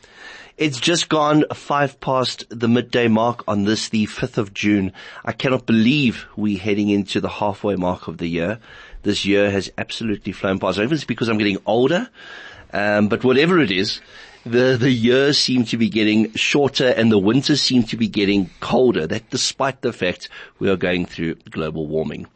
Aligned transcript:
It's 0.55 0.79
just 0.79 1.09
gone 1.09 1.45
five 1.55 1.99
past 1.99 2.45
the 2.49 2.67
midday 2.67 3.07
mark 3.07 3.43
on 3.47 3.63
this, 3.63 3.89
the 3.89 4.05
5th 4.05 4.37
of 4.37 4.53
June. 4.53 4.93
I 5.25 5.31
cannot 5.31 5.65
believe 5.65 6.27
we're 6.35 6.59
heading 6.59 6.89
into 6.89 7.19
the 7.19 7.27
halfway 7.27 7.75
mark 7.75 8.07
of 8.07 8.19
the 8.19 8.27
year. 8.27 8.59
This 9.01 9.25
year 9.25 9.49
has 9.49 9.71
absolutely 9.79 10.31
flown 10.31 10.59
past. 10.59 10.77
I 10.77 10.83
it's 10.83 11.05
because 11.05 11.27
I'm 11.27 11.39
getting 11.39 11.57
older, 11.65 12.07
um, 12.71 13.07
but 13.07 13.23
whatever 13.23 13.59
it 13.59 13.71
is, 13.71 13.99
the, 14.45 14.77
the 14.79 14.91
years 14.91 15.39
seem 15.39 15.65
to 15.65 15.77
be 15.77 15.89
getting 15.89 16.31
shorter 16.33 16.89
and 16.89 17.11
the 17.11 17.17
winters 17.17 17.59
seem 17.59 17.81
to 17.85 17.97
be 17.97 18.07
getting 18.07 18.51
colder. 18.59 19.07
That 19.07 19.31
despite 19.31 19.81
the 19.81 19.91
fact 19.91 20.29
we 20.59 20.69
are 20.69 20.77
going 20.77 21.07
through 21.07 21.35
global 21.49 21.87
warming. 21.87 22.27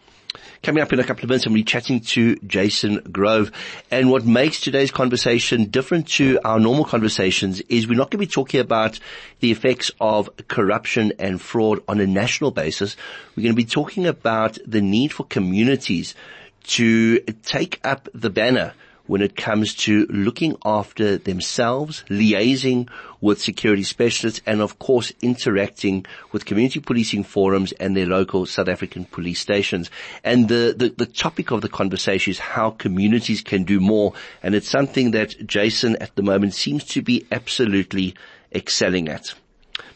Coming 0.64 0.82
up 0.82 0.92
in 0.92 1.00
a 1.00 1.04
couple 1.04 1.24
of 1.24 1.30
minutes, 1.30 1.46
I'm 1.46 1.54
going 1.54 1.62
to 1.62 1.66
be 1.66 1.72
chatting 1.72 2.00
to 2.02 2.36
Jason 2.38 3.02
Grove. 3.12 3.52
And 3.92 4.10
what 4.10 4.26
makes 4.26 4.60
today's 4.60 4.92
conversation 4.92 5.66
different 5.66 6.08
to 6.10 6.40
our 6.44 6.60
normal 6.60 6.86
conversations 6.86 7.62
is 7.62 7.88
we're 7.88 7.98
not 7.98 8.12
going 8.12 8.20
to 8.20 8.28
be 8.28 8.32
talking 8.32 8.60
about 8.60 9.00
the 9.40 9.52
effects 9.52 9.92
of 10.02 10.30
corruption 10.48 11.14
and 11.20 11.42
fraud 11.42 11.82
on 11.88 12.00
a 12.00 12.08
national 12.08 12.52
basis. 12.52 12.96
We're 13.36 13.44
going 13.44 13.56
to 13.56 13.62
be 13.62 13.66
talking 13.66 14.08
about 14.08 14.58
the 14.66 14.82
need 14.82 15.14
for 15.14 15.24
communities 15.26 16.16
to 16.64 17.20
take 17.20 17.80
up 17.84 18.10
the 18.14 18.30
banner 18.30 18.74
when 19.08 19.22
it 19.22 19.36
comes 19.36 19.74
to 19.74 20.06
looking 20.10 20.56
after 20.64 21.18
themselves, 21.18 22.04
liaising 22.10 22.90
with 23.20 23.42
security 23.42 23.84
specialists, 23.84 24.42
and 24.46 24.62
of 24.62 24.78
course 24.80 25.12
interacting 25.22 26.06
with 26.32 26.46
community 26.46 26.80
policing 26.80 27.24
forums 27.24 27.72
and 27.74 27.96
their 27.96 28.06
local 28.06 28.46
South 28.46 28.68
African 28.68 29.06
police 29.06 29.40
stations. 29.40 29.90
And 30.24 30.48
the, 30.48 30.76
the, 30.78 30.90
the 30.90 31.06
topic 31.06 31.52
of 31.52 31.62
the 31.62 31.70
conversation 31.70 32.32
is 32.32 32.40
how 32.40 32.72
communities 32.72 33.42
can 33.42 33.64
do 33.64 33.80
more. 33.80 34.14
And 34.44 34.54
it's 34.54 34.70
something 34.70 35.12
that 35.12 35.48
Jason 35.48 35.96
at 35.98 36.16
the 36.16 36.24
moment 36.24 36.54
seems 36.54 36.84
to 36.86 37.02
be 37.02 37.26
absolutely 37.32 38.16
excelling 38.54 39.10
at. 39.10 39.34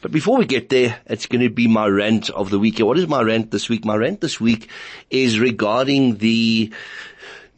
But 0.02 0.12
before 0.12 0.38
we 0.38 0.46
get 0.46 0.70
there, 0.70 1.00
it's 1.06 1.26
going 1.28 1.42
to 1.42 1.50
be 1.50 1.68
my 1.68 1.88
rant 1.88 2.30
of 2.32 2.50
the 2.50 2.60
week. 2.60 2.80
What 2.80 2.98
is 2.98 3.08
my 3.08 3.22
rant 3.22 3.52
this 3.52 3.70
week? 3.70 3.86
My 3.86 3.96
rant 3.96 4.22
this 4.22 4.40
week 4.40 4.70
is 5.10 5.40
regarding 5.40 6.18
the 6.18 6.72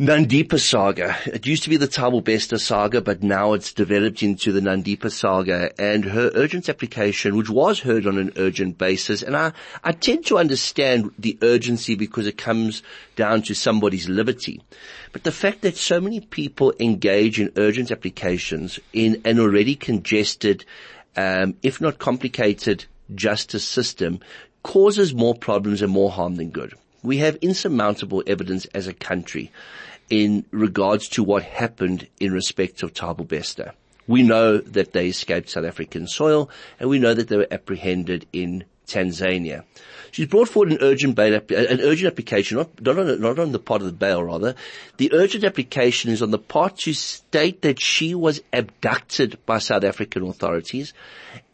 Nandipha 0.03 0.59
saga. 0.59 1.15
It 1.27 1.47
used 1.47 1.63
to 1.63 1.69
be 1.69 1.77
the 1.77 1.87
Thabo 1.87 2.21
Bester 2.21 2.57
saga, 2.57 2.99
but 2.99 3.23
now 3.23 3.53
it's 3.53 3.71
developed 3.71 4.21
into 4.21 4.51
the 4.51 4.59
Nandipha 4.59 5.09
saga 5.09 5.71
and 5.79 6.03
her 6.03 6.29
urgent 6.35 6.67
application, 6.67 7.37
which 7.37 7.49
was 7.49 7.79
heard 7.79 8.05
on 8.05 8.17
an 8.17 8.33
urgent 8.35 8.77
basis. 8.77 9.23
And 9.23 9.37
I, 9.37 9.53
I 9.81 9.93
tend 9.93 10.25
to 10.25 10.37
understand 10.37 11.11
the 11.17 11.37
urgency 11.41 11.95
because 11.95 12.27
it 12.27 12.37
comes 12.37 12.83
down 13.15 13.43
to 13.43 13.53
somebody's 13.53 14.09
liberty. 14.09 14.61
But 15.13 15.23
the 15.23 15.31
fact 15.31 15.61
that 15.61 15.77
so 15.77 16.01
many 16.01 16.19
people 16.19 16.73
engage 16.81 17.39
in 17.39 17.53
urgent 17.55 17.89
applications 17.89 18.81
in 18.91 19.21
an 19.23 19.39
already 19.39 19.75
congested, 19.75 20.65
um, 21.15 21.55
if 21.63 21.79
not 21.79 21.99
complicated 21.99 22.83
justice 23.15 23.63
system 23.63 24.19
causes 24.63 25.13
more 25.13 25.33
problems 25.33 25.81
and 25.81 25.93
more 25.93 26.11
harm 26.11 26.35
than 26.35 26.49
good. 26.49 26.73
We 27.03 27.19
have 27.19 27.37
insurmountable 27.37 28.23
evidence 28.27 28.65
as 28.73 28.87
a 28.87 28.93
country 28.93 29.49
in 30.09 30.45
regards 30.51 31.07
to 31.09 31.23
what 31.23 31.43
happened 31.43 32.07
in 32.19 32.31
respect 32.31 32.83
of 32.83 32.93
Thabo 32.93 33.27
Bester. 33.27 33.73
We 34.07 34.23
know 34.23 34.57
that 34.57 34.91
they 34.91 35.07
escaped 35.07 35.49
South 35.49 35.65
African 35.65 36.07
soil 36.07 36.49
and 36.79 36.89
we 36.89 36.99
know 36.99 37.13
that 37.13 37.29
they 37.29 37.37
were 37.37 37.47
apprehended 37.49 38.25
in 38.33 38.65
Tanzania. 38.85 39.63
She's 40.11 40.27
brought 40.27 40.49
forward 40.49 40.71
an 40.71 40.77
urgent 40.81 41.15
bail, 41.15 41.33
an 41.33 41.81
urgent 41.81 42.11
application, 42.11 42.57
not, 42.57 42.81
not, 42.81 42.99
on, 42.99 43.21
not 43.21 43.39
on 43.39 43.51
the 43.51 43.59
part 43.59 43.81
of 43.81 43.87
the 43.87 43.93
bail 43.93 44.23
rather. 44.23 44.55
The 44.97 45.11
urgent 45.13 45.43
application 45.43 46.11
is 46.11 46.21
on 46.21 46.31
the 46.31 46.37
part 46.37 46.77
to 46.79 46.93
state 46.93 47.61
that 47.63 47.81
she 47.81 48.13
was 48.13 48.41
abducted 48.51 49.39
by 49.45 49.57
South 49.57 49.83
African 49.83 50.27
authorities 50.27 50.93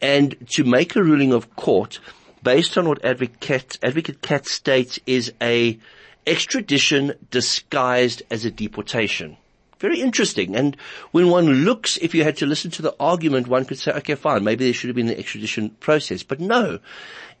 and 0.02 0.36
to 0.50 0.64
make 0.64 0.96
a 0.96 1.02
ruling 1.02 1.32
of 1.32 1.54
court 1.56 2.00
based 2.42 2.76
on 2.76 2.88
what 2.88 3.04
Advocate, 3.04 3.78
Advocate 3.82 4.20
Kat 4.22 4.46
states 4.46 4.98
is 5.06 5.32
a 5.40 5.78
extradition 6.26 7.14
disguised 7.30 8.22
as 8.30 8.44
a 8.44 8.50
deportation. 8.50 9.36
Very 9.80 10.00
interesting. 10.00 10.54
And 10.56 10.76
when 11.10 11.30
one 11.30 11.64
looks, 11.64 11.96
if 11.96 12.14
you 12.14 12.22
had 12.22 12.36
to 12.36 12.46
listen 12.46 12.70
to 12.72 12.82
the 12.82 12.94
argument, 13.00 13.48
one 13.48 13.64
could 13.64 13.78
say, 13.78 13.92
okay, 13.92 14.14
fine, 14.14 14.44
maybe 14.44 14.64
there 14.64 14.74
should 14.74 14.88
have 14.88 14.96
been 14.96 15.08
an 15.08 15.18
extradition 15.18 15.70
process. 15.80 16.22
But 16.22 16.38
no, 16.38 16.80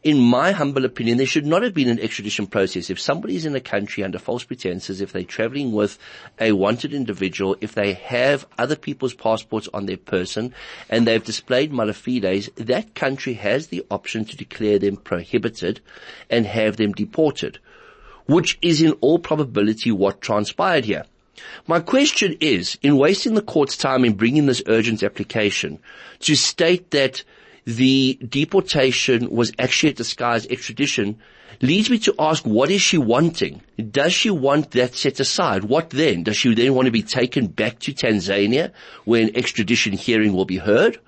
in 0.02 0.18
my 0.18 0.52
humble 0.52 0.86
opinion, 0.86 1.18
there 1.18 1.26
should 1.26 1.44
not 1.44 1.62
have 1.62 1.74
been 1.74 1.90
an 1.90 2.00
extradition 2.00 2.46
process. 2.46 2.88
If 2.88 2.98
somebody 2.98 3.36
is 3.36 3.44
in 3.44 3.54
a 3.54 3.60
country 3.60 4.02
under 4.02 4.18
false 4.18 4.42
pretenses, 4.44 5.02
if 5.02 5.12
they're 5.12 5.22
traveling 5.22 5.72
with 5.72 5.98
a 6.40 6.52
wanted 6.52 6.94
individual, 6.94 7.56
if 7.60 7.74
they 7.74 7.92
have 7.92 8.46
other 8.56 8.76
people's 8.76 9.12
passports 9.12 9.68
on 9.74 9.84
their 9.84 9.98
person 9.98 10.54
and 10.88 11.06
they've 11.06 11.22
displayed 11.22 11.70
fides, 11.70 12.48
that 12.56 12.94
country 12.94 13.34
has 13.34 13.66
the 13.66 13.84
option 13.90 14.24
to 14.24 14.36
declare 14.38 14.78
them 14.78 14.96
prohibited 14.96 15.80
and 16.30 16.46
have 16.46 16.78
them 16.78 16.92
deported, 16.92 17.58
which 18.30 18.58
is 18.62 18.80
in 18.80 18.92
all 19.00 19.18
probability 19.18 19.90
what 19.90 20.20
transpired 20.20 20.84
here. 20.84 21.04
My 21.66 21.80
question 21.80 22.36
is, 22.40 22.78
in 22.82 22.96
wasting 22.96 23.34
the 23.34 23.42
court's 23.42 23.76
time 23.76 24.04
in 24.04 24.12
bringing 24.14 24.46
this 24.46 24.62
urgent 24.66 25.02
application 25.02 25.80
to 26.20 26.36
state 26.36 26.92
that 26.92 27.24
the 27.64 28.18
deportation 28.28 29.30
was 29.30 29.52
actually 29.58 29.90
a 29.90 29.94
disguised 29.94 30.50
extradition 30.50 31.18
leads 31.60 31.90
me 31.90 31.98
to 31.98 32.14
ask, 32.18 32.44
what 32.44 32.70
is 32.70 32.80
she 32.80 32.98
wanting? 32.98 33.62
Does 33.90 34.12
she 34.12 34.30
want 34.30 34.70
that 34.72 34.94
set 34.94 35.18
aside? 35.18 35.64
What 35.64 35.90
then? 35.90 36.22
Does 36.22 36.36
she 36.36 36.54
then 36.54 36.74
want 36.74 36.86
to 36.86 36.92
be 36.92 37.02
taken 37.02 37.48
back 37.48 37.80
to 37.80 37.92
Tanzania 37.92 38.72
where 39.04 39.22
an 39.22 39.36
extradition 39.36 39.92
hearing 39.92 40.32
will 40.32 40.44
be 40.44 40.58
heard? 40.58 40.98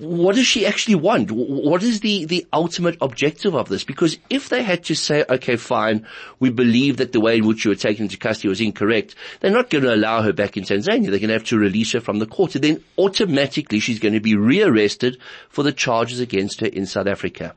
What 0.00 0.36
does 0.36 0.46
she 0.46 0.64
actually 0.64 0.94
want? 0.94 1.30
What 1.30 1.82
is 1.82 2.00
the, 2.00 2.24
the 2.24 2.46
ultimate 2.52 2.96
objective 3.00 3.54
of 3.54 3.68
this? 3.68 3.84
Because 3.84 4.18
if 4.30 4.48
they 4.48 4.62
had 4.62 4.84
to 4.84 4.94
say, 4.94 5.24
okay, 5.28 5.56
fine, 5.56 6.06
we 6.40 6.50
believe 6.50 6.96
that 6.96 7.12
the 7.12 7.20
way 7.20 7.36
in 7.36 7.46
which 7.46 7.64
you 7.64 7.70
were 7.70 7.76
taken 7.76 8.04
into 8.04 8.16
custody 8.16 8.48
was 8.48 8.60
incorrect, 8.60 9.14
they're 9.40 9.50
not 9.50 9.70
going 9.70 9.84
to 9.84 9.94
allow 9.94 10.22
her 10.22 10.32
back 10.32 10.56
in 10.56 10.64
Tanzania. 10.64 11.10
They're 11.10 11.18
going 11.18 11.28
to 11.28 11.34
have 11.34 11.44
to 11.44 11.58
release 11.58 11.92
her 11.92 12.00
from 12.00 12.20
the 12.20 12.26
court. 12.26 12.54
And 12.54 12.64
then 12.64 12.84
automatically 12.96 13.80
she's 13.80 13.98
going 13.98 14.14
to 14.14 14.20
be 14.20 14.36
rearrested 14.36 15.18
for 15.50 15.62
the 15.62 15.72
charges 15.72 16.20
against 16.20 16.60
her 16.60 16.66
in 16.66 16.86
South 16.86 17.06
Africa. 17.06 17.54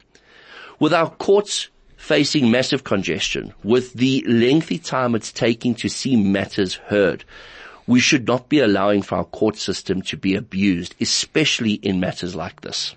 With 0.80 0.94
our 0.94 1.10
courts 1.10 1.70
facing 1.96 2.52
massive 2.52 2.84
congestion, 2.84 3.54
with 3.64 3.94
the 3.94 4.24
lengthy 4.28 4.78
time 4.78 5.16
it's 5.16 5.32
taking 5.32 5.74
to 5.76 5.90
see 5.90 6.18
matters 6.18 6.76
heard, 6.76 7.24
we 7.88 8.00
should 8.00 8.28
not 8.28 8.50
be 8.50 8.60
allowing 8.60 9.02
for 9.02 9.16
our 9.16 9.26
court 9.26 9.58
system 9.58 10.02
to 10.04 10.18
be 10.18 10.36
abused, 10.36 10.96
especially 11.00 11.74
in 11.74 12.00
matters 12.00 12.36
like 12.36 12.62
this. 12.62 12.96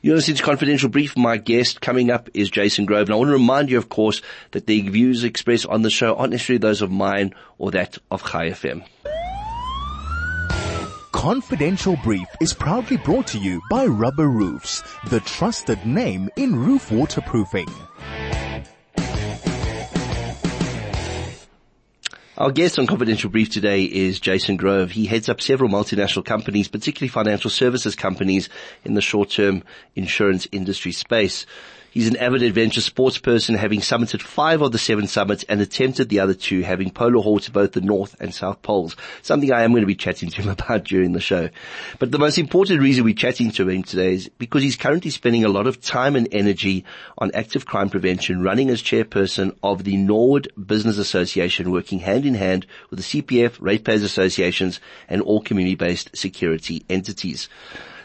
You're 0.00 0.16
listening 0.16 0.38
to 0.38 0.42
Confidential 0.42 0.88
Brief. 0.88 1.16
My 1.16 1.36
guest 1.36 1.80
coming 1.80 2.10
up 2.10 2.28
is 2.34 2.50
Jason 2.50 2.86
Grove. 2.86 3.06
And 3.06 3.12
I 3.12 3.16
want 3.16 3.28
to 3.28 3.34
remind 3.34 3.70
you, 3.70 3.78
of 3.78 3.88
course, 3.88 4.20
that 4.50 4.66
the 4.66 4.80
views 4.88 5.22
expressed 5.22 5.66
on 5.66 5.82
the 5.82 5.90
show 5.90 6.16
aren't 6.16 6.32
necessarily 6.32 6.58
those 6.58 6.82
of 6.82 6.90
mine 6.90 7.32
or 7.58 7.70
that 7.70 7.98
of 8.10 8.24
Chai 8.24 8.50
FM. 8.50 8.84
Confidential 11.12 11.96
Brief 12.02 12.26
is 12.40 12.52
proudly 12.52 12.96
brought 12.96 13.28
to 13.28 13.38
you 13.38 13.62
by 13.70 13.86
Rubber 13.86 14.28
Roofs, 14.28 14.82
the 15.08 15.20
trusted 15.20 15.86
name 15.86 16.28
in 16.36 16.56
roof 16.56 16.90
waterproofing. 16.90 17.68
Our 22.42 22.50
guest 22.50 22.76
on 22.76 22.88
Confidential 22.88 23.30
Brief 23.30 23.50
today 23.50 23.84
is 23.84 24.18
Jason 24.18 24.56
Grove. 24.56 24.90
He 24.90 25.06
heads 25.06 25.28
up 25.28 25.40
several 25.40 25.70
multinational 25.70 26.24
companies, 26.24 26.66
particularly 26.66 27.08
financial 27.08 27.50
services 27.50 27.94
companies 27.94 28.48
in 28.84 28.94
the 28.94 29.00
short-term 29.00 29.62
insurance 29.94 30.48
industry 30.50 30.90
space. 30.90 31.46
He's 31.92 32.08
an 32.08 32.16
avid 32.16 32.42
adventure 32.42 32.80
sports 32.80 33.18
person, 33.18 33.54
having 33.54 33.80
summited 33.80 34.22
five 34.22 34.62
of 34.62 34.72
the 34.72 34.78
seven 34.78 35.06
summits 35.06 35.44
and 35.44 35.60
attempted 35.60 36.08
the 36.08 36.20
other 36.20 36.32
two, 36.32 36.62
having 36.62 36.90
polar 36.90 37.20
haul 37.20 37.38
to 37.40 37.50
both 37.50 37.72
the 37.72 37.82
North 37.82 38.16
and 38.18 38.34
South 38.34 38.62
Poles. 38.62 38.96
Something 39.20 39.52
I 39.52 39.62
am 39.62 39.72
going 39.72 39.82
to 39.82 39.86
be 39.86 39.94
chatting 39.94 40.30
to 40.30 40.40
him 40.40 40.48
about 40.62 40.84
during 40.84 41.12
the 41.12 41.20
show. 41.20 41.50
But 41.98 42.10
the 42.10 42.18
most 42.18 42.38
important 42.38 42.80
reason 42.80 43.04
we're 43.04 43.14
chatting 43.14 43.50
to 43.50 43.68
him 43.68 43.82
today 43.82 44.14
is 44.14 44.30
because 44.38 44.62
he's 44.62 44.74
currently 44.74 45.10
spending 45.10 45.44
a 45.44 45.50
lot 45.50 45.66
of 45.66 45.82
time 45.82 46.16
and 46.16 46.28
energy 46.32 46.86
on 47.18 47.30
active 47.34 47.66
crime 47.66 47.90
prevention, 47.90 48.42
running 48.42 48.70
as 48.70 48.82
chairperson 48.82 49.54
of 49.62 49.84
the 49.84 49.98
Norwood 49.98 50.50
Business 50.66 50.96
Association, 50.96 51.70
working 51.70 51.98
hand 51.98 52.24
in 52.24 52.34
hand 52.34 52.64
with 52.88 53.00
the 53.00 53.22
CPF, 53.22 53.58
ratepayers 53.60 54.02
associations, 54.02 54.80
and 55.10 55.20
all 55.20 55.42
community-based 55.42 56.16
security 56.16 56.86
entities. 56.88 57.50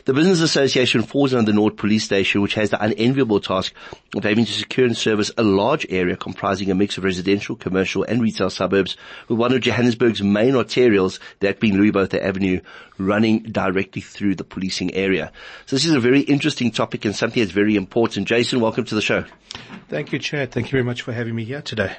The 0.08 0.14
Business 0.14 0.40
Association 0.40 1.02
falls 1.02 1.34
under 1.34 1.52
the 1.52 1.54
Norwood 1.54 1.76
Police 1.76 2.06
Station, 2.06 2.42
which 2.42 2.54
has 2.54 2.70
the 2.70 2.82
unenviable 2.82 3.42
task 3.42 3.74
of 4.16 4.24
having 4.24 4.46
to 4.46 4.52
secure 4.54 4.86
and 4.88 4.96
service 4.96 5.32
a 5.38 5.44
large 5.44 5.86
area 5.90 6.16
comprising 6.16 6.72
a 6.72 6.76
mix 6.76 6.98
of 6.98 7.04
residential, 7.04 7.58
commercial 7.58 8.04
and 8.04 8.22
retail 8.22 8.50
suburbs 8.50 8.96
with 9.28 9.38
one 9.38 9.52
of 9.52 9.60
Johannesburg's 9.60 10.24
main 10.24 10.54
arterials, 10.54 11.20
that 11.42 11.60
being 11.60 11.76
Louis 11.76 11.92
Botha 11.92 12.24
Avenue, 12.24 12.62
running 12.98 13.40
directly 13.44 14.02
through 14.02 14.36
the 14.36 14.46
policing 14.46 14.94
area. 14.94 15.30
So 15.66 15.76
this 15.76 15.86
is 15.86 15.94
a 15.94 16.00
very 16.00 16.22
interesting 16.22 16.72
topic 16.72 17.04
and 17.04 17.14
something 17.14 17.44
that's 17.44 17.52
very 17.52 17.76
important. 17.76 18.30
Jason, 18.30 18.62
welcome 18.62 18.86
to 18.86 18.96
the 18.96 19.02
show. 19.02 19.26
Thank 19.90 20.14
you, 20.14 20.20
Chad. 20.20 20.54
Thank 20.54 20.68
you 20.68 20.72
very 20.72 20.86
much 20.86 21.02
for 21.02 21.12
having 21.12 21.36
me 21.36 21.44
here 21.44 21.62
today. 21.62 21.98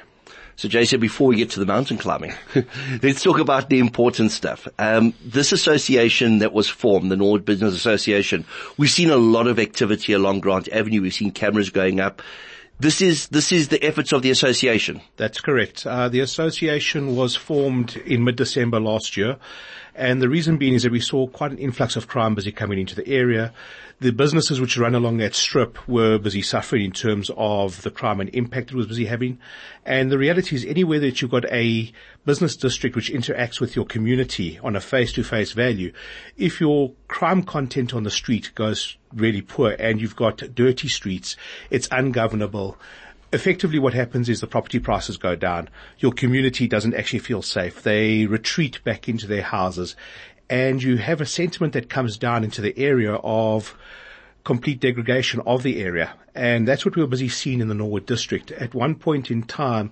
So 0.59 0.67
Jay 0.67 0.83
said, 0.83 0.99
before 0.99 1.27
we 1.29 1.37
get 1.37 1.51
to 1.51 1.59
the 1.61 1.65
mountain 1.65 1.97
climbing, 1.97 2.33
let's 3.01 3.23
talk 3.23 3.39
about 3.39 3.69
the 3.69 3.79
important 3.79 4.29
stuff. 4.29 4.67
Um, 4.77 5.13
this 5.23 5.53
association 5.53 6.39
that 6.39 6.51
was 6.51 6.67
formed, 6.67 7.09
the 7.09 7.15
Norwood 7.15 7.45
Business 7.45 7.73
Association, 7.73 8.43
we've 8.75 8.89
seen 8.89 9.09
a 9.09 9.15
lot 9.15 9.47
of 9.47 9.57
activity 9.57 10.11
along 10.11 10.41
Grant 10.41 10.67
Avenue. 10.67 11.01
We've 11.01 11.13
seen 11.13 11.31
cameras 11.31 11.69
going 11.69 12.01
up. 12.01 12.21
This 12.77 12.99
is 12.99 13.29
this 13.29 13.53
is 13.53 13.69
the 13.69 13.81
efforts 13.81 14.11
of 14.11 14.21
the 14.21 14.31
association. 14.31 14.99
That's 15.15 15.39
correct. 15.39 15.87
Uh, 15.87 16.09
the 16.09 16.19
association 16.19 17.15
was 17.15 17.37
formed 17.37 17.95
in 17.95 18.25
mid-December 18.25 18.81
last 18.81 19.15
year, 19.15 19.37
and 19.99 20.21
the 20.21 20.29
reason 20.29 20.55
being 20.55 20.75
is 20.75 20.83
that 20.83 20.93
we 20.93 21.01
saw 21.01 21.27
quite 21.27 21.51
an 21.51 21.57
influx 21.57 21.97
of 21.97 22.07
crime 22.07 22.33
busy 22.33 22.53
coming 22.53 22.79
into 22.79 22.95
the 22.95 23.05
area. 23.05 23.53
The 23.99 24.13
businesses 24.13 24.61
which 24.61 24.77
run 24.77 24.95
along 24.95 25.17
that 25.17 25.35
strip 25.35 25.85
were 25.89 26.17
busy 26.17 26.41
suffering 26.41 26.85
in 26.85 26.93
terms 26.93 27.29
of 27.35 27.81
the 27.81 27.91
crime 27.91 28.21
and 28.21 28.33
impact 28.33 28.71
it 28.71 28.77
was 28.77 28.87
busy 28.87 29.03
having. 29.03 29.39
And 29.85 30.09
the 30.09 30.17
reality 30.17 30.55
is 30.55 30.63
anywhere 30.63 31.01
that 31.01 31.21
you've 31.21 31.31
got 31.31 31.51
a 31.51 31.91
business 32.25 32.55
district 32.55 32.95
which 32.95 33.11
interacts 33.11 33.59
with 33.59 33.75
your 33.75 33.83
community 33.83 34.57
on 34.63 34.77
a 34.77 34.79
face-to-face 34.79 35.51
value, 35.51 35.91
if 36.37 36.61
your 36.61 36.93
crime 37.09 37.43
content 37.43 37.93
on 37.93 38.03
the 38.03 38.09
street 38.09 38.51
goes 38.55 38.95
really 39.13 39.41
poor 39.41 39.75
and 39.77 39.99
you've 39.99 40.15
got 40.15 40.37
dirty 40.55 40.87
streets, 40.87 41.35
it's 41.69 41.89
ungovernable 41.91 42.77
effectively 43.31 43.79
what 43.79 43.93
happens 43.93 44.29
is 44.29 44.41
the 44.41 44.47
property 44.47 44.79
prices 44.79 45.17
go 45.17 45.35
down. 45.35 45.69
Your 45.99 46.11
community 46.11 46.67
doesn't 46.67 46.95
actually 46.95 47.19
feel 47.19 47.41
safe. 47.41 47.83
They 47.83 48.25
retreat 48.25 48.83
back 48.83 49.07
into 49.07 49.27
their 49.27 49.43
houses 49.43 49.95
and 50.49 50.81
you 50.81 50.97
have 50.97 51.21
a 51.21 51.25
sentiment 51.25 51.73
that 51.73 51.89
comes 51.89 52.17
down 52.17 52.43
into 52.43 52.61
the 52.61 52.77
area 52.77 53.13
of 53.13 53.77
complete 54.43 54.79
degradation 54.79 55.41
of 55.45 55.63
the 55.63 55.81
area. 55.81 56.13
And 56.33 56.67
that's 56.67 56.85
what 56.85 56.95
we 56.95 57.01
were 57.01 57.07
busy 57.07 57.29
seeing 57.29 57.61
in 57.61 57.67
the 57.67 57.75
Norwood 57.75 58.05
district. 58.05 58.51
At 58.51 58.73
one 58.73 58.95
point 58.95 59.29
in 59.29 59.43
time, 59.43 59.91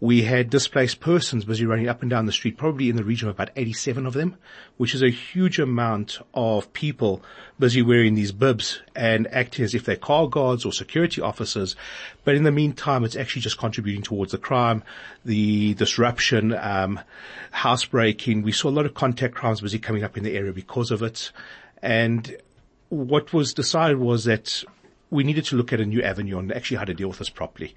we 0.00 0.22
had 0.22 0.50
displaced 0.50 1.00
persons 1.00 1.46
busy 1.46 1.64
running 1.64 1.88
up 1.88 2.02
and 2.02 2.10
down 2.10 2.26
the 2.26 2.32
street, 2.32 2.58
probably 2.58 2.90
in 2.90 2.96
the 2.96 3.04
region 3.04 3.28
of 3.28 3.34
about 3.34 3.50
87 3.56 4.04
of 4.04 4.12
them, 4.12 4.36
which 4.76 4.94
is 4.94 5.02
a 5.02 5.08
huge 5.08 5.58
amount 5.58 6.18
of 6.34 6.70
people 6.74 7.22
busy 7.58 7.80
wearing 7.80 8.14
these 8.14 8.32
bibs 8.32 8.82
and 8.94 9.26
acting 9.28 9.64
as 9.64 9.74
if 9.74 9.84
they're 9.84 9.96
car 9.96 10.28
guards 10.28 10.66
or 10.66 10.72
security 10.72 11.22
officers. 11.22 11.76
But 12.24 12.34
in 12.34 12.42
the 12.42 12.52
meantime, 12.52 13.04
it's 13.04 13.16
actually 13.16 13.42
just 13.42 13.56
contributing 13.56 14.02
towards 14.02 14.32
the 14.32 14.38
crime, 14.38 14.82
the 15.24 15.72
disruption, 15.74 16.52
um, 16.52 17.00
housebreaking. 17.52 18.42
We 18.42 18.52
saw 18.52 18.68
a 18.68 18.70
lot 18.70 18.84
of 18.84 18.92
contact 18.92 19.34
crimes 19.34 19.62
busy 19.62 19.78
coming 19.78 20.04
up 20.04 20.18
in 20.18 20.24
the 20.24 20.36
area 20.36 20.52
because 20.52 20.90
of 20.90 21.02
it. 21.02 21.32
And 21.80 22.36
what 22.90 23.32
was 23.32 23.54
decided 23.54 23.98
was 23.98 24.24
that 24.24 24.62
we 25.10 25.24
needed 25.24 25.46
to 25.46 25.56
look 25.56 25.72
at 25.72 25.80
a 25.80 25.86
new 25.86 26.02
avenue 26.02 26.36
on 26.36 26.52
actually 26.52 26.76
how 26.76 26.84
to 26.84 26.94
deal 26.94 27.08
with 27.08 27.18
this 27.18 27.30
properly. 27.30 27.74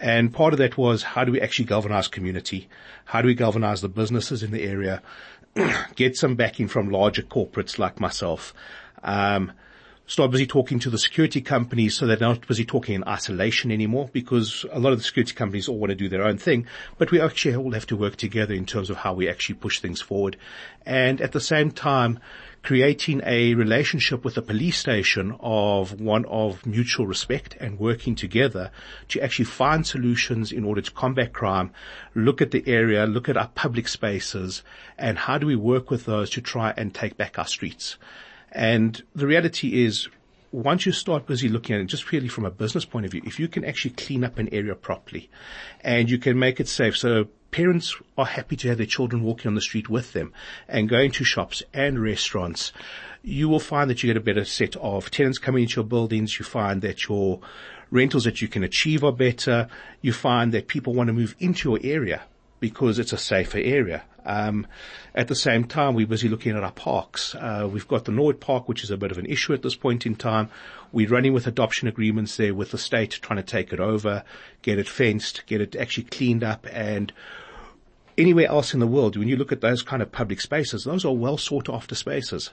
And 0.00 0.32
part 0.32 0.54
of 0.54 0.58
that 0.58 0.78
was 0.78 1.02
how 1.02 1.24
do 1.24 1.32
we 1.32 1.40
actually 1.40 1.66
galvanize 1.66 2.08
community? 2.08 2.68
How 3.04 3.20
do 3.20 3.26
we 3.26 3.34
galvanize 3.34 3.82
the 3.82 3.88
businesses 3.88 4.42
in 4.42 4.50
the 4.50 4.62
area? 4.62 5.02
get 5.94 6.16
some 6.16 6.36
backing 6.36 6.68
from 6.68 6.90
larger 6.90 7.22
corporates 7.22 7.78
like 7.78 8.00
myself. 8.00 8.54
Um, 9.02 9.52
start 10.10 10.32
busy 10.32 10.44
talking 10.44 10.80
to 10.80 10.90
the 10.90 10.98
security 10.98 11.40
companies 11.40 11.94
so 11.96 12.04
they're 12.04 12.18
not 12.18 12.44
busy 12.48 12.64
talking 12.64 12.96
in 12.96 13.04
isolation 13.04 13.70
anymore 13.70 14.10
because 14.12 14.66
a 14.72 14.80
lot 14.80 14.92
of 14.92 14.98
the 14.98 15.04
security 15.04 15.32
companies 15.32 15.68
all 15.68 15.78
want 15.78 15.90
to 15.90 15.94
do 15.94 16.08
their 16.08 16.24
own 16.24 16.36
thing, 16.36 16.66
but 16.98 17.12
we 17.12 17.20
actually 17.20 17.54
all 17.54 17.70
have 17.70 17.86
to 17.86 17.96
work 17.96 18.16
together 18.16 18.52
in 18.52 18.66
terms 18.66 18.90
of 18.90 18.96
how 18.96 19.14
we 19.14 19.28
actually 19.28 19.54
push 19.54 19.78
things 19.78 20.00
forward. 20.00 20.36
And 20.84 21.20
at 21.20 21.30
the 21.30 21.38
same 21.38 21.70
time, 21.70 22.18
creating 22.64 23.22
a 23.24 23.54
relationship 23.54 24.24
with 24.24 24.34
the 24.34 24.42
police 24.42 24.78
station 24.78 25.36
of 25.38 26.00
one 26.00 26.24
of 26.24 26.66
mutual 26.66 27.06
respect 27.06 27.56
and 27.60 27.78
working 27.78 28.16
together 28.16 28.72
to 29.10 29.20
actually 29.20 29.44
find 29.44 29.86
solutions 29.86 30.50
in 30.50 30.64
order 30.64 30.80
to 30.80 30.90
combat 30.90 31.32
crime, 31.32 31.70
look 32.16 32.42
at 32.42 32.50
the 32.50 32.64
area, 32.66 33.06
look 33.06 33.28
at 33.28 33.36
our 33.36 33.48
public 33.54 33.86
spaces, 33.86 34.64
and 34.98 35.18
how 35.18 35.38
do 35.38 35.46
we 35.46 35.54
work 35.54 35.88
with 35.88 36.04
those 36.04 36.30
to 36.30 36.40
try 36.40 36.74
and 36.76 36.92
take 36.92 37.16
back 37.16 37.38
our 37.38 37.46
streets. 37.46 37.96
And 38.52 39.02
the 39.14 39.26
reality 39.26 39.84
is 39.84 40.08
once 40.52 40.84
you 40.84 40.92
start 40.92 41.26
busy 41.26 41.48
looking 41.48 41.76
at 41.76 41.80
it, 41.80 41.86
just 41.86 42.06
purely 42.06 42.28
from 42.28 42.44
a 42.44 42.50
business 42.50 42.84
point 42.84 43.06
of 43.06 43.12
view, 43.12 43.22
if 43.24 43.38
you 43.38 43.48
can 43.48 43.64
actually 43.64 43.92
clean 43.92 44.24
up 44.24 44.38
an 44.38 44.48
area 44.52 44.74
properly 44.74 45.30
and 45.82 46.10
you 46.10 46.18
can 46.18 46.38
make 46.38 46.58
it 46.58 46.68
safe, 46.68 46.96
so 46.96 47.28
parents 47.50 47.96
are 48.18 48.26
happy 48.26 48.56
to 48.56 48.68
have 48.68 48.78
their 48.78 48.86
children 48.86 49.22
walking 49.22 49.48
on 49.48 49.54
the 49.54 49.60
street 49.60 49.88
with 49.88 50.12
them 50.12 50.32
and 50.68 50.88
going 50.88 51.10
to 51.12 51.24
shops 51.24 51.62
and 51.72 52.02
restaurants, 52.02 52.72
you 53.22 53.48
will 53.48 53.60
find 53.60 53.90
that 53.90 54.02
you 54.02 54.08
get 54.08 54.16
a 54.16 54.24
better 54.24 54.44
set 54.44 54.76
of 54.76 55.10
tenants 55.10 55.38
coming 55.38 55.62
into 55.62 55.76
your 55.76 55.84
buildings. 55.84 56.38
You 56.38 56.44
find 56.44 56.82
that 56.82 57.08
your 57.08 57.40
rentals 57.90 58.24
that 58.24 58.40
you 58.40 58.48
can 58.48 58.64
achieve 58.64 59.04
are 59.04 59.12
better. 59.12 59.68
You 60.00 60.12
find 60.12 60.52
that 60.52 60.68
people 60.68 60.94
want 60.94 61.08
to 61.08 61.12
move 61.12 61.36
into 61.38 61.70
your 61.70 61.80
area 61.82 62.22
because 62.58 62.98
it's 62.98 63.12
a 63.12 63.18
safer 63.18 63.58
area. 63.58 64.04
Um, 64.24 64.66
at 65.14 65.28
the 65.28 65.34
same 65.34 65.64
time, 65.64 65.94
we're 65.94 66.06
busy 66.06 66.28
looking 66.28 66.56
at 66.56 66.62
our 66.62 66.72
parks. 66.72 67.34
Uh, 67.34 67.68
we've 67.70 67.88
got 67.88 68.04
the 68.04 68.12
Norwood 68.12 68.40
Park, 68.40 68.68
which 68.68 68.84
is 68.84 68.90
a 68.90 68.96
bit 68.96 69.10
of 69.10 69.18
an 69.18 69.26
issue 69.26 69.52
at 69.52 69.62
this 69.62 69.74
point 69.74 70.06
in 70.06 70.14
time. 70.14 70.50
We're 70.92 71.08
running 71.08 71.32
with 71.32 71.46
adoption 71.46 71.88
agreements 71.88 72.36
there 72.36 72.54
with 72.54 72.70
the 72.70 72.78
state, 72.78 73.18
trying 73.22 73.38
to 73.38 73.42
take 73.42 73.72
it 73.72 73.80
over, 73.80 74.24
get 74.62 74.78
it 74.78 74.88
fenced, 74.88 75.44
get 75.46 75.60
it 75.60 75.76
actually 75.76 76.04
cleaned 76.04 76.44
up, 76.44 76.66
and 76.72 77.12
anywhere 78.20 78.46
else 78.46 78.74
in 78.74 78.80
the 78.80 78.86
world, 78.86 79.16
when 79.16 79.28
you 79.28 79.36
look 79.36 79.52
at 79.52 79.60
those 79.60 79.82
kind 79.82 80.02
of 80.02 80.12
public 80.12 80.40
spaces, 80.40 80.84
those 80.84 81.04
are 81.04 81.12
well 81.12 81.38
sought 81.38 81.68
after 81.68 81.94
spaces. 81.94 82.50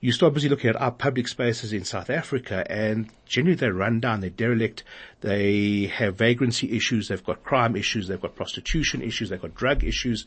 You 0.00 0.12
start 0.12 0.34
busy 0.34 0.48
looking 0.48 0.70
at 0.70 0.80
our 0.80 0.90
public 0.90 1.28
spaces 1.28 1.72
in 1.72 1.84
South 1.84 2.10
Africa 2.10 2.64
and 2.70 3.10
generally 3.26 3.54
they're 3.54 3.72
run 3.72 4.00
down, 4.00 4.20
they're 4.20 4.30
derelict, 4.30 4.82
they 5.20 5.86
have 5.94 6.16
vagrancy 6.16 6.74
issues, 6.76 7.08
they've 7.08 7.24
got 7.24 7.44
crime 7.44 7.76
issues, 7.76 8.08
they've 8.08 8.20
got 8.20 8.34
prostitution 8.34 9.02
issues, 9.02 9.28
they've 9.28 9.40
got 9.40 9.54
drug 9.54 9.84
issues, 9.84 10.26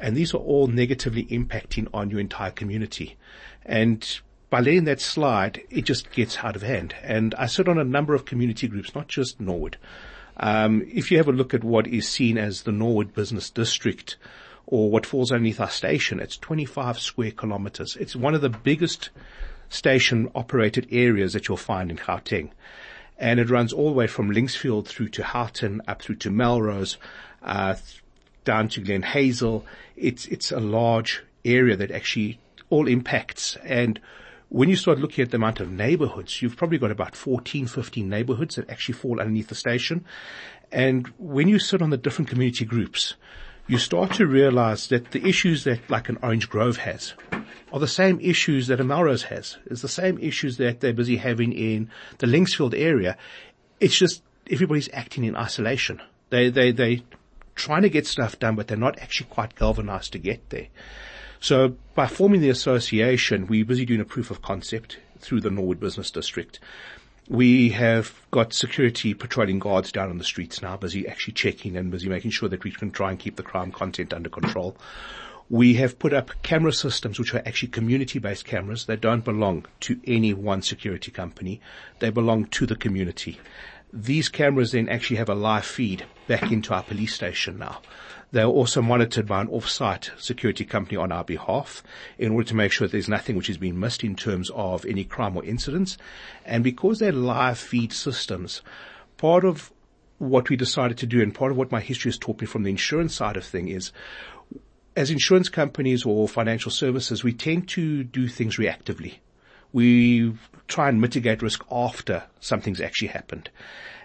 and 0.00 0.16
these 0.16 0.34
are 0.34 0.38
all 0.38 0.66
negatively 0.66 1.26
impacting 1.26 1.86
on 1.92 2.10
your 2.10 2.20
entire 2.20 2.50
community. 2.50 3.16
And 3.64 4.20
by 4.48 4.60
letting 4.60 4.84
that 4.84 5.00
slide, 5.00 5.62
it 5.70 5.82
just 5.82 6.10
gets 6.10 6.38
out 6.38 6.56
of 6.56 6.62
hand. 6.62 6.94
And 7.02 7.34
I 7.36 7.46
sit 7.46 7.68
on 7.68 7.78
a 7.78 7.84
number 7.84 8.14
of 8.14 8.24
community 8.24 8.66
groups, 8.66 8.94
not 8.94 9.06
just 9.06 9.40
Norwood. 9.40 9.76
Um, 10.40 10.86
if 10.92 11.10
you 11.10 11.18
have 11.18 11.28
a 11.28 11.32
look 11.32 11.52
at 11.52 11.62
what 11.62 11.86
is 11.86 12.08
seen 12.08 12.38
as 12.38 12.62
the 12.62 12.72
Norwood 12.72 13.14
Business 13.14 13.50
District, 13.50 14.16
or 14.66 14.90
what 14.90 15.04
falls 15.04 15.30
underneath 15.30 15.60
our 15.60 15.70
station, 15.70 16.18
it's 16.18 16.38
25 16.38 16.98
square 16.98 17.30
kilometers. 17.30 17.96
It's 17.96 18.16
one 18.16 18.34
of 18.34 18.40
the 18.40 18.48
biggest 18.48 19.10
station 19.68 20.30
operated 20.34 20.88
areas 20.90 21.34
that 21.34 21.46
you'll 21.46 21.56
find 21.58 21.90
in 21.90 21.98
Gauteng. 21.98 22.50
And 23.18 23.38
it 23.38 23.50
runs 23.50 23.72
all 23.72 23.90
the 23.90 23.96
way 23.96 24.06
from 24.06 24.30
Linksfield 24.30 24.86
through 24.86 25.10
to 25.10 25.22
Houghton, 25.22 25.82
up 25.86 26.00
through 26.00 26.16
to 26.16 26.30
Melrose, 26.30 26.96
uh, 27.42 27.74
down 28.44 28.68
to 28.70 28.80
Glenhazel. 28.80 29.64
It's, 29.96 30.24
it's 30.26 30.50
a 30.52 30.60
large 30.60 31.22
area 31.44 31.76
that 31.76 31.90
actually 31.90 32.38
all 32.70 32.88
impacts. 32.88 33.56
And 33.56 34.00
when 34.50 34.68
you 34.68 34.76
start 34.76 34.98
looking 34.98 35.22
at 35.22 35.30
the 35.30 35.36
amount 35.36 35.60
of 35.60 35.70
neighborhoods, 35.70 36.42
you've 36.42 36.56
probably 36.56 36.78
got 36.78 36.90
about 36.90 37.14
14, 37.14 37.68
15 37.68 38.08
neighborhoods 38.08 38.56
that 38.56 38.68
actually 38.68 38.94
fall 38.94 39.20
underneath 39.20 39.48
the 39.48 39.54
station. 39.54 40.04
And 40.72 41.06
when 41.18 41.48
you 41.48 41.60
sit 41.60 41.80
on 41.80 41.90
the 41.90 41.96
different 41.96 42.28
community 42.28 42.64
groups, 42.64 43.14
you 43.68 43.78
start 43.78 44.12
to 44.14 44.26
realize 44.26 44.88
that 44.88 45.12
the 45.12 45.24
issues 45.24 45.62
that 45.64 45.88
like 45.88 46.08
an 46.08 46.18
Orange 46.22 46.50
Grove 46.50 46.78
has 46.78 47.14
are 47.72 47.78
the 47.78 47.86
same 47.86 48.18
issues 48.20 48.66
that 48.66 48.80
a 48.80 48.84
Melrose 48.84 49.22
has. 49.24 49.56
It's 49.66 49.82
the 49.82 49.88
same 49.88 50.18
issues 50.18 50.56
that 50.56 50.80
they're 50.80 50.92
busy 50.92 51.16
having 51.16 51.52
in 51.52 51.88
the 52.18 52.26
Linksfield 52.26 52.74
area. 52.76 53.16
It's 53.78 53.96
just 53.96 54.22
everybody's 54.50 54.88
acting 54.92 55.22
in 55.22 55.36
isolation. 55.36 56.02
They, 56.30 56.50
they, 56.50 56.72
they 56.72 57.04
trying 57.54 57.82
to 57.82 57.88
get 57.88 58.08
stuff 58.08 58.40
done, 58.40 58.56
but 58.56 58.66
they're 58.66 58.76
not 58.76 58.98
actually 58.98 59.28
quite 59.30 59.54
galvanized 59.54 60.12
to 60.12 60.18
get 60.18 60.50
there. 60.50 60.66
So 61.40 61.76
by 61.94 62.06
forming 62.06 62.42
the 62.42 62.50
association, 62.50 63.46
we're 63.46 63.64
busy 63.64 63.86
doing 63.86 64.00
a 64.00 64.04
proof 64.04 64.30
of 64.30 64.42
concept 64.42 64.98
through 65.18 65.40
the 65.40 65.50
Norwood 65.50 65.80
Business 65.80 66.10
District. 66.10 66.60
We 67.28 67.70
have 67.70 68.12
got 68.30 68.52
security 68.52 69.14
patrolling 69.14 69.58
guards 69.58 69.90
down 69.90 70.10
on 70.10 70.18
the 70.18 70.24
streets 70.24 70.60
now, 70.60 70.76
busy 70.76 71.08
actually 71.08 71.34
checking 71.34 71.76
and 71.76 71.90
busy 71.90 72.08
making 72.08 72.32
sure 72.32 72.48
that 72.50 72.64
we 72.64 72.72
can 72.72 72.90
try 72.90 73.10
and 73.10 73.18
keep 73.18 73.36
the 73.36 73.42
crime 73.42 73.72
content 73.72 74.12
under 74.12 74.28
control. 74.28 74.76
We 75.48 75.74
have 75.74 75.98
put 75.98 76.12
up 76.12 76.30
camera 76.42 76.72
systems 76.72 77.18
which 77.18 77.34
are 77.34 77.42
actually 77.46 77.68
community-based 77.68 78.44
cameras. 78.44 78.84
They 78.84 78.96
don't 78.96 79.24
belong 79.24 79.66
to 79.80 80.00
any 80.06 80.34
one 80.34 80.60
security 80.62 81.10
company. 81.10 81.60
They 82.00 82.10
belong 82.10 82.46
to 82.46 82.66
the 82.66 82.76
community. 82.76 83.40
These 83.92 84.28
cameras 84.28 84.72
then 84.72 84.88
actually 84.88 85.16
have 85.16 85.28
a 85.28 85.34
live 85.34 85.64
feed 85.64 86.04
back 86.28 86.52
into 86.52 86.74
our 86.74 86.82
police 86.82 87.14
station 87.14 87.58
now. 87.58 87.80
They 88.32 88.42
are 88.42 88.46
also 88.46 88.80
monitored 88.80 89.26
by 89.26 89.40
an 89.40 89.48
off-site 89.48 90.12
security 90.18 90.64
company 90.64 90.96
on 90.96 91.10
our 91.10 91.24
behalf 91.24 91.82
in 92.16 92.32
order 92.32 92.46
to 92.48 92.54
make 92.54 92.70
sure 92.70 92.86
that 92.86 92.92
there's 92.92 93.08
nothing 93.08 93.36
which 93.36 93.48
has 93.48 93.58
been 93.58 93.80
missed 93.80 94.04
in 94.04 94.14
terms 94.14 94.50
of 94.54 94.84
any 94.86 95.04
crime 95.04 95.36
or 95.36 95.44
incidents. 95.44 95.98
And 96.44 96.62
because 96.62 97.00
they're 97.00 97.12
live 97.12 97.58
feed 97.58 97.92
systems, 97.92 98.62
part 99.16 99.44
of 99.44 99.72
what 100.18 100.48
we 100.48 100.56
decided 100.56 100.98
to 100.98 101.06
do 101.06 101.22
and 101.22 101.34
part 101.34 101.50
of 101.50 101.56
what 101.56 101.72
my 101.72 101.80
history 101.80 102.10
has 102.10 102.18
taught 102.18 102.40
me 102.40 102.46
from 102.46 102.62
the 102.62 102.70
insurance 102.70 103.14
side 103.14 103.36
of 103.36 103.44
thing 103.44 103.68
is 103.68 103.90
as 104.96 105.10
insurance 105.10 105.48
companies 105.48 106.04
or 106.04 106.28
financial 106.28 106.70
services, 106.70 107.24
we 107.24 107.32
tend 107.32 107.68
to 107.68 108.04
do 108.04 108.28
things 108.28 108.56
reactively. 108.56 109.16
We 109.72 110.34
try 110.68 110.88
and 110.88 111.00
mitigate 111.00 111.42
risk 111.42 111.64
after 111.70 112.24
something's 112.40 112.80
actually 112.80 113.08
happened. 113.08 113.50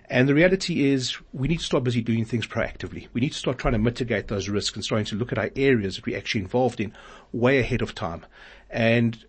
And 0.09 0.29
the 0.29 0.35
reality 0.35 0.89
is 0.91 1.17
we 1.33 1.47
need 1.47 1.59
to 1.59 1.65
start 1.65 1.83
busy 1.83 2.01
doing 2.01 2.25
things 2.25 2.45
proactively. 2.45 3.07
We 3.13 3.21
need 3.21 3.31
to 3.31 3.38
start 3.38 3.57
trying 3.57 3.74
to 3.74 3.79
mitigate 3.79 4.27
those 4.27 4.50
risks 4.50 4.75
and 4.75 4.83
starting 4.83 5.05
to 5.07 5.15
look 5.15 5.31
at 5.31 5.38
our 5.38 5.50
areas 5.55 5.95
that 5.95 6.05
we're 6.05 6.17
actually 6.17 6.41
involved 6.41 6.79
in 6.79 6.93
way 7.31 7.59
ahead 7.59 7.81
of 7.81 7.95
time. 7.95 8.25
And 8.69 9.24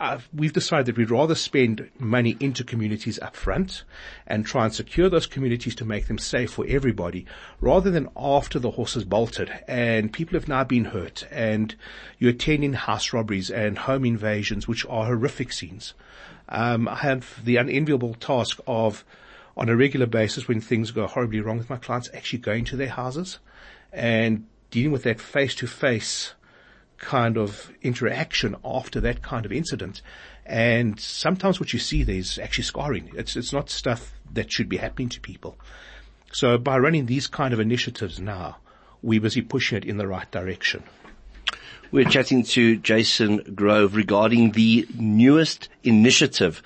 uh, 0.00 0.18
we've 0.32 0.54
decided 0.54 0.86
that 0.86 0.96
we'd 0.96 1.10
rather 1.10 1.34
spend 1.34 1.90
money 1.98 2.34
into 2.40 2.64
communities 2.64 3.18
up 3.18 3.36
front 3.36 3.84
and 4.26 4.46
try 4.46 4.64
and 4.64 4.74
secure 4.74 5.10
those 5.10 5.26
communities 5.26 5.74
to 5.74 5.84
make 5.84 6.06
them 6.06 6.16
safe 6.16 6.50
for 6.50 6.64
everybody 6.66 7.26
rather 7.60 7.90
than 7.90 8.08
after 8.16 8.58
the 8.58 8.70
horse 8.70 8.94
has 8.94 9.04
bolted 9.04 9.52
and 9.68 10.10
people 10.10 10.38
have 10.38 10.48
now 10.48 10.64
been 10.64 10.86
hurt 10.86 11.28
and 11.30 11.74
you're 12.18 12.30
attending 12.30 12.72
house 12.72 13.12
robberies 13.12 13.50
and 13.50 13.76
home 13.76 14.06
invasions 14.06 14.66
which 14.66 14.86
are 14.86 15.04
horrific 15.04 15.52
scenes. 15.52 15.92
Um, 16.48 16.88
I 16.88 16.96
have 16.96 17.44
the 17.44 17.56
unenviable 17.56 18.14
task 18.14 18.58
of 18.66 19.04
on 19.56 19.68
a 19.68 19.76
regular 19.76 20.06
basis 20.06 20.48
when 20.48 20.60
things 20.60 20.90
go 20.90 21.06
horribly 21.06 21.40
wrong 21.40 21.58
with 21.58 21.70
my 21.70 21.76
clients, 21.76 22.10
actually 22.14 22.38
going 22.38 22.64
to 22.66 22.76
their 22.76 22.88
houses 22.88 23.38
and 23.92 24.46
dealing 24.70 24.92
with 24.92 25.02
that 25.02 25.20
face 25.20 25.54
to 25.56 25.66
face 25.66 26.34
kind 26.98 27.36
of 27.36 27.72
interaction 27.82 28.54
after 28.64 29.00
that 29.00 29.22
kind 29.22 29.44
of 29.44 29.52
incident. 29.52 30.02
And 30.46 30.98
sometimes 31.00 31.58
what 31.58 31.72
you 31.72 31.78
see 31.78 32.02
there 32.02 32.16
is 32.16 32.38
actually 32.38 32.64
scarring. 32.64 33.10
It's, 33.14 33.36
it's 33.36 33.52
not 33.52 33.70
stuff 33.70 34.12
that 34.32 34.52
should 34.52 34.68
be 34.68 34.76
happening 34.76 35.08
to 35.10 35.20
people. 35.20 35.58
So 36.32 36.58
by 36.58 36.78
running 36.78 37.06
these 37.06 37.26
kind 37.26 37.52
of 37.52 37.60
initiatives 37.60 38.20
now, 38.20 38.58
we're 39.02 39.20
busy 39.20 39.42
pushing 39.42 39.78
it 39.78 39.84
in 39.84 39.96
the 39.96 40.06
right 40.06 40.30
direction. 40.30 40.84
We're 41.90 42.04
chatting 42.04 42.44
to 42.44 42.76
Jason 42.76 43.38
Grove 43.54 43.96
regarding 43.96 44.52
the 44.52 44.86
newest 44.96 45.68
initiative 45.82 46.62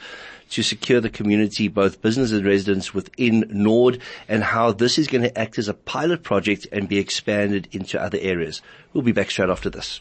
to 0.55 0.63
secure 0.63 1.01
the 1.01 1.11
community, 1.11 1.67
both 1.67 2.01
business 2.01 2.31
and 2.31 2.47
residents 2.47 2.95
within 2.95 3.45
Norwood 3.51 4.01
and 4.29 4.45
how 4.45 4.71
this 4.71 4.99
is 4.99 5.09
going 5.09 5.25
to 5.25 5.37
act 5.37 5.59
as 5.59 5.67
a 5.67 5.75
pilot 5.75 6.23
project 6.23 6.69
and 6.71 6.89
be 6.89 6.99
expanded 6.99 7.67
into 7.73 8.01
other 8.01 8.19
areas. 8.21 8.63
We'll 8.93 9.03
be 9.03 9.11
back 9.11 9.33
straight 9.33 9.51
after 9.51 9.69
this. 9.69 9.99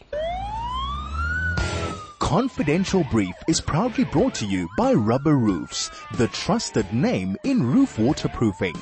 Confidential 2.20 3.04
Brief 3.10 3.34
is 3.48 3.60
proudly 3.60 4.04
brought 4.04 4.34
to 4.36 4.46
you 4.46 4.68
by 4.78 4.94
Rubber 4.94 5.36
Roofs, 5.36 5.90
the 6.14 6.28
trusted 6.28 6.92
name 6.92 7.36
in 7.42 7.64
roof 7.64 7.98
waterproofing. 7.98 8.76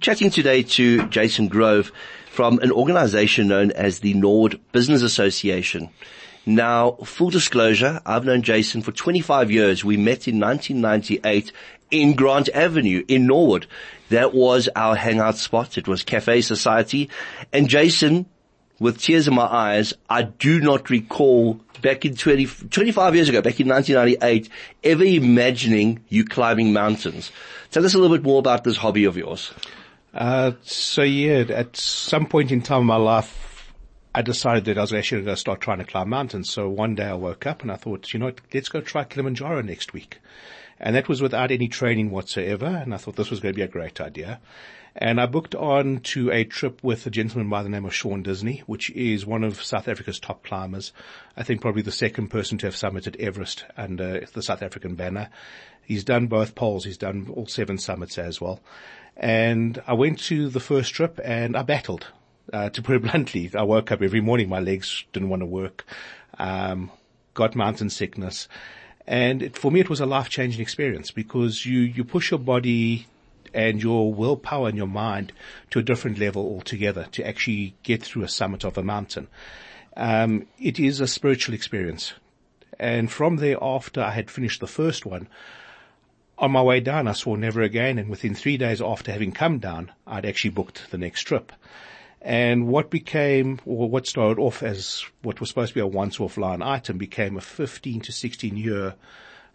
Chatting 0.00 0.28
today 0.28 0.62
to 0.62 1.08
Jason 1.08 1.48
Grove 1.48 1.90
from 2.28 2.58
an 2.58 2.70
organization 2.70 3.48
known 3.48 3.70
as 3.70 4.00
the 4.00 4.12
Norwood 4.12 4.60
Business 4.72 5.00
Association. 5.00 5.88
Now, 6.46 6.92
full 7.04 7.30
disclosure, 7.30 8.00
I've 8.04 8.24
known 8.24 8.42
Jason 8.42 8.82
for 8.82 8.92
25 8.92 9.50
years. 9.50 9.84
We 9.84 9.96
met 9.96 10.28
in 10.28 10.40
1998 10.40 11.52
in 11.90 12.14
Grant 12.14 12.50
Avenue 12.50 13.02
in 13.08 13.26
Norwood. 13.26 13.66
That 14.10 14.34
was 14.34 14.68
our 14.76 14.94
hangout 14.94 15.38
spot. 15.38 15.78
It 15.78 15.88
was 15.88 16.02
Cafe 16.02 16.42
Society. 16.42 17.08
And 17.52 17.68
Jason, 17.68 18.26
with 18.78 19.00
tears 19.00 19.26
in 19.26 19.34
my 19.34 19.46
eyes, 19.46 19.94
I 20.10 20.22
do 20.22 20.60
not 20.60 20.90
recall 20.90 21.60
back 21.80 22.04
in 22.04 22.16
20, 22.16 22.46
25 22.46 23.14
years 23.14 23.28
ago, 23.28 23.40
back 23.40 23.60
in 23.60 23.68
1998, 23.68 24.48
ever 24.82 25.04
imagining 25.04 26.04
you 26.08 26.24
climbing 26.24 26.72
mountains. 26.72 27.30
Tell 27.70 27.84
us 27.86 27.94
a 27.94 27.98
little 27.98 28.16
bit 28.16 28.24
more 28.24 28.38
about 28.38 28.64
this 28.64 28.76
hobby 28.76 29.04
of 29.04 29.16
yours. 29.16 29.52
Uh, 30.12 30.52
so 30.62 31.02
yeah, 31.02 31.44
at 31.48 31.76
some 31.76 32.26
point 32.26 32.52
in 32.52 32.62
time 32.62 32.82
in 32.82 32.86
my 32.86 32.96
life, 32.96 33.53
I 34.16 34.22
decided 34.22 34.64
that 34.66 34.78
I 34.78 34.82
was 34.82 34.92
actually 34.92 35.22
going 35.22 35.34
to 35.34 35.40
start 35.40 35.60
trying 35.60 35.78
to 35.78 35.84
climb 35.84 36.08
mountains. 36.08 36.48
So 36.48 36.68
one 36.68 36.94
day 36.94 37.06
I 37.06 37.14
woke 37.14 37.46
up 37.46 37.62
and 37.62 37.72
I 37.72 37.76
thought, 37.76 38.12
you 38.12 38.20
know 38.20 38.32
let's 38.52 38.68
go 38.68 38.80
try 38.80 39.02
Kilimanjaro 39.02 39.60
next 39.62 39.92
week. 39.92 40.20
And 40.78 40.94
that 40.94 41.08
was 41.08 41.20
without 41.20 41.50
any 41.50 41.66
training 41.66 42.12
whatsoever. 42.12 42.66
And 42.66 42.94
I 42.94 42.96
thought 42.96 43.16
this 43.16 43.30
was 43.30 43.40
going 43.40 43.54
to 43.54 43.56
be 43.56 43.62
a 43.62 43.68
great 43.68 44.00
idea. 44.00 44.40
And 44.94 45.20
I 45.20 45.26
booked 45.26 45.56
on 45.56 45.98
to 46.00 46.30
a 46.30 46.44
trip 46.44 46.78
with 46.84 47.04
a 47.06 47.10
gentleman 47.10 47.50
by 47.50 47.64
the 47.64 47.68
name 47.68 47.84
of 47.84 47.94
Sean 47.94 48.22
Disney, 48.22 48.62
which 48.66 48.90
is 48.90 49.26
one 49.26 49.42
of 49.42 49.60
South 49.60 49.88
Africa's 49.88 50.20
top 50.20 50.44
climbers. 50.44 50.92
I 51.36 51.42
think 51.42 51.60
probably 51.60 51.82
the 51.82 51.90
second 51.90 52.28
person 52.28 52.56
to 52.58 52.66
have 52.66 52.76
summited 52.76 53.16
Everest 53.18 53.64
under 53.76 54.24
the 54.32 54.42
South 54.42 54.62
African 54.62 54.94
banner. 54.94 55.30
He's 55.84 56.04
done 56.04 56.28
both 56.28 56.54
poles. 56.54 56.84
He's 56.84 56.98
done 56.98 57.28
all 57.34 57.48
seven 57.48 57.78
summits 57.78 58.16
as 58.16 58.40
well. 58.40 58.60
And 59.16 59.82
I 59.88 59.94
went 59.94 60.20
to 60.24 60.48
the 60.48 60.60
first 60.60 60.94
trip 60.94 61.18
and 61.24 61.56
I 61.56 61.62
battled. 61.62 62.06
Uh, 62.54 62.70
to 62.70 62.80
put 62.82 62.94
it 62.94 63.02
bluntly, 63.10 63.50
I 63.52 63.64
woke 63.64 63.90
up 63.90 64.00
every 64.00 64.20
morning, 64.20 64.48
my 64.48 64.60
legs 64.60 65.04
didn't 65.12 65.28
want 65.28 65.40
to 65.42 65.46
work, 65.46 65.84
um, 66.38 66.92
got 67.34 67.56
mountain 67.56 67.90
sickness. 67.90 68.46
And 69.08 69.42
it, 69.42 69.58
for 69.58 69.72
me, 69.72 69.80
it 69.80 69.90
was 69.90 69.98
a 69.98 70.06
life-changing 70.06 70.62
experience 70.62 71.10
because 71.10 71.66
you, 71.66 71.80
you 71.80 72.04
push 72.04 72.30
your 72.30 72.38
body 72.38 73.08
and 73.52 73.82
your 73.82 74.14
willpower 74.14 74.68
and 74.68 74.76
your 74.76 74.86
mind 74.86 75.32
to 75.70 75.80
a 75.80 75.82
different 75.82 76.18
level 76.18 76.44
altogether 76.44 77.08
to 77.10 77.26
actually 77.26 77.74
get 77.82 78.04
through 78.04 78.22
a 78.22 78.28
summit 78.28 78.62
of 78.62 78.78
a 78.78 78.84
mountain. 78.84 79.26
Um, 79.96 80.46
it 80.56 80.78
is 80.78 81.00
a 81.00 81.08
spiritual 81.08 81.56
experience. 81.56 82.12
And 82.78 83.10
from 83.10 83.38
there, 83.38 83.58
after 83.60 84.00
I 84.00 84.12
had 84.12 84.30
finished 84.30 84.60
the 84.60 84.68
first 84.68 85.04
one, 85.04 85.26
on 86.38 86.52
my 86.52 86.62
way 86.62 86.78
down, 86.78 87.08
I 87.08 87.14
swore 87.14 87.36
never 87.36 87.62
again. 87.62 87.98
And 87.98 88.08
within 88.08 88.36
three 88.36 88.56
days 88.56 88.80
after 88.80 89.10
having 89.10 89.32
come 89.32 89.58
down, 89.58 89.90
I'd 90.06 90.24
actually 90.24 90.50
booked 90.50 90.92
the 90.92 90.98
next 90.98 91.22
trip. 91.22 91.52
And 92.24 92.68
what 92.68 92.88
became, 92.88 93.60
or 93.66 93.90
what 93.90 94.06
started 94.06 94.40
off 94.40 94.62
as 94.62 95.04
what 95.20 95.40
was 95.40 95.50
supposed 95.50 95.68
to 95.68 95.74
be 95.74 95.80
a 95.80 95.86
once-off 95.86 96.38
line 96.38 96.62
item 96.62 96.96
became 96.96 97.36
a 97.36 97.42
15 97.42 98.00
to 98.00 98.12
16 98.12 98.56
year 98.56 98.94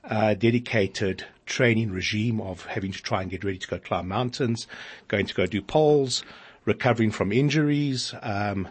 uh, 0.03 0.35
dedicated 0.35 1.25
training 1.47 1.89
regime 1.89 2.39
of 2.39 2.67
having 2.67 2.91
to 2.91 3.01
try 3.01 3.23
and 3.23 3.31
get 3.31 3.43
ready 3.43 3.57
to 3.57 3.67
go 3.67 3.79
climb 3.79 4.07
mountains, 4.07 4.67
going 5.07 5.25
to 5.25 5.33
go 5.33 5.47
do 5.47 5.63
poles, 5.63 6.23
recovering 6.63 7.09
from 7.09 7.31
injuries. 7.31 8.13
Um, 8.21 8.67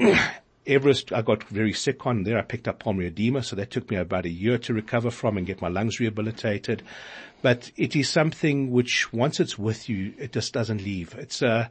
Everest, 0.66 1.12
I 1.12 1.22
got 1.22 1.44
very 1.44 1.72
sick 1.72 2.06
on 2.06 2.24
there. 2.24 2.36
I 2.36 2.42
picked 2.42 2.66
up 2.66 2.80
pulmonary 2.80 3.08
edema, 3.08 3.44
so 3.44 3.54
that 3.54 3.70
took 3.70 3.90
me 3.90 3.96
about 3.96 4.26
a 4.26 4.28
year 4.28 4.58
to 4.58 4.74
recover 4.74 5.12
from 5.12 5.38
and 5.38 5.46
get 5.46 5.62
my 5.62 5.68
lungs 5.68 6.00
rehabilitated. 6.00 6.82
But 7.42 7.70
it 7.76 7.94
is 7.94 8.08
something 8.08 8.72
which 8.72 9.12
once 9.12 9.38
it's 9.38 9.56
with 9.56 9.88
you, 9.88 10.14
it 10.18 10.32
just 10.32 10.52
doesn't 10.52 10.82
leave. 10.82 11.14
It's 11.14 11.42
a, 11.42 11.70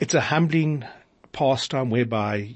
it's 0.00 0.14
a 0.14 0.20
humbling 0.20 0.84
pastime 1.32 1.90
whereby 1.90 2.54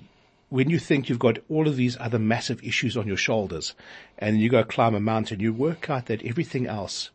when 0.51 0.69
you 0.69 0.79
think 0.79 1.09
you've 1.09 1.19
got 1.19 1.39
all 1.49 1.69
of 1.69 1.77
these 1.77 1.97
other 1.99 2.19
massive 2.19 2.63
issues 2.63 2.97
on 2.97 3.07
your 3.07 3.17
shoulders 3.17 3.75
and 4.19 4.41
you 4.41 4.49
go 4.49 4.65
climb 4.65 4.95
a 4.95 5.01
mountain, 5.01 5.41
you 5.41 5.53
work 5.53 5.89
out 5.89 6.07
that 6.07 6.25
everything 6.25 6.67
else 6.67 7.11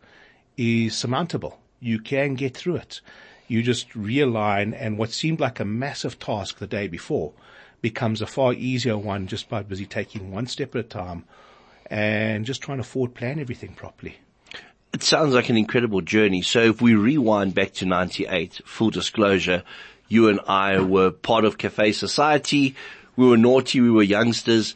is 0.57 0.95
surmountable. 0.95 1.59
You 1.79 1.99
can 1.99 2.35
get 2.35 2.55
through 2.55 2.77
it. 2.77 3.01
You 3.47 3.61
just 3.61 3.89
realign 3.89 4.75
and 4.75 4.97
what 4.97 5.11
seemed 5.11 5.39
like 5.39 5.59
a 5.59 5.65
massive 5.65 6.17
task 6.17 6.57
the 6.57 6.67
day 6.67 6.87
before 6.87 7.33
becomes 7.81 8.21
a 8.21 8.25
far 8.25 8.53
easier 8.53 8.97
one 8.97 9.27
just 9.27 9.49
by 9.49 9.61
busy 9.61 9.85
taking 9.85 10.31
one 10.31 10.47
step 10.47 10.73
at 10.75 10.79
a 10.79 10.83
time 10.83 11.25
and 11.87 12.45
just 12.45 12.61
trying 12.61 12.77
to 12.77 12.83
forward 12.83 13.13
plan 13.13 13.39
everything 13.39 13.73
properly. 13.73 14.17
It 14.93 15.03
sounds 15.03 15.33
like 15.33 15.49
an 15.49 15.57
incredible 15.57 15.99
journey. 15.99 16.41
So 16.41 16.61
if 16.61 16.81
we 16.81 16.95
rewind 16.95 17.53
back 17.53 17.73
to 17.73 17.85
98, 17.85 18.61
full 18.65 18.91
disclosure, 18.91 19.63
you 20.07 20.29
and 20.29 20.39
I 20.47 20.79
were 20.79 21.11
part 21.11 21.45
of 21.45 21.57
Cafe 21.57 21.91
Society. 21.93 22.75
We 23.15 23.27
were 23.27 23.37
naughty. 23.37 23.81
We 23.81 23.91
were 23.91 24.03
youngsters. 24.03 24.75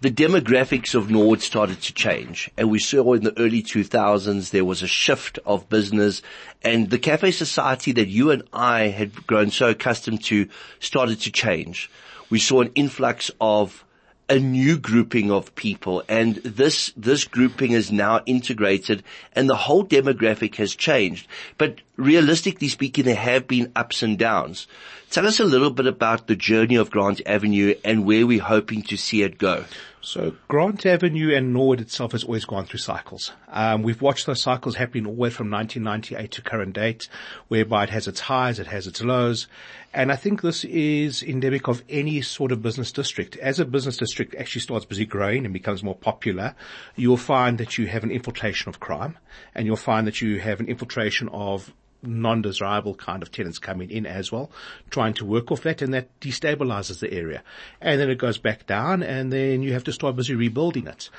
The 0.00 0.10
demographics 0.10 0.94
of 0.94 1.10
Norwood 1.10 1.40
started 1.40 1.80
to 1.80 1.94
change 1.94 2.50
and 2.58 2.70
we 2.70 2.78
saw 2.78 3.14
in 3.14 3.24
the 3.24 3.38
early 3.38 3.62
2000s 3.62 4.50
there 4.50 4.64
was 4.64 4.82
a 4.82 4.86
shift 4.86 5.38
of 5.46 5.70
business 5.70 6.20
and 6.62 6.90
the 6.90 6.98
cafe 6.98 7.30
society 7.30 7.92
that 7.92 8.08
you 8.08 8.30
and 8.30 8.42
I 8.52 8.88
had 8.88 9.26
grown 9.26 9.50
so 9.50 9.70
accustomed 9.70 10.22
to 10.24 10.48
started 10.78 11.20
to 11.22 11.32
change. 11.32 11.90
We 12.28 12.38
saw 12.38 12.60
an 12.60 12.72
influx 12.74 13.30
of 13.40 13.82
a 14.28 14.38
new 14.38 14.78
grouping 14.78 15.30
of 15.30 15.54
people 15.54 16.02
and 16.08 16.36
this, 16.36 16.92
this 16.96 17.24
grouping 17.24 17.72
is 17.72 17.92
now 17.92 18.20
integrated 18.26 19.02
and 19.34 19.48
the 19.48 19.56
whole 19.56 19.84
demographic 19.84 20.54
has 20.56 20.74
changed. 20.74 21.26
But 21.58 21.80
realistically 21.96 22.68
speaking, 22.68 23.04
there 23.04 23.14
have 23.14 23.46
been 23.46 23.72
ups 23.76 24.02
and 24.02 24.18
downs. 24.18 24.66
Tell 25.10 25.26
us 25.26 25.40
a 25.40 25.44
little 25.44 25.70
bit 25.70 25.86
about 25.86 26.26
the 26.26 26.36
journey 26.36 26.76
of 26.76 26.90
Grant 26.90 27.20
Avenue 27.26 27.74
and 27.84 28.04
where 28.04 28.26
we're 28.26 28.42
hoping 28.42 28.82
to 28.84 28.96
see 28.96 29.22
it 29.22 29.38
go. 29.38 29.64
So 30.04 30.36
Grant 30.48 30.84
Avenue 30.84 31.34
and 31.34 31.54
Norwood 31.54 31.80
itself 31.80 32.12
has 32.12 32.24
always 32.24 32.44
gone 32.44 32.66
through 32.66 32.80
cycles. 32.80 33.32
Um, 33.48 33.82
we've 33.82 34.02
watched 34.02 34.26
those 34.26 34.42
cycles 34.42 34.76
happening 34.76 35.06
all 35.06 35.14
the 35.14 35.18
way 35.18 35.30
from 35.30 35.50
1998 35.50 36.30
to 36.30 36.42
current 36.42 36.74
date, 36.74 37.08
whereby 37.48 37.84
it 37.84 37.90
has 37.90 38.06
its 38.06 38.20
highs, 38.20 38.58
it 38.58 38.66
has 38.66 38.86
its 38.86 39.02
lows. 39.02 39.46
And 39.94 40.12
I 40.12 40.16
think 40.16 40.42
this 40.42 40.62
is 40.64 41.22
endemic 41.22 41.68
of 41.68 41.82
any 41.88 42.20
sort 42.20 42.52
of 42.52 42.60
business 42.60 42.92
district. 42.92 43.36
As 43.38 43.58
a 43.58 43.64
business 43.64 43.96
district 43.96 44.34
actually 44.34 44.60
starts 44.60 44.84
busy 44.84 45.06
growing 45.06 45.46
and 45.46 45.54
becomes 45.54 45.82
more 45.82 45.96
popular, 45.96 46.54
you'll 46.96 47.16
find 47.16 47.56
that 47.56 47.78
you 47.78 47.86
have 47.86 48.04
an 48.04 48.10
infiltration 48.10 48.68
of 48.68 48.80
crime 48.80 49.16
and 49.54 49.64
you'll 49.64 49.76
find 49.76 50.06
that 50.06 50.20
you 50.20 50.38
have 50.38 50.60
an 50.60 50.68
infiltration 50.68 51.30
of 51.30 51.72
non-desirable 52.06 52.94
kind 52.94 53.22
of 53.22 53.30
tenants 53.30 53.58
coming 53.58 53.90
in 53.90 54.06
as 54.06 54.30
well, 54.30 54.50
trying 54.90 55.14
to 55.14 55.24
work 55.24 55.50
off 55.50 55.62
that 55.62 55.82
and 55.82 55.92
that 55.94 56.08
destabilizes 56.20 57.00
the 57.00 57.12
area. 57.12 57.42
And 57.80 58.00
then 58.00 58.10
it 58.10 58.18
goes 58.18 58.38
back 58.38 58.66
down 58.66 59.02
and 59.02 59.32
then 59.32 59.62
you 59.62 59.72
have 59.72 59.84
to 59.84 59.92
start 59.92 60.16
busy 60.16 60.34
rebuilding 60.34 60.86
it. 60.86 61.10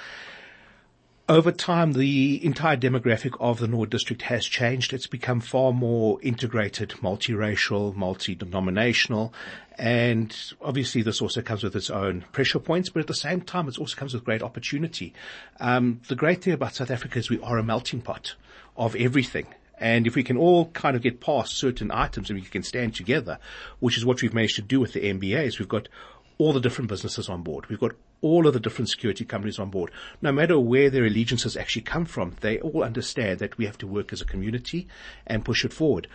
Over 1.27 1.51
time, 1.51 1.93
the 1.93 2.45
entire 2.45 2.77
demographic 2.77 3.35
of 3.39 3.57
the 3.57 3.67
Norwood 3.67 3.89
district 3.89 4.21
has 4.23 4.45
changed. 4.45 4.93
It's 4.93 5.07
become 5.07 5.39
far 5.39 5.73
more 5.73 6.19
integrated, 6.21 6.89
multiracial, 7.01 7.95
multi-denominational, 7.95 9.33
and 9.77 10.35
obviously 10.61 11.01
this 11.01 11.23
also 11.23 11.41
comes 11.41 11.63
with 11.63 11.75
its 11.75 11.89
own 11.89 12.25
pressure 12.31 12.59
points, 12.59 12.89
but 12.89 12.99
at 12.99 13.07
the 13.07 13.15
same 13.15 13.41
time, 13.41 13.67
it 13.67 13.79
also 13.79 13.95
comes 13.95 14.13
with 14.13 14.23
great 14.23 14.43
opportunity. 14.43 15.13
Um, 15.59 15.99
the 16.09 16.15
great 16.15 16.43
thing 16.43 16.53
about 16.53 16.75
South 16.75 16.91
Africa 16.91 17.17
is 17.17 17.29
we 17.29 17.41
are 17.41 17.57
a 17.57 17.63
melting 17.63 18.01
pot 18.01 18.35
of 18.77 18.95
everything. 18.95 19.47
And 19.77 20.07
if 20.07 20.15
we 20.15 20.23
can 20.23 20.37
all 20.37 20.67
kind 20.67 20.95
of 20.95 21.01
get 21.01 21.19
past 21.19 21.57
certain 21.57 21.91
items 21.91 22.29
and 22.29 22.39
we 22.39 22.45
can 22.45 22.63
stand 22.63 22.95
together, 22.95 23.39
which 23.79 23.97
is 23.97 24.05
what 24.05 24.21
we've 24.21 24.33
managed 24.33 24.55
to 24.55 24.61
do 24.61 24.79
with 24.79 24.93
the 24.93 25.01
MBAs, 25.01 25.59
we've 25.59 25.67
got 25.67 25.89
all 26.37 26.53
the 26.53 26.59
different 26.59 26.89
businesses 26.89 27.29
on 27.29 27.41
board. 27.41 27.67
We've 27.67 27.79
got 27.79 27.93
all 28.21 28.47
of 28.47 28.53
the 28.53 28.59
different 28.59 28.89
security 28.89 29.25
companies 29.25 29.59
on 29.59 29.69
board. 29.69 29.91
No 30.21 30.31
matter 30.31 30.59
where 30.59 30.89
their 30.89 31.05
allegiances 31.05 31.55
actually 31.55 31.83
come 31.83 32.05
from, 32.05 32.35
they 32.41 32.59
all 32.59 32.83
understand 32.83 33.39
that 33.39 33.57
we 33.57 33.65
have 33.65 33.77
to 33.79 33.87
work 33.87 34.11
as 34.11 34.21
a 34.21 34.25
community 34.25 34.87
and 35.27 35.45
push 35.45 35.63
it 35.63 35.73
forward. 35.73 36.07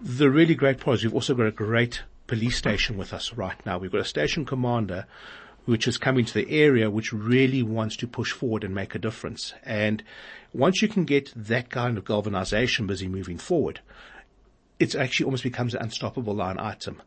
The 0.00 0.30
really 0.30 0.54
great 0.54 0.80
part 0.80 0.98
is 0.98 1.04
we've 1.04 1.14
also 1.14 1.34
got 1.34 1.46
a 1.46 1.52
great 1.52 2.02
police 2.26 2.56
station 2.56 2.96
with 2.96 3.12
us 3.12 3.32
right 3.34 3.64
now. 3.64 3.78
We've 3.78 3.92
got 3.92 4.00
a 4.00 4.04
station 4.04 4.44
commander 4.44 5.06
which 5.64 5.88
is 5.88 5.98
coming 5.98 6.24
to 6.24 6.34
the 6.34 6.50
area 6.50 6.88
which 6.90 7.12
really 7.12 7.62
wants 7.62 7.96
to 7.96 8.06
push 8.06 8.32
forward 8.32 8.62
and 8.64 8.74
make 8.74 8.94
a 8.94 9.00
difference. 9.00 9.52
And 9.64 10.02
once 10.56 10.80
you 10.80 10.88
can 10.88 11.04
get 11.04 11.32
that 11.36 11.68
kind 11.68 11.98
of 11.98 12.04
galvanization 12.04 12.86
busy 12.86 13.08
moving 13.08 13.36
forward, 13.36 13.80
it 14.78 14.94
actually 14.94 15.24
almost 15.24 15.42
becomes 15.42 15.74
an 15.74 15.82
unstoppable 15.82 16.34
line 16.34 16.58
item. 16.58 17.02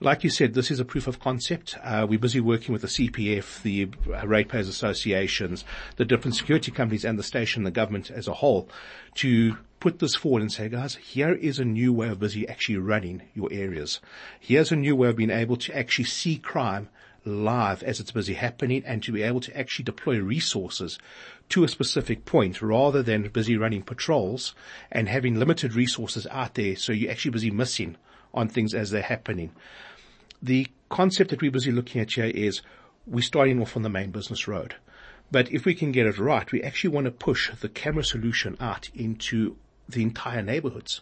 Like 0.00 0.22
you 0.22 0.30
said, 0.30 0.54
this 0.54 0.70
is 0.70 0.78
a 0.78 0.84
proof 0.84 1.08
of 1.08 1.18
concept. 1.18 1.76
Uh, 1.82 2.06
we're 2.08 2.20
busy 2.20 2.40
working 2.40 2.72
with 2.72 2.82
the 2.82 2.88
CPF, 2.88 3.62
the 3.62 3.86
ratepayers 4.24 4.68
associations, 4.68 5.64
the 5.96 6.04
different 6.04 6.36
security 6.36 6.70
companies 6.70 7.04
and 7.04 7.18
the 7.18 7.24
station, 7.24 7.64
the 7.64 7.72
government 7.72 8.10
as 8.10 8.28
a 8.28 8.34
whole 8.34 8.68
to 9.16 9.56
put 9.80 9.98
this 9.98 10.14
forward 10.14 10.42
and 10.42 10.52
say, 10.52 10.68
guys, 10.68 10.94
here 10.96 11.32
is 11.32 11.58
a 11.58 11.64
new 11.64 11.92
way 11.92 12.08
of 12.08 12.20
busy 12.20 12.48
actually 12.48 12.78
running 12.78 13.22
your 13.34 13.48
areas. 13.52 14.00
Here's 14.38 14.70
a 14.70 14.76
new 14.76 14.94
way 14.94 15.08
of 15.08 15.16
being 15.16 15.30
able 15.30 15.56
to 15.56 15.76
actually 15.76 16.04
see 16.04 16.36
crime 16.38 16.88
live 17.24 17.82
as 17.82 18.00
it's 18.00 18.12
busy 18.12 18.34
happening 18.34 18.82
and 18.86 19.02
to 19.02 19.12
be 19.12 19.22
able 19.22 19.40
to 19.40 19.56
actually 19.56 19.84
deploy 19.84 20.18
resources 20.18 20.98
to 21.48 21.64
a 21.64 21.68
specific 21.68 22.24
point 22.24 22.62
rather 22.62 23.02
than 23.02 23.28
busy 23.28 23.56
running 23.56 23.82
patrols 23.82 24.54
and 24.90 25.08
having 25.08 25.38
limited 25.38 25.74
resources 25.74 26.26
out 26.30 26.54
there 26.54 26.76
so 26.76 26.92
you're 26.92 27.10
actually 27.10 27.30
busy 27.30 27.50
missing 27.50 27.96
on 28.32 28.48
things 28.48 28.74
as 28.74 28.90
they're 28.90 29.02
happening. 29.02 29.52
The 30.42 30.68
concept 30.88 31.30
that 31.30 31.42
we're 31.42 31.50
busy 31.50 31.72
looking 31.72 32.00
at 32.00 32.12
here 32.12 32.26
is 32.26 32.62
we're 33.06 33.22
starting 33.22 33.60
off 33.60 33.76
on 33.76 33.82
the 33.82 33.88
main 33.88 34.10
business 34.10 34.46
road. 34.46 34.76
But 35.30 35.52
if 35.52 35.64
we 35.64 35.74
can 35.74 35.92
get 35.92 36.06
it 36.06 36.18
right, 36.18 36.50
we 36.50 36.62
actually 36.62 36.90
want 36.90 37.04
to 37.04 37.10
push 37.10 37.50
the 37.60 37.68
camera 37.68 38.04
solution 38.04 38.56
out 38.60 38.88
into 38.94 39.56
the 39.88 40.02
entire 40.02 40.42
neighborhoods 40.42 41.00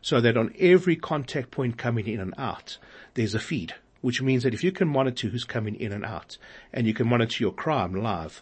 so 0.00 0.20
that 0.20 0.36
on 0.36 0.54
every 0.58 0.96
contact 0.96 1.50
point 1.50 1.76
coming 1.76 2.06
in 2.06 2.20
and 2.20 2.34
out, 2.38 2.78
there's 3.14 3.34
a 3.34 3.40
feed 3.40 3.74
which 4.06 4.22
means 4.22 4.44
that 4.44 4.54
if 4.54 4.62
you 4.62 4.70
can 4.70 4.86
monitor 4.86 5.26
who's 5.26 5.42
coming 5.42 5.74
in 5.74 5.90
and 5.90 6.04
out 6.04 6.38
and 6.72 6.86
you 6.86 6.94
can 6.94 7.08
monitor 7.08 7.42
your 7.42 7.52
crime 7.52 7.92
live, 7.92 8.40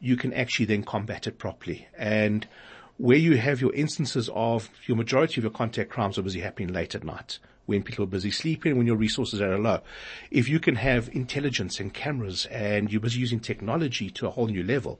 you 0.00 0.16
can 0.16 0.32
actually 0.32 0.66
then 0.66 0.82
combat 0.82 1.28
it 1.28 1.38
properly. 1.38 1.86
And 1.96 2.48
where 2.96 3.16
you 3.16 3.36
have 3.36 3.60
your 3.60 3.72
instances 3.74 4.28
of 4.34 4.68
your 4.88 4.96
majority 4.96 5.38
of 5.38 5.44
your 5.44 5.52
contact 5.52 5.88
crimes 5.88 6.18
are 6.18 6.22
busy 6.22 6.40
happening 6.40 6.72
late 6.72 6.96
at 6.96 7.04
night 7.04 7.38
when 7.66 7.84
people 7.84 8.02
are 8.02 8.08
busy 8.08 8.32
sleeping, 8.32 8.76
when 8.76 8.88
your 8.88 8.96
resources 8.96 9.40
are 9.40 9.56
low. 9.56 9.82
If 10.32 10.48
you 10.48 10.58
can 10.58 10.74
have 10.74 11.08
intelligence 11.12 11.78
and 11.78 11.94
cameras 11.94 12.46
and 12.46 12.90
you're 12.90 13.00
busy 13.00 13.20
using 13.20 13.38
technology 13.38 14.10
to 14.10 14.26
a 14.26 14.30
whole 14.30 14.48
new 14.48 14.64
level, 14.64 14.98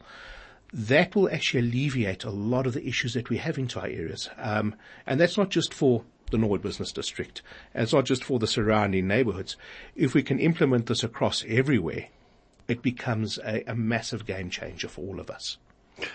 that 0.73 1.17
will 1.17 1.29
actually 1.29 1.59
alleviate 1.69 2.23
a 2.23 2.31
lot 2.31 2.69
of 2.69 2.75
the 2.75 2.87
issues 2.87 3.15
that 3.15 3.31
we 3.31 3.39
have 3.39 3.59
into 3.59 3.81
our 3.81 3.89
areas. 3.89 4.31
Um, 4.39 4.77
and 5.09 5.21
that's 5.21 5.37
not 5.37 5.51
just 5.51 5.75
for 5.75 6.05
the 6.31 6.39
Norwood 6.39 6.63
Business 6.63 6.93
District. 6.93 7.43
And 7.75 7.85
it's 7.85 7.93
not 7.93 8.05
just 8.05 8.25
for 8.25 8.39
the 8.39 8.47
surrounding 8.47 9.07
neighborhoods. 9.07 9.57
If 9.95 10.15
we 10.15 10.23
can 10.23 10.39
implement 10.39 10.87
this 10.87 11.05
across 11.05 11.45
everywhere, 11.49 12.07
it 12.69 12.83
becomes 12.83 13.39
a, 13.39 13.63
a 13.67 13.75
massive 13.75 14.27
game 14.27 14.51
changer 14.51 14.89
for 14.89 15.03
all 15.03 15.21
of 15.21 15.31
us. 15.31 15.59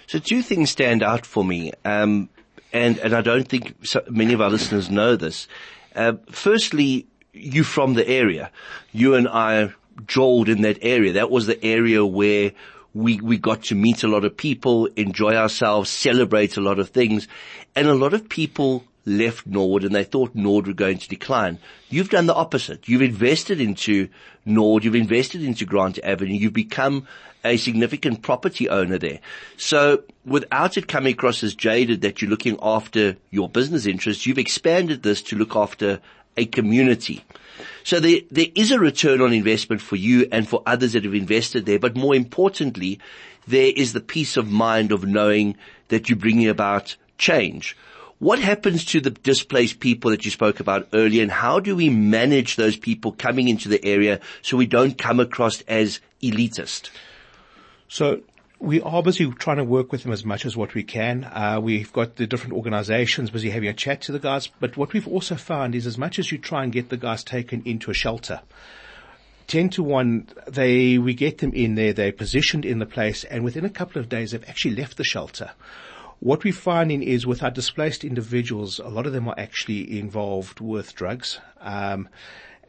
So 0.08 0.20
two 0.20 0.42
things 0.42 0.70
stand 0.70 1.04
out 1.04 1.26
for 1.26 1.44
me, 1.44 1.72
um, 1.86 2.30
and 2.74 2.98
and 3.00 3.14
I 3.14 3.22
don't 3.22 3.48
think 3.48 3.76
so 3.86 4.04
many 4.10 4.34
of 4.34 4.42
our 4.42 4.50
listeners 4.50 4.90
know 4.90 5.16
this. 5.16 5.48
Uh, 5.96 6.14
firstly, 6.30 7.08
you 7.34 7.64
from 7.64 7.94
the 7.94 8.08
area, 8.08 8.52
you 8.92 9.16
and 9.16 9.28
I 9.28 9.74
jolled 10.06 10.50
in 10.50 10.62
that 10.64 10.80
area. 10.82 11.14
That 11.14 11.32
was 11.32 11.46
the 11.48 11.64
area 11.64 12.06
where 12.06 12.52
we 12.94 13.22
we 13.22 13.38
got 13.38 13.64
to 13.64 13.76
meet 13.76 14.04
a 14.04 14.08
lot 14.08 14.26
of 14.26 14.36
people, 14.36 14.88
enjoy 14.96 15.36
ourselves, 15.36 15.90
celebrate 15.90 16.58
a 16.58 16.62
lot 16.62 16.80
of 16.80 16.90
things, 16.90 17.28
and 17.76 17.88
a 17.88 17.96
lot 17.96 18.14
of 18.14 18.28
people 18.28 18.84
left 19.06 19.48
Norwood 19.48 19.84
and 19.84 19.96
they 19.96 20.04
thought 20.04 20.36
Norwood 20.36 20.68
were 20.68 20.74
going 20.74 20.98
to 20.98 21.10
decline. 21.10 21.60
You've 21.90 22.10
done 22.10 22.26
the 22.26 22.36
opposite. 22.36 22.88
You've 22.88 23.02
invested 23.02 23.60
into 23.60 24.10
Norwood, 24.46 24.84
you've 24.84 24.96
invested 24.96 25.44
into 25.44 25.66
Grant 25.66 26.00
Avenue, 26.04 26.34
you've 26.34 26.54
become 26.54 27.08
a 27.44 27.58
significant 27.58 28.22
property 28.22 28.68
owner 28.70 28.98
there. 28.98 29.20
So 29.58 30.04
without 30.26 30.78
it 30.78 30.88
coming 30.88 31.14
across 31.14 31.44
as 31.44 31.56
jaded 31.56 32.02
that 32.02 32.22
you're 32.22 32.30
looking 32.30 32.58
after 32.62 33.16
your 33.32 33.50
business 33.50 33.86
interests, 33.86 34.26
you've 34.26 34.38
expanded 34.38 35.04
this 35.04 35.22
to 35.24 35.38
look 35.38 35.56
after 35.56 36.02
a 36.36 36.46
community. 36.46 37.24
So 37.84 38.00
there, 38.00 38.20
there 38.30 38.48
is 38.56 38.72
a 38.72 38.80
return 38.80 39.22
on 39.22 39.34
investment 39.34 39.82
for 39.82 39.96
you 39.96 40.28
and 40.32 40.48
for 40.48 40.64
others 40.66 40.94
that 40.94 41.04
have 41.04 41.16
invested 41.16 41.66
there, 41.66 41.80
but 41.80 41.96
more 41.96 42.16
importantly, 42.16 43.00
there 43.48 43.72
is 43.76 43.94
the 43.94 44.00
peace 44.00 44.38
of 44.38 44.50
mind 44.50 44.92
of 44.92 45.06
knowing 45.06 45.58
that 45.88 46.10
you're 46.10 46.18
bringing 46.18 46.48
about 46.48 46.96
change. 47.18 47.76
What 48.20 48.40
happens 48.40 48.84
to 48.86 49.00
the 49.00 49.12
displaced 49.12 49.80
people 49.80 50.12
that 50.12 50.26
you 50.26 50.32
spoke 50.32 50.60
about 50.60 50.90
earlier 50.92 51.24
and 51.24 51.32
how 51.32 51.62
do 51.62 51.74
we 51.74 51.90
manage 51.90 52.58
those 52.58 52.76
people 52.76 53.14
coming 53.14 53.48
into 53.48 53.70
the 53.70 53.84
area 53.86 54.20
so 54.42 54.58
we 54.58 54.68
don't 54.68 54.98
come 54.98 55.22
across 55.22 55.62
as 55.62 56.02
elitist? 56.22 56.90
So 57.88 58.20
we 58.60 58.82
are 58.82 59.02
busy 59.02 59.32
trying 59.32 59.56
to 59.56 59.64
work 59.64 59.94
with 59.94 60.04
them 60.04 60.12
as 60.12 60.26
much 60.26 60.46
as 60.46 60.58
what 60.58 60.74
we 60.74 60.84
can. 60.84 61.24
Uh, 61.24 61.62
we've 61.64 61.94
got 61.94 62.18
the 62.18 62.28
different 62.28 62.56
organizations 62.56 63.32
busy 63.32 63.50
having 63.52 63.70
a 63.70 63.74
chat 63.74 64.02
to 64.02 64.12
the 64.12 64.20
guys. 64.20 64.48
But 64.60 64.76
what 64.76 64.92
we've 64.92 65.08
also 65.08 65.36
found 65.36 65.74
is 65.74 65.88
as 65.88 65.98
much 65.98 66.20
as 66.20 66.30
you 66.30 66.38
try 66.38 66.64
and 66.64 66.74
get 66.74 66.90
the 66.90 66.98
guys 66.98 67.24
taken 67.24 67.62
into 67.64 67.90
a 67.90 67.94
shelter, 67.94 68.42
10 69.48 69.70
to 69.70 69.84
1, 69.84 70.28
they, 70.50 70.98
we 70.98 71.14
get 71.14 71.38
them 71.38 71.54
in 71.54 71.76
there, 71.76 71.94
they're 71.94 72.12
positioned 72.12 72.66
in 72.66 72.80
the 72.80 72.86
place 72.86 73.24
and 73.24 73.46
within 73.46 73.64
a 73.64 73.70
couple 73.70 74.02
of 74.02 74.10
days 74.10 74.32
they've 74.32 74.50
actually 74.50 74.76
left 74.76 74.98
the 74.98 75.06
shelter. 75.06 75.52
What 76.20 76.44
we're 76.44 76.52
finding 76.52 77.02
is 77.02 77.26
with 77.26 77.42
our 77.42 77.52
displaced 77.52 78.04
individuals, 78.04 78.80
a 78.80 78.90
lot 78.90 79.06
of 79.06 79.14
them 79.14 79.30
are 79.30 79.40
actually 79.40 80.00
involved 80.00 80.60
with 80.60 80.94
drugs. 80.94 81.40
Um, 81.62 82.10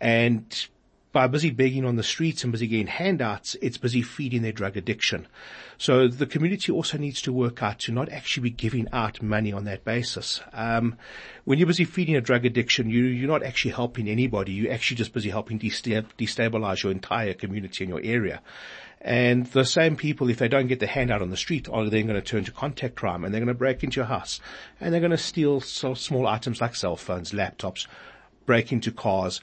and 0.01 0.69
by 1.13 1.27
busy 1.27 1.51
begging 1.51 1.85
on 1.85 1.97
the 1.97 2.05
streets 2.05 2.45
and 2.45 2.53
busy 2.53 2.69
getting 2.69 2.87
handouts, 2.87 3.57
it's 3.61 3.77
busy 3.77 4.03
feeding 4.03 4.43
their 4.43 4.53
drug 4.53 4.77
addiction. 4.77 5.27
So 5.79 6.07
the 6.07 6.27
community 6.27 6.71
also 6.71 6.97
needs 6.99 7.21
to 7.23 7.33
work 7.33 7.61
out 7.63 7.81
to 7.81 7.93
not 7.93 8.09
actually 8.11 8.51
be 8.51 8.51
giving 8.51 8.87
out 8.93 9.21
money 9.21 9.53
on 9.53 9.65
that 9.65 9.85
basis. 9.85 10.41
Um, 10.53 10.97
when 11.45 11.59
you're 11.59 11.67
busy 11.67 11.85
feeding 11.85 12.15
a 12.15 12.21
drug 12.21 12.45
addiction, 12.45 12.89
you, 12.89 13.03
you're 13.03 13.29
not 13.29 13.43
actually 13.43 13.73
helping 13.73 14.09
anybody. 14.09 14.53
You're 14.53 14.73
actually 14.73 14.99
just 14.99 15.13
busy 15.13 15.31
helping 15.31 15.59
destabilize 15.59 16.85
your 16.85 16.93
entire 16.93 17.35
community 17.35 17.83
in 17.83 17.91
your 17.91 18.03
area. 18.05 18.43
And 19.01 19.47
the 19.47 19.65
same 19.65 19.97
people, 19.97 20.29
if 20.29 20.39
they 20.39 20.49
don't 20.49 20.67
get 20.67 20.81
the 20.81 20.87
handout 20.87 21.23
on 21.23 21.31
the 21.31 21.37
street, 21.37 21.69
are 21.71 21.89
then 21.89 22.07
going 22.07 22.21
to 22.21 22.27
turn 22.27 22.45
to 22.45 22.53
contact 22.53 22.97
crime 22.97 23.25
and 23.25 23.33
they're 23.33 23.41
going 23.41 23.49
to 23.49 23.55
break 23.55 23.83
into 23.83 23.97
your 23.97 24.07
house 24.07 24.41
and 24.79 24.93
they're 24.93 25.01
going 25.01 25.11
to 25.11 25.19
steal 25.19 25.61
so 25.61 25.95
small 25.95 26.27
items 26.27 26.61
like 26.61 26.75
cell 26.75 26.97
phones, 26.97 27.33
laptops, 27.33 27.87
break 28.45 28.73
into 28.73 28.93
cars. 28.93 29.41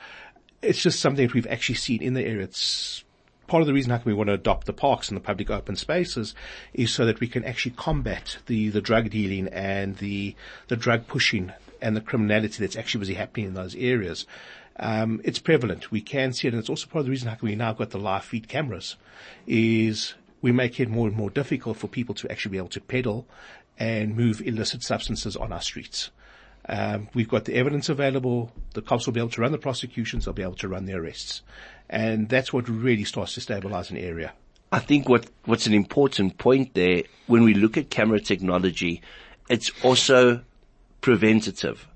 It's 0.61 0.81
just 0.81 0.99
something 0.99 1.25
that 1.25 1.33
we've 1.33 1.47
actually 1.47 1.75
seen 1.75 2.03
in 2.03 2.13
the 2.13 2.23
area. 2.23 2.43
It's 2.43 3.03
part 3.47 3.61
of 3.61 3.67
the 3.67 3.73
reason 3.73 3.91
how 3.91 4.01
we 4.03 4.13
want 4.13 4.27
to 4.27 4.33
adopt 4.33 4.67
the 4.67 4.73
parks 4.73 5.09
and 5.09 5.15
the 5.15 5.21
public 5.21 5.49
open 5.49 5.75
spaces 5.75 6.35
is 6.73 6.91
so 6.91 7.05
that 7.05 7.19
we 7.19 7.27
can 7.27 7.43
actually 7.43 7.71
combat 7.71 8.37
the, 8.45 8.69
the 8.69 8.81
drug 8.81 9.09
dealing 9.09 9.47
and 9.47 9.97
the, 9.97 10.35
the 10.67 10.75
drug 10.75 11.07
pushing 11.07 11.51
and 11.81 11.95
the 11.95 12.01
criminality 12.01 12.57
that's 12.59 12.75
actually 12.75 12.99
busy 12.99 13.13
happening 13.13 13.47
in 13.47 13.53
those 13.53 13.75
areas, 13.75 14.25
um, 14.79 15.21
it's 15.23 15.39
prevalent. 15.39 15.91
We 15.91 16.01
can 16.01 16.33
see 16.33 16.47
it, 16.47 16.53
and 16.53 16.59
it's 16.59 16.69
also 16.69 16.87
part 16.87 17.01
of 17.01 17.05
the 17.05 17.11
reason 17.11 17.29
how 17.29 17.37
we 17.41 17.55
now 17.55 17.73
got 17.73 17.89
the 17.89 17.99
live 17.99 18.23
feed 18.23 18.47
cameras, 18.47 18.95
is 19.45 20.13
we 20.41 20.51
make 20.51 20.79
it 20.79 20.89
more 20.89 21.07
and 21.07 21.17
more 21.17 21.29
difficult 21.29 21.77
for 21.77 21.87
people 21.87 22.15
to 22.15 22.31
actually 22.31 22.51
be 22.51 22.57
able 22.57 22.67
to 22.69 22.81
peddle 22.81 23.27
and 23.79 24.15
move 24.15 24.41
illicit 24.41 24.83
substances 24.83 25.35
on 25.35 25.51
our 25.51 25.61
streets. 25.61 26.11
Um, 26.69 27.07
we've 27.13 27.29
got 27.29 27.45
the 27.45 27.55
evidence 27.55 27.89
available. 27.89 28.51
The 28.73 28.81
cops 28.81 29.05
will 29.05 29.13
be 29.13 29.19
able 29.19 29.29
to 29.31 29.41
run 29.41 29.51
the 29.51 29.57
prosecutions. 29.57 30.25
They'll 30.25 30.33
be 30.33 30.43
able 30.43 30.55
to 30.55 30.67
run 30.67 30.85
the 30.85 30.93
arrests, 30.93 31.41
and 31.89 32.29
that's 32.29 32.51
what 32.51 32.67
really 32.67 33.03
starts 33.03 33.33
to 33.35 33.41
stabilize 33.41 33.89
an 33.89 33.97
area. 33.97 34.33
I 34.71 34.79
think 34.79 35.07
what, 35.07 35.27
what's 35.45 35.65
an 35.65 35.73
important 35.73 36.37
point 36.37 36.73
there, 36.73 37.03
when 37.27 37.43
we 37.43 37.53
look 37.53 37.77
at 37.77 37.89
camera 37.89 38.19
technology, 38.19 39.01
it's 39.49 39.71
also 39.81 40.41
preventative. 40.99 41.87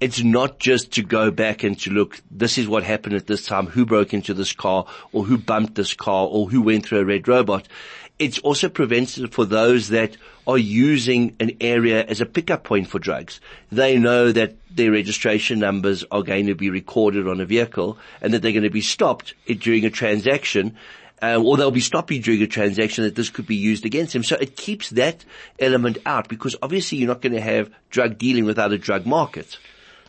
It's 0.00 0.22
not 0.22 0.60
just 0.60 0.92
to 0.92 1.02
go 1.02 1.30
back 1.32 1.64
and 1.64 1.78
to 1.80 1.90
look, 1.90 2.20
this 2.30 2.56
is 2.56 2.68
what 2.68 2.84
happened 2.84 3.16
at 3.16 3.26
this 3.26 3.44
time, 3.44 3.66
who 3.66 3.84
broke 3.84 4.14
into 4.14 4.32
this 4.32 4.52
car, 4.52 4.86
or 5.12 5.24
who 5.24 5.36
bumped 5.36 5.74
this 5.74 5.94
car, 5.94 6.28
or 6.30 6.48
who 6.48 6.62
went 6.62 6.86
through 6.86 7.00
a 7.00 7.04
red 7.04 7.26
robot. 7.26 7.66
It's 8.18 8.38
also 8.40 8.68
preventative 8.68 9.32
for 9.32 9.44
those 9.44 9.88
that 9.88 10.16
are 10.46 10.58
using 10.58 11.36
an 11.40 11.52
area 11.60 12.04
as 12.04 12.20
a 12.20 12.26
pickup 12.26 12.64
point 12.64 12.88
for 12.88 12.98
drugs. 12.98 13.40
They 13.70 13.98
know 13.98 14.32
that 14.32 14.56
their 14.70 14.92
registration 14.92 15.58
numbers 15.58 16.04
are 16.10 16.22
going 16.22 16.46
to 16.46 16.54
be 16.54 16.70
recorded 16.70 17.28
on 17.28 17.40
a 17.40 17.44
vehicle 17.44 17.98
and 18.20 18.32
that 18.32 18.42
they're 18.42 18.52
going 18.52 18.62
to 18.62 18.70
be 18.70 18.80
stopped 18.80 19.34
during 19.46 19.84
a 19.84 19.90
transaction 19.90 20.76
uh, 21.22 21.40
or 21.42 21.56
they'll 21.56 21.70
be 21.70 21.80
stopping 21.80 22.20
during 22.20 22.42
a 22.42 22.46
transaction 22.46 23.04
that 23.04 23.14
this 23.14 23.30
could 23.30 23.46
be 23.46 23.56
used 23.56 23.84
against 23.84 24.12
them. 24.12 24.22
So 24.22 24.36
it 24.36 24.56
keeps 24.56 24.90
that 24.90 25.24
element 25.58 25.98
out 26.06 26.28
because 26.28 26.56
obviously 26.62 26.98
you're 26.98 27.08
not 27.08 27.22
going 27.22 27.32
to 27.32 27.40
have 27.40 27.70
drug 27.90 28.18
dealing 28.18 28.44
without 28.44 28.72
a 28.72 28.78
drug 28.78 29.06
market. 29.06 29.58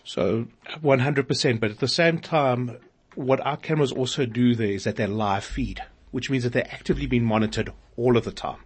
So 0.03 0.47
100%, 0.83 1.59
but 1.59 1.71
at 1.71 1.79
the 1.79 1.87
same 1.87 2.19
time, 2.19 2.77
what 3.15 3.39
our 3.45 3.57
cameras 3.57 3.91
also 3.91 4.25
do 4.25 4.55
there 4.55 4.67
is 4.67 4.83
that 4.85 4.95
they're 4.95 5.07
live 5.07 5.43
feed, 5.43 5.81
which 6.11 6.29
means 6.29 6.43
that 6.43 6.53
they're 6.53 6.71
actively 6.71 7.05
being 7.05 7.25
monitored 7.25 7.71
all 7.97 8.17
of 8.17 8.25
the 8.25 8.31
time 8.31 8.59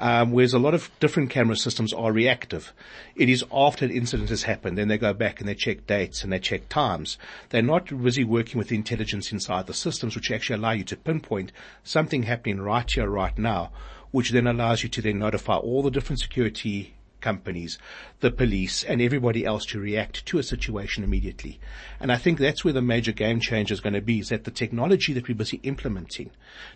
um, 0.00 0.32
whereas 0.32 0.54
a 0.54 0.58
lot 0.58 0.74
of 0.74 0.90
different 1.00 1.30
camera 1.30 1.56
systems 1.56 1.92
are 1.92 2.12
reactive. 2.12 2.72
It 3.16 3.28
is 3.28 3.44
after 3.52 3.84
an 3.84 3.90
incident 3.90 4.28
has 4.30 4.44
happened, 4.44 4.78
then 4.78 4.88
they 4.88 4.98
go 4.98 5.12
back 5.12 5.40
and 5.40 5.48
they 5.48 5.54
check 5.54 5.86
dates 5.86 6.22
and 6.22 6.32
they 6.32 6.38
check 6.38 6.68
times. 6.68 7.18
They're 7.50 7.62
not 7.62 8.02
busy 8.02 8.24
working 8.24 8.58
with 8.58 8.68
the 8.68 8.76
intelligence 8.76 9.32
inside 9.32 9.66
the 9.66 9.74
systems, 9.74 10.14
which 10.14 10.30
actually 10.30 10.58
allow 10.58 10.72
you 10.72 10.84
to 10.84 10.96
pinpoint 10.96 11.52
something 11.82 12.24
happening 12.24 12.60
right 12.60 12.90
here, 12.90 13.08
right 13.08 13.36
now, 13.36 13.70
which 14.10 14.30
then 14.30 14.46
allows 14.46 14.82
you 14.82 14.88
to 14.90 15.02
then 15.02 15.18
notify 15.18 15.56
all 15.56 15.82
the 15.82 15.90
different 15.90 16.20
security 16.20 16.94
companies, 17.20 17.78
the 18.20 18.30
police, 18.30 18.84
and 18.84 19.00
everybody 19.00 19.44
else 19.44 19.66
to 19.66 19.80
react 19.80 20.24
to 20.26 20.38
a 20.38 20.42
situation 20.42 21.04
immediately. 21.04 21.60
And 22.00 22.12
I 22.12 22.16
think 22.16 22.38
that's 22.38 22.64
where 22.64 22.72
the 22.72 22.82
major 22.82 23.12
game 23.12 23.40
changer 23.40 23.74
is 23.74 23.80
going 23.80 23.94
to 23.94 24.00
be, 24.00 24.20
is 24.20 24.28
that 24.28 24.44
the 24.44 24.50
technology 24.50 25.12
that 25.12 25.28
we're 25.28 25.34
busy 25.34 25.60
implementing 25.62 26.30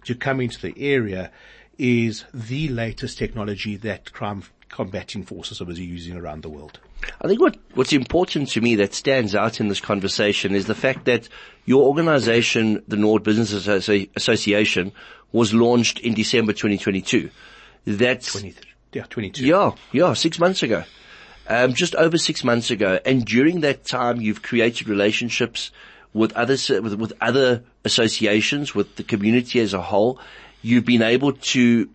to 0.05 0.14
come 0.14 0.40
into 0.40 0.61
the 0.61 0.74
area 0.76 1.31
is 1.78 2.24
the 2.33 2.68
latest 2.68 3.18
technology 3.18 3.76
that 3.76 4.12
crime 4.12 4.42
combating 4.68 5.22
forces 5.22 5.61
are 5.61 5.66
busy 5.66 5.85
using 5.85 6.16
around 6.16 6.42
the 6.42 6.48
world. 6.48 6.81
I 7.20 7.28
think 7.28 7.40
what, 7.40 7.57
what's 7.74 7.92
important 7.92 8.48
to 8.50 8.61
me 8.61 8.76
that 8.76 8.94
stands 8.94 9.35
out 9.35 9.61
in 9.61 9.68
this 9.68 9.81
conversation 9.81 10.55
is 10.55 10.66
the 10.66 10.74
fact 10.74 11.05
that 11.05 11.28
your 11.64 11.85
organization, 11.85 12.83
the 12.88 12.96
Norwood 12.96 13.22
Business 13.22 13.66
Association, 13.66 14.92
was 15.33 15.52
launched 15.52 15.98
in 16.00 16.14
December 16.14 16.52
2022. 16.52 17.31
That's 17.85 18.33
23, 18.33 18.71
yeah, 18.92 19.05
22. 19.09 19.46
Yeah, 19.46 19.72
yeah, 19.92 20.12
six 20.14 20.38
months 20.38 20.62
ago. 20.62 20.85
Um, 21.48 21.74
just 21.74 21.94
over 21.96 22.18
six 22.18 22.44
months 22.44 22.70
ago. 22.70 23.00
And 23.05 23.24
during 23.24 23.61
that 23.61 23.85
time, 23.85 24.20
you've 24.20 24.42
created 24.42 24.88
relationships 24.88 25.70
with 26.14 26.33
other, 26.35 26.57
with, 26.81 26.94
with 26.94 27.12
other 27.20 27.64
associations, 27.85 28.74
with 28.74 28.96
the 28.96 29.02
community 29.02 29.61
as 29.61 29.74
a 29.74 29.81
whole 29.81 30.20
you've 30.62 30.85
been 30.85 31.02
able 31.02 31.33
to 31.33 31.90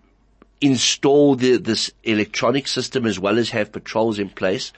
install 0.60 1.36
the, 1.36 1.58
this 1.58 1.92
electronic 2.04 2.68
system 2.68 3.06
as 3.06 3.20
well 3.20 3.40
as 3.40 3.50
have 3.50 3.72
patrols 3.72 4.20
in 4.20 4.30
place. 4.30 4.74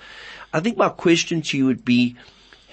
I 0.54 0.60
think 0.60 0.78
my 0.78 0.90
question 0.90 1.42
to 1.42 1.58
you 1.58 1.66
would 1.66 1.84
be, 1.84 2.16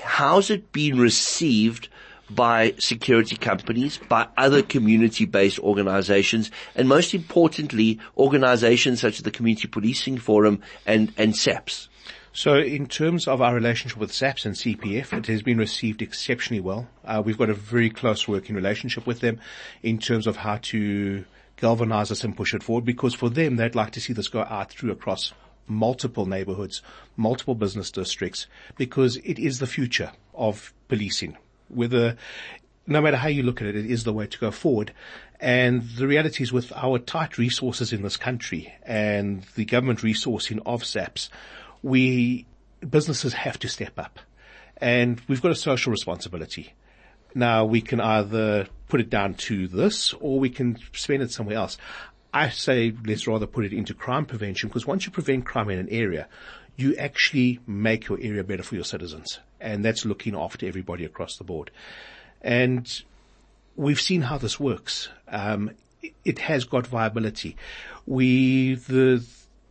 how's 0.01 0.51
it 0.51 0.73
been 0.73 0.99
received 0.99 1.89
by 2.31 2.75
security 2.79 3.37
companies, 3.37 3.99
by 4.09 4.27
other 4.37 4.63
community-based 4.63 5.59
organizations, 5.61 6.51
and 6.75 6.89
most 6.89 7.15
importantly, 7.15 8.01
organizations 8.17 9.01
such 9.01 9.19
as 9.19 9.23
the 9.23 9.31
Community 9.31 9.69
Policing 9.69 10.19
Forum 10.19 10.61
and, 10.87 11.13
and 11.17 11.37
SAPS? 11.37 11.89
So 12.33 12.59
in 12.59 12.87
terms 12.87 13.27
of 13.27 13.41
our 13.41 13.55
relationship 13.55 13.99
with 13.99 14.13
SAPS 14.13 14.45
and 14.45 14.55
CPF, 14.55 15.17
it 15.17 15.27
has 15.29 15.43
been 15.43 15.57
received 15.57 16.03
exceptionally 16.03 16.61
well. 16.61 16.87
Uh, 17.03 17.23
we've 17.25 17.39
got 17.39 17.49
a 17.49 17.55
very 17.55 17.89
close 17.89 18.29
working 18.29 18.55
relationship 18.55 19.07
with 19.07 19.21
them 19.21 19.41
in 19.83 19.99
terms 19.99 20.27
of 20.27 20.37
how 20.37 20.59
to 20.65 21.25
galvanize 21.57 22.11
us 22.11 22.25
and 22.25 22.37
push 22.37 22.53
it 22.53 22.63
forward 22.63 22.85
because 22.85 23.15
for 23.15 23.31
them, 23.31 23.57
they'd 23.57 23.75
like 23.75 23.93
to 23.93 24.01
see 24.01 24.13
this 24.13 24.29
go 24.29 24.43
out 24.43 24.71
through 24.71 24.91
across 24.91 25.33
multiple 25.67 26.27
neighborhoods, 26.27 26.83
multiple 27.17 27.55
business 27.55 27.91
districts, 27.91 28.47
because 28.77 29.17
it 29.19 29.39
is 29.39 29.59
the 29.59 29.67
future 29.67 30.13
of 30.35 30.75
policing. 30.89 31.39
Whether, 31.69 32.17
no 32.87 33.01
matter 33.01 33.17
how 33.17 33.29
you 33.29 33.43
look 33.43 33.61
at 33.61 33.67
it, 33.67 33.77
it 33.77 33.87
is 33.87 34.05
the 34.05 34.13
way 34.13 34.27
to 34.27 34.39
go 34.39 34.51
forward. 34.51 34.93
And 35.41 35.83
the 35.83 36.07
reality 36.07 36.43
is 36.43 36.53
with 36.53 36.73
our 36.73 36.99
tight 36.99 37.39
resources 37.39 37.93
in 37.93 38.03
this 38.03 38.17
country 38.17 38.73
and 38.83 39.43
the 39.55 39.65
government 39.65 40.01
resourcing 40.01 40.61
of 40.65 40.85
SAPS, 40.85 41.29
we, 41.83 42.47
businesses 42.89 43.35
have 43.35 43.59
to 43.59 43.69
step 43.69 43.99
up 43.99 44.19
and 44.79 45.21
we've 45.29 45.43
got 45.43 45.53
a 45.53 45.57
social 45.57 45.91
responsibility. 45.91 46.75
Now 47.35 47.65
we 47.65 47.81
can 47.81 48.01
either 48.01 48.67
put 48.89 49.01
it 49.01 49.11
down 49.11 49.35
to 49.35 49.69
this 49.69 50.15
or 50.15 50.39
we 50.39 50.51
can 50.51 50.79
spend 50.93 51.23
it 51.23 51.31
somewhere 51.31 51.57
else. 51.57 51.77
I 52.33 52.51
say 52.51 52.93
let's 53.05 53.27
rather 53.27 53.47
put 53.47 53.65
it 53.65 53.73
into 53.73 53.95
crime 53.95 54.27
prevention 54.27 54.69
because 54.69 54.87
once 54.87 55.07
you 55.07 55.13
prevent 55.13 55.47
crime 55.47 55.71
in 55.71 55.79
an 55.79 55.89
area, 55.91 56.29
you 56.77 56.95
actually 56.97 57.61
make 57.67 58.09
your 58.09 58.19
area 58.21 58.45
better 58.45 58.63
for 58.63 58.75
your 58.75 58.85
citizens. 58.85 59.39
And 59.61 59.85
that's 59.85 60.05
looking 60.05 60.37
after 60.37 60.67
everybody 60.67 61.05
across 61.05 61.37
the 61.37 61.45
board. 61.45 61.71
And 62.43 63.03
we've 63.75 64.01
seen 64.01 64.23
how 64.23 64.39
this 64.39 64.61
works. 64.61 65.09
Um, 65.29 65.71
it 66.25 66.39
has 66.41 66.65
got 66.65 66.87
viability. 66.87 67.57
We, 68.07 68.75
the, 68.75 69.25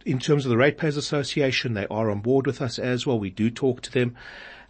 in 0.05 0.19
terms 0.19 0.45
of 0.45 0.49
the 0.49 0.57
Ratepayers 0.57 0.97
Association, 0.97 1.73
they 1.73 1.87
are 1.87 2.09
on 2.09 2.19
board 2.19 2.45
with 2.47 2.61
us 2.61 2.79
as 2.79 3.05
well. 3.05 3.19
We 3.19 3.29
do 3.29 3.49
talk 3.49 3.81
to 3.81 3.91
them. 3.91 4.15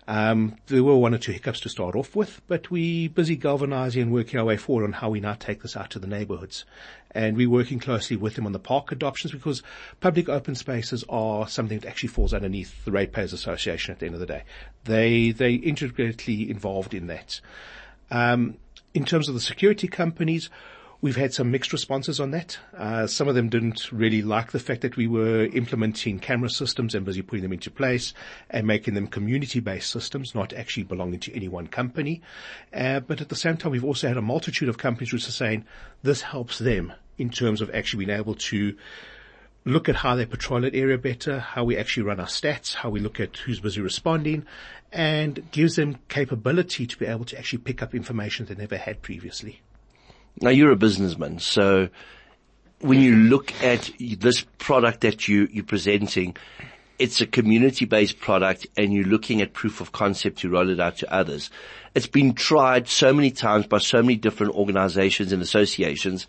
Um, 0.08 0.56
there 0.68 0.84
were 0.84 0.96
one 0.98 1.16
or 1.16 1.18
two 1.18 1.32
hiccups 1.32 1.62
to 1.62 1.70
start 1.70 1.96
off 1.96 2.16
with, 2.16 2.42
but 2.48 2.70
we 2.70 3.08
busy 3.08 3.36
galvanizing 3.36 4.04
and 4.04 4.12
working 4.14 4.40
our 4.40 4.46
way 4.46 4.58
forward 4.58 4.84
on 4.84 4.94
how 4.94 5.10
we 5.10 5.20
now 5.20 5.34
take 5.34 5.64
this 5.64 5.76
out 5.76 5.90
to 5.92 6.00
the 6.00 6.08
neighborhoods. 6.08 6.66
And 7.12 7.36
we're 7.36 7.50
working 7.50 7.80
closely 7.80 8.16
with 8.16 8.36
them 8.36 8.46
on 8.46 8.52
the 8.52 8.60
park 8.60 8.92
adoptions 8.92 9.32
because 9.32 9.64
public 10.02 10.30
open 10.30 10.54
spaces 10.54 11.04
are 11.10 11.48
something 11.48 11.80
that 11.80 11.88
actually 11.88 12.10
falls 12.10 12.34
underneath 12.34 12.86
the 12.86 12.92
Ratepayers 12.92 13.34
Association 13.34 13.94
at 13.94 14.00
the 14.00 14.06
end 14.06 14.16
of 14.16 14.20
the 14.20 14.28
day. 14.28 14.44
They, 14.84 15.32
they 15.32 15.54
intricately 15.54 16.50
involved 16.50 16.94
in 16.94 17.08
that. 17.08 17.42
Um, 18.12 18.58
in 18.94 19.06
terms 19.06 19.28
of 19.28 19.34
the 19.34 19.42
security 19.42 19.88
companies, 19.88 20.50
We've 21.06 21.16
had 21.16 21.36
some 21.36 21.52
mixed 21.52 21.72
responses 21.72 22.20
on 22.20 22.32
that. 22.32 22.58
Uh, 22.76 23.06
some 23.06 23.28
of 23.28 23.36
them 23.36 23.48
didn't 23.48 23.92
really 23.92 24.24
like 24.24 24.52
the 24.52 24.60
fact 24.60 24.82
that 24.82 24.98
we 24.98 25.06
were 25.06 25.46
implementing 25.46 26.18
camera 26.18 26.50
systems 26.50 26.96
and 26.96 27.06
busy 27.06 27.22
putting 27.22 27.44
them 27.44 27.54
into 27.54 27.70
place 27.70 28.16
and 28.50 28.66
making 28.66 28.96
them 28.96 29.06
community-based 29.06 29.92
systems, 29.92 30.34
not 30.34 30.52
actually 30.52 30.82
belonging 30.82 31.20
to 31.20 31.36
any 31.36 31.48
one 31.48 31.68
company. 31.68 32.24
Uh, 32.74 33.02
but 33.02 33.22
at 33.22 33.30
the 33.30 33.36
same 33.36 33.56
time, 33.56 33.72
we've 33.72 33.86
also 33.86 34.08
had 34.08 34.18
a 34.18 34.22
multitude 34.24 34.68
of 34.68 34.80
companies 34.80 35.14
which 35.14 35.28
are 35.28 35.32
saying 35.32 35.64
this 36.02 36.24
helps 36.24 36.58
them 36.58 36.92
in 37.20 37.30
terms 37.30 37.62
of 37.62 37.70
actually 37.70 38.04
being 38.04 38.18
able 38.18 38.34
to 38.34 38.76
look 39.64 39.88
at 39.88 39.98
how 39.98 40.16
they 40.16 40.26
patrol 40.26 40.62
that 40.62 40.74
area 40.74 40.98
better, 40.98 41.38
how 41.38 41.64
we 41.64 41.78
actually 41.78 42.02
run 42.02 42.20
our 42.20 42.26
stats, 42.26 42.74
how 42.74 42.90
we 42.90 43.00
look 43.00 43.20
at 43.20 43.38
who's 43.38 43.60
busy 43.60 43.80
responding, 43.80 44.44
and 44.92 45.52
gives 45.52 45.76
them 45.76 46.00
capability 46.10 46.88
to 46.88 46.98
be 46.98 47.06
able 47.06 47.26
to 47.26 47.38
actually 47.38 47.60
pick 47.60 47.84
up 47.84 47.94
information 47.94 48.48
they 48.48 48.56
never 48.56 48.78
had 48.78 49.04
previously. 49.04 49.62
Now 50.42 50.50
you're 50.50 50.72
a 50.72 50.76
businessman, 50.76 51.40
so 51.40 51.90
when 52.80 53.02
you 53.02 53.14
mm-hmm. 53.14 53.30
look 53.30 53.64
at 53.64 53.90
this 54.00 54.46
product 54.58 55.02
that 55.02 55.28
you, 55.28 55.48
you're 55.52 55.64
presenting, 55.64 56.36
it's 57.00 57.22
a 57.22 57.26
community-based 57.26 58.20
product 58.20 58.68
and 58.78 58.94
you're 58.94 59.06
looking 59.06 59.42
at 59.42 59.54
proof 59.54 59.82
of 59.82 59.92
concept 59.92 60.40
to 60.40 60.50
roll 60.50 60.70
it 60.70 60.80
out 60.80 60.98
to 60.98 61.14
others. 61.14 61.50
It's 61.94 62.08
been 62.08 62.34
tried 62.34 62.88
so 62.88 63.14
many 63.14 63.32
times 63.32 63.68
by 63.68 63.80
so 63.80 64.02
many 64.02 64.16
different 64.16 64.56
organizations 64.56 65.32
and 65.32 65.42
associations. 65.42 66.28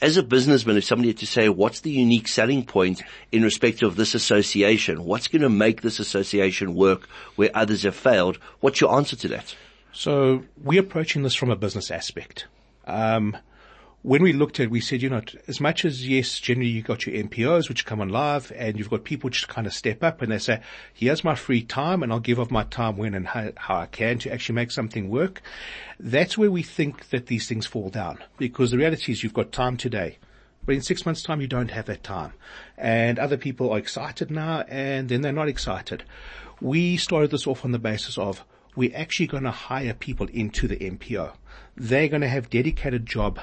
As 0.00 0.16
a 0.16 0.22
businessman, 0.22 0.76
if 0.76 0.84
somebody 0.84 1.08
had 1.08 1.18
to 1.18 1.26
say, 1.26 1.48
what's 1.48 1.80
the 1.80 1.90
unique 1.90 2.28
selling 2.28 2.64
point 2.64 3.02
in 3.32 3.42
respect 3.42 3.82
of 3.82 3.96
this 3.96 4.14
association? 4.14 5.04
What's 5.04 5.28
going 5.28 5.42
to 5.42 5.48
make 5.48 5.80
this 5.80 5.98
association 5.98 6.74
work 6.74 7.08
where 7.36 7.50
others 7.54 7.82
have 7.84 7.96
failed? 7.96 8.38
What's 8.60 8.80
your 8.80 8.94
answer 8.94 9.16
to 9.16 9.28
that? 9.28 9.54
So 9.92 10.44
we're 10.62 10.80
approaching 10.80 11.22
this 11.22 11.34
from 11.34 11.50
a 11.50 11.56
business 11.56 11.90
aspect. 11.90 12.46
Um, 12.86 13.36
when 14.06 14.22
we 14.22 14.32
looked 14.32 14.60
at 14.60 14.64
it, 14.66 14.70
we 14.70 14.80
said, 14.80 15.02
you 15.02 15.10
know, 15.10 15.20
as 15.48 15.60
much 15.60 15.84
as 15.84 16.06
yes, 16.06 16.38
generally 16.38 16.70
you've 16.70 16.84
got 16.84 17.06
your 17.06 17.20
NPOs 17.24 17.68
which 17.68 17.84
come 17.84 18.00
on 18.00 18.08
live 18.08 18.52
and 18.54 18.78
you've 18.78 18.88
got 18.88 19.02
people 19.02 19.26
which 19.26 19.48
kind 19.48 19.66
of 19.66 19.72
step 19.72 20.04
up 20.04 20.22
and 20.22 20.30
they 20.30 20.38
say, 20.38 20.60
here's 20.94 21.24
my 21.24 21.34
free 21.34 21.60
time 21.60 22.04
and 22.04 22.12
I'll 22.12 22.20
give 22.20 22.38
up 22.38 22.52
my 22.52 22.62
time 22.62 22.96
when 22.96 23.14
and 23.14 23.26
how, 23.26 23.50
how 23.56 23.78
I 23.78 23.86
can 23.86 24.20
to 24.20 24.32
actually 24.32 24.54
make 24.54 24.70
something 24.70 25.08
work. 25.08 25.42
That's 25.98 26.38
where 26.38 26.52
we 26.52 26.62
think 26.62 27.08
that 27.08 27.26
these 27.26 27.48
things 27.48 27.66
fall 27.66 27.90
down 27.90 28.22
because 28.38 28.70
the 28.70 28.78
reality 28.78 29.10
is 29.10 29.24
you've 29.24 29.34
got 29.34 29.50
time 29.50 29.76
today. 29.76 30.18
But 30.64 30.76
in 30.76 30.82
six 30.82 31.04
months 31.04 31.22
time, 31.22 31.40
you 31.40 31.48
don't 31.48 31.72
have 31.72 31.86
that 31.86 32.04
time. 32.04 32.32
And 32.78 33.18
other 33.18 33.36
people 33.36 33.72
are 33.72 33.78
excited 33.78 34.30
now 34.30 34.60
and 34.68 35.08
then 35.08 35.22
they're 35.22 35.32
not 35.32 35.48
excited. 35.48 36.04
We 36.60 36.96
started 36.96 37.32
this 37.32 37.48
off 37.48 37.64
on 37.64 37.72
the 37.72 37.80
basis 37.80 38.18
of 38.18 38.44
we're 38.76 38.96
actually 38.96 39.26
going 39.26 39.42
to 39.42 39.50
hire 39.50 39.94
people 39.94 40.28
into 40.28 40.68
the 40.68 40.76
NPO. 40.76 41.32
They're 41.74 42.08
going 42.08 42.22
to 42.22 42.28
have 42.28 42.50
dedicated 42.50 43.06
job 43.06 43.40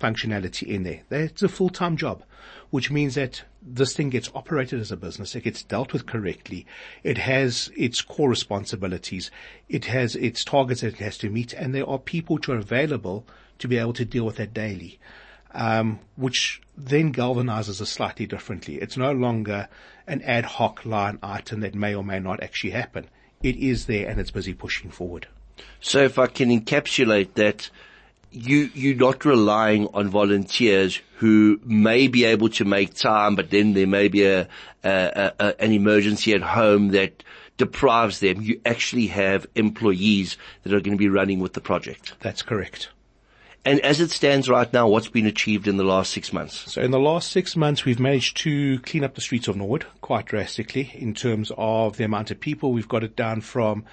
functionality 0.00 0.66
in 0.66 0.82
there. 0.82 1.02
It's 1.10 1.42
a 1.42 1.48
full-time 1.48 1.96
job, 1.96 2.24
which 2.70 2.90
means 2.90 3.14
that 3.16 3.42
this 3.60 3.94
thing 3.94 4.10
gets 4.10 4.30
operated 4.34 4.80
as 4.80 4.90
a 4.90 4.96
business. 4.96 5.34
It 5.34 5.44
gets 5.44 5.62
dealt 5.62 5.92
with 5.92 6.06
correctly. 6.06 6.66
It 7.04 7.18
has 7.18 7.70
its 7.76 8.00
core 8.02 8.28
responsibilities. 8.28 9.30
It 9.68 9.84
has 9.86 10.16
its 10.16 10.44
targets 10.44 10.80
that 10.80 10.94
it 10.94 10.98
has 10.98 11.18
to 11.18 11.30
meet 11.30 11.52
and 11.52 11.74
there 11.74 11.88
are 11.88 11.98
people 11.98 12.36
which 12.36 12.48
are 12.48 12.56
available 12.56 13.26
to 13.58 13.68
be 13.68 13.78
able 13.78 13.92
to 13.94 14.04
deal 14.04 14.24
with 14.24 14.36
that 14.36 14.54
daily. 14.54 14.98
Um, 15.54 16.00
which 16.16 16.62
then 16.78 17.12
galvanizes 17.12 17.82
us 17.82 17.90
slightly 17.90 18.26
differently. 18.26 18.76
It's 18.76 18.96
no 18.96 19.12
longer 19.12 19.68
an 20.06 20.22
ad 20.22 20.46
hoc 20.46 20.86
line 20.86 21.18
item 21.22 21.60
that 21.60 21.74
may 21.74 21.94
or 21.94 22.02
may 22.02 22.20
not 22.20 22.42
actually 22.42 22.70
happen. 22.70 23.06
It 23.42 23.56
is 23.56 23.86
there 23.86 24.08
and 24.08 24.20
it's 24.20 24.30
busy 24.30 24.54
pushing 24.54 24.90
forward. 24.90 25.26
So 25.80 26.02
if 26.02 26.18
I 26.18 26.26
can 26.26 26.48
encapsulate 26.48 27.34
that, 27.34 27.70
you, 28.30 28.70
you're 28.74 28.96
not 28.96 29.24
relying 29.24 29.88
on 29.92 30.08
volunteers 30.08 31.00
who 31.16 31.60
may 31.64 32.08
be 32.08 32.24
able 32.24 32.48
to 32.50 32.64
make 32.64 32.94
time, 32.94 33.36
but 33.36 33.50
then 33.50 33.74
there 33.74 33.86
may 33.86 34.08
be 34.08 34.24
a, 34.24 34.48
a, 34.84 35.32
a, 35.38 35.62
an 35.62 35.72
emergency 35.72 36.32
at 36.32 36.42
home 36.42 36.88
that 36.88 37.22
deprives 37.58 38.20
them. 38.20 38.40
You 38.40 38.60
actually 38.64 39.08
have 39.08 39.46
employees 39.54 40.36
that 40.62 40.72
are 40.72 40.80
going 40.80 40.96
to 40.96 40.98
be 40.98 41.08
running 41.08 41.40
with 41.40 41.52
the 41.52 41.60
project. 41.60 42.14
That's 42.20 42.42
correct. 42.42 42.88
And 43.64 43.78
as 43.82 44.00
it 44.00 44.10
stands 44.10 44.48
right 44.48 44.72
now, 44.72 44.88
what's 44.88 45.06
been 45.06 45.26
achieved 45.26 45.68
in 45.68 45.76
the 45.76 45.84
last 45.84 46.10
six 46.10 46.32
months? 46.32 46.72
So 46.72 46.82
in 46.82 46.90
the 46.90 46.98
last 46.98 47.30
six 47.30 47.54
months, 47.54 47.84
we've 47.84 48.00
managed 48.00 48.36
to 48.38 48.80
clean 48.80 49.04
up 49.04 49.14
the 49.14 49.20
streets 49.20 49.46
of 49.46 49.54
Norwood 49.54 49.86
quite 50.00 50.26
drastically 50.26 50.90
in 50.94 51.14
terms 51.14 51.52
of 51.56 51.96
the 51.96 52.02
amount 52.02 52.32
of 52.32 52.40
people. 52.40 52.72
We've 52.72 52.88
got 52.88 53.04
it 53.04 53.14
down 53.14 53.40
from 53.40 53.84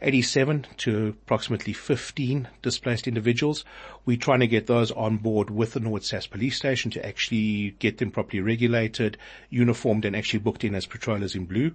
87 0.00 0.66
to 0.76 1.08
approximately 1.08 1.72
15 1.72 2.48
displaced 2.60 3.08
individuals. 3.08 3.64
We're 4.04 4.18
trying 4.18 4.40
to 4.40 4.46
get 4.46 4.66
those 4.66 4.90
on 4.90 5.16
board 5.16 5.48
with 5.48 5.72
the 5.72 5.80
Norwood 5.80 6.04
SAPS 6.04 6.26
police 6.26 6.58
station 6.58 6.90
to 6.90 7.06
actually 7.06 7.70
get 7.78 7.96
them 7.96 8.10
properly 8.10 8.42
regulated, 8.42 9.16
uniformed 9.48 10.04
and 10.04 10.14
actually 10.14 10.40
booked 10.40 10.64
in 10.64 10.74
as 10.74 10.84
patrollers 10.84 11.34
in 11.34 11.46
blue. 11.46 11.72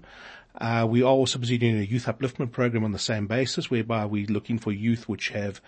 Uh, 0.54 0.86
we 0.88 1.02
are 1.02 1.06
also 1.06 1.40
busy 1.40 1.58
doing 1.58 1.80
a 1.80 1.84
youth 1.84 2.06
upliftment 2.06 2.52
program 2.52 2.84
on 2.84 2.92
the 2.92 3.00
same 3.00 3.26
basis 3.26 3.72
whereby 3.72 4.06
we're 4.06 4.28
looking 4.28 4.60
for 4.60 4.72
youth 4.72 5.10
which 5.10 5.30
have 5.30 5.62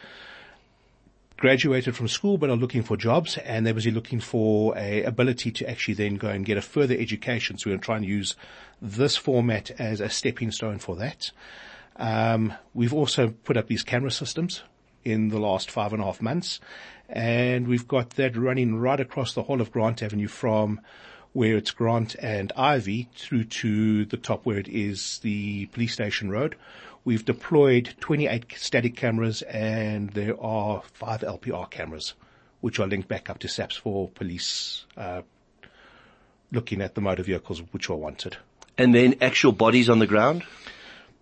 graduated 1.41 1.95
from 1.95 2.07
school 2.07 2.37
but 2.37 2.51
are 2.51 2.55
looking 2.55 2.83
for 2.83 2.95
jobs 2.95 3.35
and 3.39 3.65
they're 3.65 3.73
busy 3.73 3.89
looking 3.89 4.19
for 4.19 4.77
a 4.77 5.01
ability 5.01 5.49
to 5.49 5.67
actually 5.67 5.95
then 5.95 6.13
go 6.13 6.27
and 6.27 6.45
get 6.45 6.55
a 6.55 6.61
further 6.61 6.95
education. 6.95 7.57
So 7.57 7.67
we're 7.67 7.71
going 7.71 7.79
to 7.79 7.85
try 7.85 7.95
and 7.95 8.05
use 8.05 8.35
this 8.79 9.17
format 9.17 9.71
as 9.79 10.01
a 10.01 10.09
stepping 10.09 10.51
stone 10.51 10.77
for 10.77 10.95
that. 10.97 11.31
Um, 11.95 12.53
we've 12.75 12.93
also 12.93 13.29
put 13.29 13.57
up 13.57 13.65
these 13.65 13.81
camera 13.81 14.11
systems 14.11 14.61
in 15.03 15.29
the 15.29 15.39
last 15.39 15.71
five 15.71 15.93
and 15.93 16.01
a 16.03 16.05
half 16.05 16.21
months 16.21 16.59
and 17.09 17.67
we've 17.67 17.87
got 17.87 18.11
that 18.11 18.37
running 18.37 18.75
right 18.75 18.99
across 18.99 19.33
the 19.33 19.41
whole 19.41 19.61
of 19.61 19.71
Grant 19.71 20.03
Avenue 20.03 20.27
from 20.27 20.79
where 21.33 21.57
it's 21.57 21.71
Grant 21.71 22.15
and 22.19 22.53
Ivy 22.55 23.09
through 23.15 23.45
to 23.45 24.05
the 24.05 24.17
top 24.17 24.45
where 24.45 24.59
it 24.59 24.67
is 24.67 25.17
the 25.23 25.65
police 25.67 25.93
station 25.93 26.29
road 26.29 26.55
We've 27.03 27.25
deployed 27.25 27.95
28 27.99 28.45
static 28.57 28.95
cameras 28.95 29.41
and 29.41 30.11
there 30.11 30.39
are 30.39 30.83
five 30.93 31.21
LPR 31.21 31.69
cameras, 31.69 32.13
which 32.59 32.79
are 32.79 32.87
linked 32.87 33.07
back 33.07 33.29
up 33.29 33.39
to 33.39 33.47
SAPS 33.47 33.75
for 33.75 34.09
police, 34.09 34.85
uh, 34.95 35.23
looking 36.51 36.81
at 36.81 36.93
the 36.93 37.01
motor 37.01 37.23
vehicles 37.23 37.63
which 37.71 37.89
are 37.89 37.95
wanted. 37.95 38.37
And 38.77 38.93
then 38.93 39.15
actual 39.19 39.51
bodies 39.51 39.89
on 39.89 39.99
the 39.99 40.07
ground? 40.07 40.43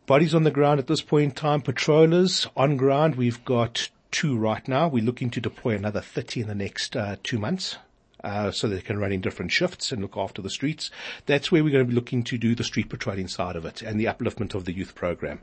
Bodies 0.06 0.36
on 0.36 0.44
the 0.44 0.52
ground 0.52 0.80
at 0.80 0.88
this 0.88 1.02
point 1.02 1.24
in 1.24 1.32
time, 1.32 1.62
patrollers 1.62 2.48
on 2.58 2.76
ground. 2.76 3.16
We've 3.16 3.44
got 3.46 3.90
two 4.12 4.38
right 4.38 4.68
now. 4.68 4.90
We're 4.90 5.04
looking 5.04 5.30
to 5.32 5.42
deploy 5.42 5.76
another 5.76 6.02
30 6.02 6.42
in 6.42 6.48
the 6.48 6.56
next 6.56 6.96
uh, 6.98 7.16
two 7.24 7.40
months 7.40 7.78
uh, 8.24 8.52
so 8.52 8.68
they 8.68 8.82
can 8.82 9.00
run 9.00 9.12
in 9.12 9.22
different 9.22 9.52
shifts 9.52 9.92
and 9.92 10.02
look 10.02 10.18
after 10.18 10.42
the 10.42 10.50
streets. 10.50 10.92
That's 11.26 11.52
where 11.52 11.64
we're 11.64 11.72
going 11.72 11.86
to 11.86 11.90
be 11.90 11.96
looking 11.96 12.24
to 12.26 12.38
do 12.38 12.56
the 12.56 12.64
street 12.64 12.90
patrolling 12.90 13.28
side 13.28 13.56
of 13.56 13.66
it 13.66 13.82
and 13.82 14.00
the 14.00 14.06
upliftment 14.06 14.56
of 14.56 14.66
the 14.66 14.74
youth 14.74 14.96
program. 14.96 15.42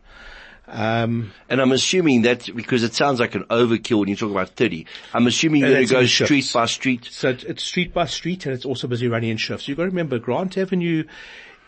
Um, 0.69 1.33
and 1.49 1.61
I'm 1.61 1.71
assuming 1.73 2.23
that 2.23 2.55
because 2.55 2.83
it 2.83 2.95
sounds 2.95 3.21
like 3.21 3.35
an 3.35 3.45
overkill 3.45 4.01
when 4.01 4.09
you 4.09 4.17
talk 4.17 4.31
about 4.31 4.51
30, 4.51 4.87
I'm 5.15 5.27
assuming 5.27 5.61
you're 5.61 5.71
going 5.71 5.87
to 5.87 5.95
go 5.95 6.07
street 6.07 6.51
by 6.53 6.67
street. 6.67 7.05
So 7.11 7.29
it's 7.29 7.63
street 7.63 7.95
by 7.95 8.07
street 8.07 8.47
and 8.47 8.55
it's 8.55 8.65
also 8.65 8.89
busy 8.89 9.07
running 9.07 9.31
in 9.31 9.37
shifts. 9.37 9.69
You've 9.69 9.77
got 9.77 9.85
to 9.85 9.91
remember 9.91 10.19
Grant 10.19 10.59
Avenue 10.59 11.05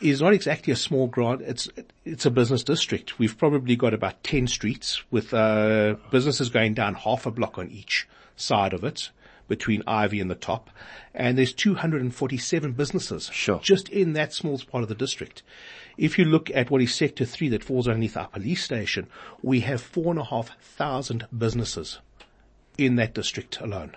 is 0.01 0.21
not 0.21 0.33
exactly 0.33 0.73
a 0.73 0.77
small 0.77 1.07
grant. 1.07 1.42
It's, 1.42 1.68
it's 2.05 2.27
a 2.27 2.31
business 2.31 2.64
district. 2.64 3.18
We've 3.18 3.37
probably 3.38 3.77
got 3.77 3.94
about 3.94 4.23
10 4.25 4.49
streets 4.49 5.03
with, 5.11 5.33
uh, 5.33 5.97
businesses 6.11 6.51
going 6.51 6.75
down 6.75 6.94
half 6.94 7.27
a 7.27 7.31
block 7.31 7.59
on 7.59 7.71
each 7.71 8.09
side 8.37 8.73
of 8.73 8.85
it 8.85 9.11
between 9.49 9.83
Ivy 9.87 10.21
and 10.21 10.31
the 10.31 10.35
top. 10.35 10.71
And 11.15 11.37
there's 11.37 11.53
247 11.53 12.73
businesses 12.73 13.31
sure. 13.33 13.59
just 13.61 13.89
in 13.89 14.13
that 14.13 14.33
small 14.33 14.59
part 14.59 14.83
of 14.83 14.89
the 14.89 14.95
district. 14.95 15.43
If 15.97 16.19
you 16.19 16.25
look 16.25 16.51
at 16.55 16.71
what 16.71 16.83
is 16.83 16.95
sector 16.95 17.25
three 17.25 17.49
that 17.49 17.65
falls 17.65 17.89
underneath 17.89 18.17
our 18.17 18.29
police 18.29 18.63
station, 18.63 19.09
we 19.43 19.61
have 19.61 19.81
four 19.81 20.13
and 20.13 20.21
a 20.21 20.25
half 20.25 20.57
thousand 20.61 21.27
businesses 21.37 21.99
in 22.77 22.97
that 22.97 23.15
district 23.15 23.61
alone. 23.61 23.97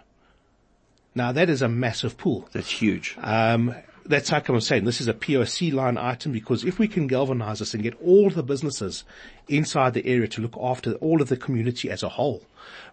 Now 1.13 1.31
that 1.31 1.49
is 1.49 1.61
a 1.61 1.67
massive 1.69 2.17
pool. 2.17 2.49
That's 2.53 2.71
huge. 2.71 3.15
Um, 3.21 3.75
that's 4.05 4.29
how 4.29 4.41
I'm 4.47 4.61
saying 4.61 4.85
this 4.85 5.01
is 5.01 5.07
a 5.07 5.13
POC 5.13 5.73
line 5.73 5.97
item 5.97 6.31
because 6.31 6.63
if 6.63 6.79
we 6.79 6.87
can 6.87 7.07
galvanize 7.07 7.59
this 7.59 7.73
and 7.73 7.83
get 7.83 7.99
all 8.01 8.29
the 8.29 8.43
businesses 8.43 9.03
inside 9.47 9.93
the 9.93 10.05
area 10.05 10.27
to 10.29 10.41
look 10.41 10.57
after 10.59 10.93
all 10.95 11.21
of 11.21 11.29
the 11.29 11.37
community 11.37 11.89
as 11.89 12.03
a 12.03 12.09
whole, 12.09 12.43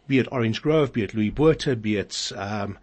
be 0.06 0.18
it 0.18 0.28
Orange 0.30 0.62
Grove, 0.62 0.92
be 0.92 1.02
it 1.02 1.14
Louis 1.14 1.30
Botha, 1.30 1.76
be 1.76 1.96
it, 1.96 2.32
um, 2.36 2.78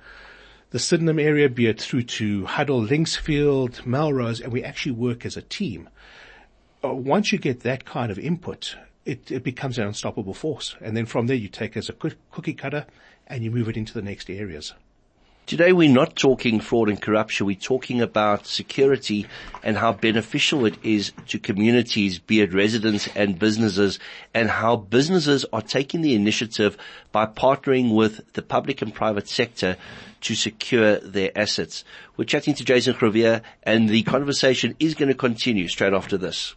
the 0.72 0.80
Sydenham 0.80 1.20
area, 1.20 1.50
be 1.50 1.68
it 1.68 1.82
through 1.82 2.04
to 2.04 2.46
Huddle, 2.46 2.82
Linksfield, 2.82 3.86
Melrose, 3.86 4.42
and 4.42 4.52
we 4.52 4.64
actually 4.64 4.94
work 4.94 5.26
as 5.26 5.38
a 5.38 5.42
team. 5.42 5.90
Uh, 6.84 6.94
once 6.94 7.32
you 7.32 7.38
get 7.38 7.62
that 7.62 7.86
kind 7.86 8.12
of 8.12 8.20
input, 8.20 8.76
it, 9.06 9.32
it 9.32 9.44
becomes 9.44 9.78
an 9.78 9.88
unstoppable 9.88 10.34
force. 10.34 10.76
And 10.82 10.98
then 10.98 11.06
from 11.06 11.28
there 11.28 11.36
you 11.36 11.48
take 11.48 11.78
as 11.78 11.90
a 11.90 11.94
cookie 11.94 12.54
cutter 12.54 12.86
and 13.28 13.44
you 13.44 13.52
move 13.52 13.70
it 13.70 13.78
into 13.78 13.94
the 13.94 14.02
next 14.02 14.30
areas. 14.30 14.74
Today 15.46 15.74
we're 15.74 15.92
not 15.92 16.16
talking 16.16 16.60
fraud 16.60 16.90
and 16.90 17.00
corruption. 17.00 17.46
We're 17.46 17.56
talking 17.56 18.02
about 18.02 18.48
security 18.48 19.28
and 19.62 19.78
how 19.78 19.94
beneficial 19.94 20.66
it 20.66 20.76
is 20.84 21.12
to 21.28 21.38
communities, 21.38 22.18
be 22.18 22.42
it 22.42 22.52
residents 22.52 23.08
and 23.16 23.38
businesses, 23.38 24.00
and 24.34 24.50
how 24.50 24.76
businesses 24.76 25.46
are 25.54 25.62
taking 25.62 26.02
the 26.02 26.16
initiative 26.16 26.78
by 27.12 27.28
partnering 27.28 27.94
with 27.94 28.34
the 28.34 28.42
public 28.42 28.82
and 28.82 28.92
private 28.92 29.28
sector 29.28 29.78
to 30.22 30.34
secure 30.34 30.98
their 30.98 31.30
assets. 31.38 31.84
We're 32.18 32.26
chatting 32.26 32.56
to 32.56 32.66
Jason 32.66 32.96
Grove 32.96 33.42
and 33.62 33.88
the 33.88 34.02
conversation 34.02 34.76
is 34.80 34.96
going 34.96 35.10
to 35.10 35.16
continue 35.16 35.68
straight 35.68 35.94
after 35.94 36.18
this. 36.18 36.56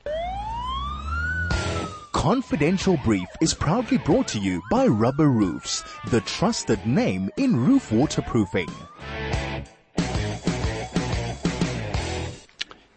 Confidential 2.28 2.98
Brief 3.04 3.26
is 3.40 3.54
proudly 3.54 3.96
brought 3.96 4.28
to 4.28 4.38
you 4.38 4.62
by 4.70 4.86
Rubber 4.86 5.30
Roofs, 5.30 5.82
the 6.10 6.20
trusted 6.20 6.86
name 6.86 7.30
in 7.38 7.56
roof 7.56 7.90
waterproofing. 7.90 8.68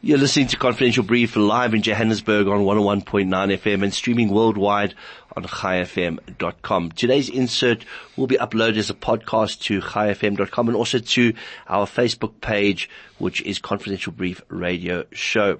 You're 0.02 0.18
listening 0.18 0.48
to 0.48 0.58
Confidential 0.58 1.06
Brief 1.06 1.38
live 1.38 1.74
in 1.74 1.82
Johannesburg 1.82 2.48
on 2.48 2.66
101.9 2.66 3.30
FM 3.30 3.84
and 3.84 3.94
streaming 3.94 4.28
worldwide 4.28 4.96
on 5.36 5.44
chaifm.com. 5.44 6.92
Today's 6.92 7.30
insert 7.30 7.86
will 8.16 8.28
be 8.28 8.38
uploaded 8.38 8.78
as 8.78 8.90
a 8.90 8.94
podcast 8.94 9.62
to 9.62 9.82
chaifm.com 9.82 10.68
and 10.68 10.78
also 10.78 11.00
to 11.00 11.34
our 11.68 11.86
Facebook 11.86 12.42
page, 12.42 12.90
which 13.18 13.42
is 13.42 13.60
Confidential 13.60 14.12
Brief 14.12 14.42
Radio 14.50 15.06
Show. 15.12 15.60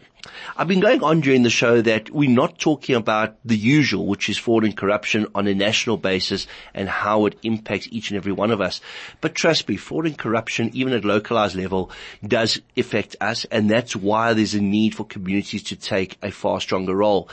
I've 0.56 0.68
been 0.68 0.82
going 0.82 1.04
on 1.04 1.22
during 1.22 1.44
the 1.44 1.50
show 1.50 1.82
that 1.82 2.12
we're 2.12 2.30
not 2.30 2.60
talking 2.60 2.96
about 2.96 3.38
the 3.44 3.58
usual, 3.58 4.06
which 4.06 4.30
is 4.30 4.38
fraud 4.38 4.64
and 4.64 4.78
corruption 4.78 5.28
on 5.34 5.48
a 5.48 5.56
national 5.56 5.98
basis 5.98 6.46
and 6.74 6.88
how 6.88 7.26
it 7.26 7.40
impacts 7.44 7.88
each 7.92 8.12
and 8.12 8.18
every 8.18 8.32
one 8.32 8.52
of 8.52 8.62
us. 8.62 8.82
But 9.20 9.34
trust 9.34 9.68
me, 9.68 9.78
fraud 9.78 10.06
and 10.06 10.18
corruption, 10.18 10.70
even 10.74 10.94
at 10.94 11.06
localized 11.06 11.56
level, 11.56 11.90
does 12.26 12.62
affect 12.78 13.16
us 13.20 13.46
and 13.46 13.70
that's 13.70 13.96
why 13.96 14.34
there's 14.34 14.54
a 14.54 14.62
need 14.62 14.94
for 14.94 15.06
communities 15.06 15.64
to 15.64 15.76
take 15.76 16.18
a 16.22 16.32
far 16.32 16.62
stronger 16.62 16.96
role 16.96 17.30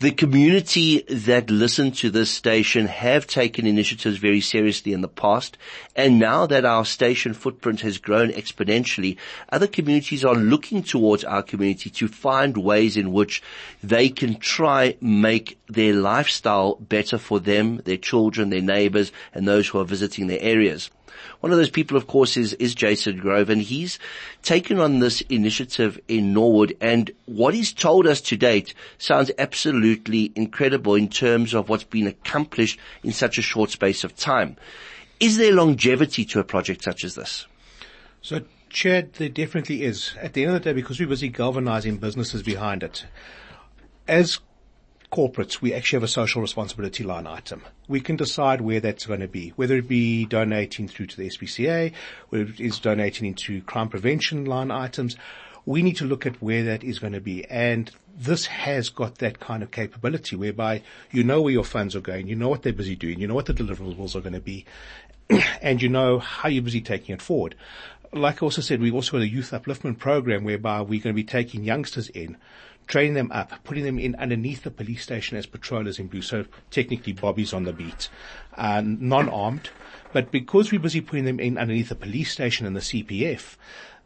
The 0.00 0.12
community 0.12 1.02
that 1.08 1.50
listen 1.50 1.90
to 1.90 2.08
this 2.08 2.30
station 2.30 2.86
have 2.86 3.26
taken 3.26 3.66
initiatives 3.66 4.18
very 4.18 4.40
seriously 4.40 4.92
in 4.92 5.00
the 5.00 5.08
past. 5.08 5.58
And 5.96 6.20
now 6.20 6.46
that 6.46 6.64
our 6.64 6.84
station 6.84 7.34
footprint 7.34 7.80
has 7.80 7.98
grown 7.98 8.28
exponentially, 8.28 9.16
other 9.50 9.66
communities 9.66 10.24
are 10.24 10.36
looking 10.36 10.84
towards 10.84 11.24
our 11.24 11.42
community 11.42 11.90
to 11.90 12.06
find 12.06 12.56
ways 12.56 12.96
in 12.96 13.12
which 13.12 13.42
they 13.82 14.08
can 14.08 14.38
try 14.38 14.96
make 15.00 15.58
their 15.66 15.94
lifestyle 15.94 16.76
better 16.76 17.18
for 17.18 17.40
them, 17.40 17.78
their 17.78 17.96
children, 17.96 18.50
their 18.50 18.62
neighbors, 18.62 19.10
and 19.34 19.48
those 19.48 19.66
who 19.66 19.80
are 19.80 19.84
visiting 19.84 20.28
their 20.28 20.40
areas. 20.40 20.90
One 21.40 21.52
of 21.52 21.58
those 21.58 21.70
people, 21.70 21.96
of 21.96 22.06
course, 22.06 22.36
is, 22.36 22.54
is 22.54 22.74
Jason 22.74 23.18
Grove 23.18 23.50
and 23.50 23.62
he's 23.62 23.98
taken 24.42 24.78
on 24.80 24.98
this 24.98 25.20
initiative 25.22 26.00
in 26.08 26.32
Norwood 26.32 26.76
and 26.80 27.10
what 27.26 27.54
he's 27.54 27.72
told 27.72 28.06
us 28.06 28.20
to 28.22 28.36
date 28.36 28.74
sounds 28.98 29.30
absolutely 29.38 30.32
incredible 30.34 30.94
in 30.94 31.08
terms 31.08 31.54
of 31.54 31.68
what's 31.68 31.84
been 31.84 32.06
accomplished 32.06 32.78
in 33.02 33.12
such 33.12 33.38
a 33.38 33.42
short 33.42 33.70
space 33.70 34.04
of 34.04 34.16
time. 34.16 34.56
Is 35.20 35.36
there 35.36 35.52
longevity 35.52 36.24
to 36.26 36.40
a 36.40 36.44
project 36.44 36.84
such 36.84 37.04
as 37.04 37.14
this? 37.14 37.46
So 38.22 38.40
Chad, 38.70 39.14
there 39.14 39.28
definitely 39.28 39.82
is. 39.82 40.14
At 40.20 40.34
the 40.34 40.44
end 40.44 40.54
of 40.54 40.62
the 40.62 40.70
day, 40.70 40.74
because 40.74 41.00
we're 41.00 41.08
busy 41.08 41.28
galvanizing 41.28 41.96
businesses 41.96 42.42
behind 42.42 42.82
it, 42.82 43.06
as 44.06 44.40
corporates, 45.10 45.60
we 45.60 45.72
actually 45.72 45.96
have 45.96 46.02
a 46.04 46.08
social 46.08 46.42
responsibility 46.42 47.02
line 47.02 47.26
item. 47.26 47.62
We 47.86 48.00
can 48.00 48.16
decide 48.16 48.60
where 48.60 48.80
that's 48.80 49.06
going 49.06 49.20
to 49.20 49.28
be, 49.28 49.50
whether 49.50 49.76
it 49.76 49.88
be 49.88 50.26
donating 50.26 50.88
through 50.88 51.06
to 51.06 51.16
the 51.16 51.28
SPCA, 51.28 51.92
whether 52.28 52.44
it 52.44 52.60
is 52.60 52.78
donating 52.78 53.26
into 53.26 53.62
crime 53.62 53.88
prevention 53.88 54.44
line 54.44 54.70
items. 54.70 55.16
We 55.64 55.82
need 55.82 55.96
to 55.96 56.04
look 56.04 56.26
at 56.26 56.40
where 56.42 56.64
that 56.64 56.84
is 56.84 56.98
going 56.98 57.12
to 57.12 57.20
be. 57.20 57.44
And 57.46 57.90
this 58.18 58.46
has 58.46 58.88
got 58.88 59.16
that 59.18 59.38
kind 59.40 59.62
of 59.62 59.70
capability 59.70 60.36
whereby 60.36 60.82
you 61.10 61.22
know 61.22 61.40
where 61.40 61.52
your 61.52 61.64
funds 61.64 61.94
are 61.94 62.00
going, 62.00 62.26
you 62.26 62.36
know 62.36 62.48
what 62.48 62.62
they're 62.62 62.72
busy 62.72 62.96
doing, 62.96 63.20
you 63.20 63.28
know 63.28 63.34
what 63.34 63.46
the 63.46 63.54
deliverables 63.54 64.14
are 64.14 64.20
going 64.20 64.32
to 64.32 64.40
be, 64.40 64.66
and 65.62 65.80
you 65.80 65.88
know 65.88 66.18
how 66.18 66.48
you're 66.48 66.62
busy 66.62 66.80
taking 66.80 67.14
it 67.14 67.22
forward. 67.22 67.54
Like 68.12 68.42
I 68.42 68.46
also 68.46 68.62
said, 68.62 68.80
we've 68.80 68.94
also 68.94 69.12
got 69.12 69.22
a 69.22 69.28
youth 69.28 69.50
upliftment 69.50 69.98
program 69.98 70.42
whereby 70.42 70.80
we're 70.80 71.02
going 71.02 71.14
to 71.14 71.22
be 71.22 71.24
taking 71.24 71.62
youngsters 71.62 72.08
in 72.08 72.38
training 72.88 73.14
them 73.14 73.30
up, 73.30 73.52
putting 73.64 73.84
them 73.84 73.98
in 73.98 74.16
underneath 74.16 74.64
the 74.64 74.70
police 74.70 75.02
station 75.02 75.36
as 75.36 75.46
patrollers 75.46 75.98
in 75.98 76.08
blue. 76.08 76.22
So 76.22 76.46
technically 76.70 77.12
Bobby's 77.12 77.52
on 77.52 77.64
the 77.64 77.72
beat, 77.72 78.08
uh, 78.56 78.82
non-armed. 78.84 79.70
But 80.12 80.32
because 80.32 80.72
we're 80.72 80.80
busy 80.80 81.02
putting 81.02 81.26
them 81.26 81.38
in 81.38 81.58
underneath 81.58 81.90
the 81.90 81.94
police 81.94 82.32
station 82.32 82.66
and 82.66 82.74
the 82.74 82.80
CPF, 82.80 83.56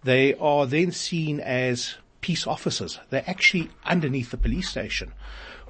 they 0.03 0.35
are 0.35 0.67
then 0.67 0.91
seen 0.91 1.39
as 1.39 1.95
peace 2.21 2.47
officers. 2.47 2.99
They're 3.11 3.25
actually 3.27 3.71
underneath 3.85 4.33
the 4.33 4.37
police 4.37 4.69
station, 4.69 5.13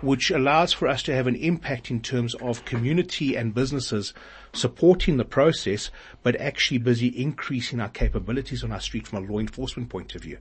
which 0.00 0.30
allows 0.30 0.72
for 0.72 0.88
us 0.88 1.02
to 1.04 1.14
have 1.14 1.26
an 1.26 1.36
impact 1.36 1.90
in 1.90 2.00
terms 2.00 2.34
of 2.36 2.64
community 2.64 3.36
and 3.36 3.54
businesses 3.54 4.14
supporting 4.54 5.18
the 5.18 5.24
process, 5.24 5.90
but 6.22 6.36
actually 6.36 6.78
busy 6.78 7.08
increasing 7.08 7.78
our 7.78 7.88
capabilities 7.90 8.64
on 8.64 8.72
our 8.72 8.80
street 8.80 9.06
from 9.06 9.24
a 9.24 9.32
law 9.32 9.38
enforcement 9.38 9.90
point 9.90 10.14
of 10.14 10.22
view. 10.22 10.38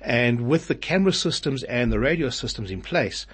And 0.00 0.48
with 0.48 0.68
the 0.68 0.74
camera 0.74 1.12
systems 1.12 1.62
and 1.64 1.90
the 1.90 1.98
radio 1.98 2.30
systems 2.30 2.70
in 2.70 2.82
place, 2.82 3.26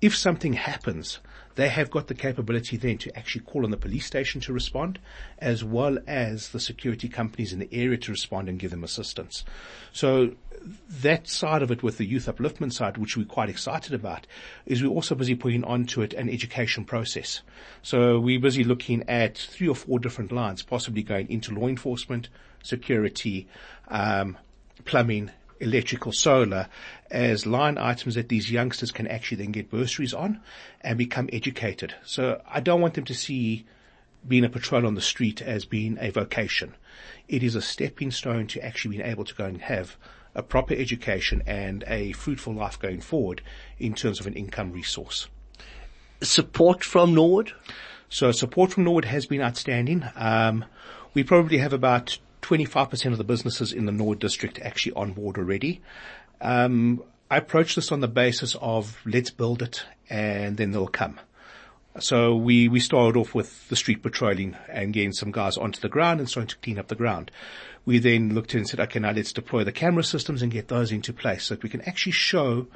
if 0.00 0.16
something 0.16 0.54
happens, 0.54 1.18
they 1.54 1.68
have 1.68 1.90
got 1.90 2.08
the 2.08 2.14
capability 2.14 2.76
then 2.76 2.98
to 2.98 3.16
actually 3.16 3.42
call 3.42 3.64
on 3.64 3.70
the 3.70 3.76
police 3.76 4.06
station 4.06 4.40
to 4.42 4.52
respond, 4.52 4.98
as 5.38 5.62
well 5.62 5.98
as 6.06 6.48
the 6.48 6.60
security 6.60 7.08
companies 7.08 7.52
in 7.52 7.58
the 7.58 7.68
area 7.72 7.96
to 7.96 8.10
respond 8.10 8.48
and 8.48 8.58
give 8.58 8.70
them 8.70 8.84
assistance. 8.84 9.44
So 9.92 10.32
that 10.88 11.28
side 11.28 11.62
of 11.62 11.70
it 11.70 11.82
with 11.82 11.98
the 11.98 12.06
youth 12.06 12.26
upliftment 12.26 12.72
side, 12.72 12.96
which 12.96 13.16
we're 13.16 13.26
quite 13.26 13.48
excited 13.48 13.94
about, 13.94 14.26
is 14.66 14.82
we're 14.82 14.88
also 14.88 15.14
busy 15.14 15.34
putting 15.34 15.64
onto 15.64 16.02
it 16.02 16.12
an 16.14 16.28
education 16.28 16.84
process. 16.84 17.42
So 17.82 18.18
we're 18.18 18.40
busy 18.40 18.64
looking 18.64 19.08
at 19.08 19.38
three 19.38 19.68
or 19.68 19.76
four 19.76 19.98
different 19.98 20.32
lines, 20.32 20.62
possibly 20.62 21.02
going 21.02 21.30
into 21.30 21.54
law 21.54 21.68
enforcement, 21.68 22.28
security, 22.62 23.46
um, 23.88 24.38
plumbing, 24.84 25.30
electrical, 25.64 26.12
solar 26.12 26.68
as 27.10 27.46
line 27.46 27.78
items 27.78 28.14
that 28.14 28.28
these 28.28 28.50
youngsters 28.50 28.92
can 28.92 29.06
actually 29.08 29.38
then 29.38 29.52
get 29.52 29.70
bursaries 29.70 30.14
on 30.14 30.40
and 30.82 30.96
become 30.96 31.28
educated. 31.32 31.94
So 32.04 32.40
I 32.48 32.60
don't 32.60 32.80
want 32.80 32.94
them 32.94 33.04
to 33.06 33.14
see 33.14 33.64
being 34.26 34.44
a 34.44 34.48
patrol 34.48 34.86
on 34.86 34.94
the 34.94 35.00
street 35.00 35.42
as 35.42 35.64
being 35.64 35.98
a 36.00 36.10
vocation. 36.10 36.74
It 37.28 37.42
is 37.42 37.54
a 37.54 37.62
stepping 37.62 38.10
stone 38.10 38.46
to 38.48 38.64
actually 38.64 38.96
being 38.96 39.08
able 39.08 39.24
to 39.24 39.34
go 39.34 39.44
and 39.44 39.60
have 39.62 39.96
a 40.34 40.42
proper 40.42 40.74
education 40.74 41.42
and 41.46 41.84
a 41.86 42.12
fruitful 42.12 42.54
life 42.54 42.78
going 42.78 43.00
forward 43.00 43.42
in 43.78 43.94
terms 43.94 44.20
of 44.20 44.26
an 44.26 44.34
income 44.34 44.72
resource. 44.72 45.28
Support 46.22 46.82
from 46.82 47.14
Norwood? 47.14 47.52
So 48.08 48.32
support 48.32 48.72
from 48.72 48.84
Norwood 48.84 49.04
has 49.04 49.26
been 49.26 49.42
outstanding. 49.42 50.04
Um, 50.16 50.64
we 51.14 51.22
probably 51.22 51.58
have 51.58 51.72
about 51.72 52.18
25% 52.44 53.12
of 53.12 53.18
the 53.18 53.24
businesses 53.24 53.72
in 53.72 53.86
the 53.86 53.92
Norwood 53.92 54.18
district 54.18 54.58
actually 54.60 54.92
on 54.92 55.12
board 55.12 55.38
already. 55.38 55.80
Um, 56.42 57.02
I 57.30 57.38
approached 57.38 57.74
this 57.74 57.90
on 57.90 58.00
the 58.00 58.08
basis 58.08 58.54
of 58.60 58.98
let's 59.06 59.30
build 59.30 59.62
it 59.62 59.84
and 60.10 60.58
then 60.58 60.70
they'll 60.70 60.86
come. 60.86 61.18
So 62.00 62.36
we, 62.36 62.68
we 62.68 62.80
started 62.80 63.18
off 63.18 63.34
with 63.34 63.68
the 63.68 63.76
street 63.76 64.02
patrolling 64.02 64.56
and 64.68 64.92
getting 64.92 65.12
some 65.12 65.30
guys 65.30 65.56
onto 65.56 65.80
the 65.80 65.88
ground 65.88 66.20
and 66.20 66.28
starting 66.28 66.48
to 66.48 66.56
clean 66.58 66.78
up 66.78 66.88
the 66.88 66.94
ground. 66.94 67.30
We 67.86 67.98
then 67.98 68.34
looked 68.34 68.52
and 68.52 68.68
said, 68.68 68.80
okay, 68.80 68.98
now 68.98 69.12
let's 69.12 69.32
deploy 69.32 69.64
the 69.64 69.72
camera 69.72 70.04
systems 70.04 70.42
and 70.42 70.52
get 70.52 70.68
those 70.68 70.92
into 70.92 71.14
place 71.14 71.44
so 71.44 71.54
that 71.54 71.62
we 71.62 71.70
can 71.70 71.80
actually 71.82 72.12
show 72.12 72.66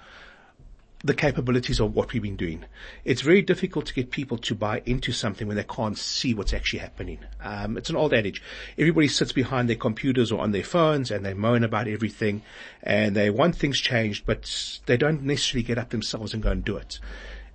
the 1.04 1.14
capabilities 1.14 1.78
of 1.78 1.94
what 1.94 2.12
we've 2.12 2.22
been 2.22 2.36
doing. 2.36 2.64
It's 3.04 3.22
very 3.22 3.40
difficult 3.40 3.86
to 3.86 3.94
get 3.94 4.10
people 4.10 4.36
to 4.38 4.54
buy 4.54 4.82
into 4.84 5.12
something 5.12 5.46
when 5.46 5.56
they 5.56 5.64
can't 5.64 5.96
see 5.96 6.34
what's 6.34 6.52
actually 6.52 6.80
happening. 6.80 7.20
Um, 7.40 7.76
it's 7.76 7.90
an 7.90 7.96
old 7.96 8.12
adage. 8.12 8.42
Everybody 8.76 9.06
sits 9.06 9.30
behind 9.32 9.68
their 9.68 9.76
computers 9.76 10.32
or 10.32 10.40
on 10.40 10.50
their 10.50 10.64
phones 10.64 11.10
and 11.12 11.24
they 11.24 11.34
moan 11.34 11.62
about 11.62 11.86
everything 11.86 12.42
and 12.82 13.14
they 13.14 13.30
want 13.30 13.54
things 13.54 13.78
changed, 13.78 14.26
but 14.26 14.80
they 14.86 14.96
don't 14.96 15.22
necessarily 15.22 15.62
get 15.62 15.78
up 15.78 15.90
themselves 15.90 16.34
and 16.34 16.42
go 16.42 16.50
and 16.50 16.64
do 16.64 16.76
it. 16.76 16.98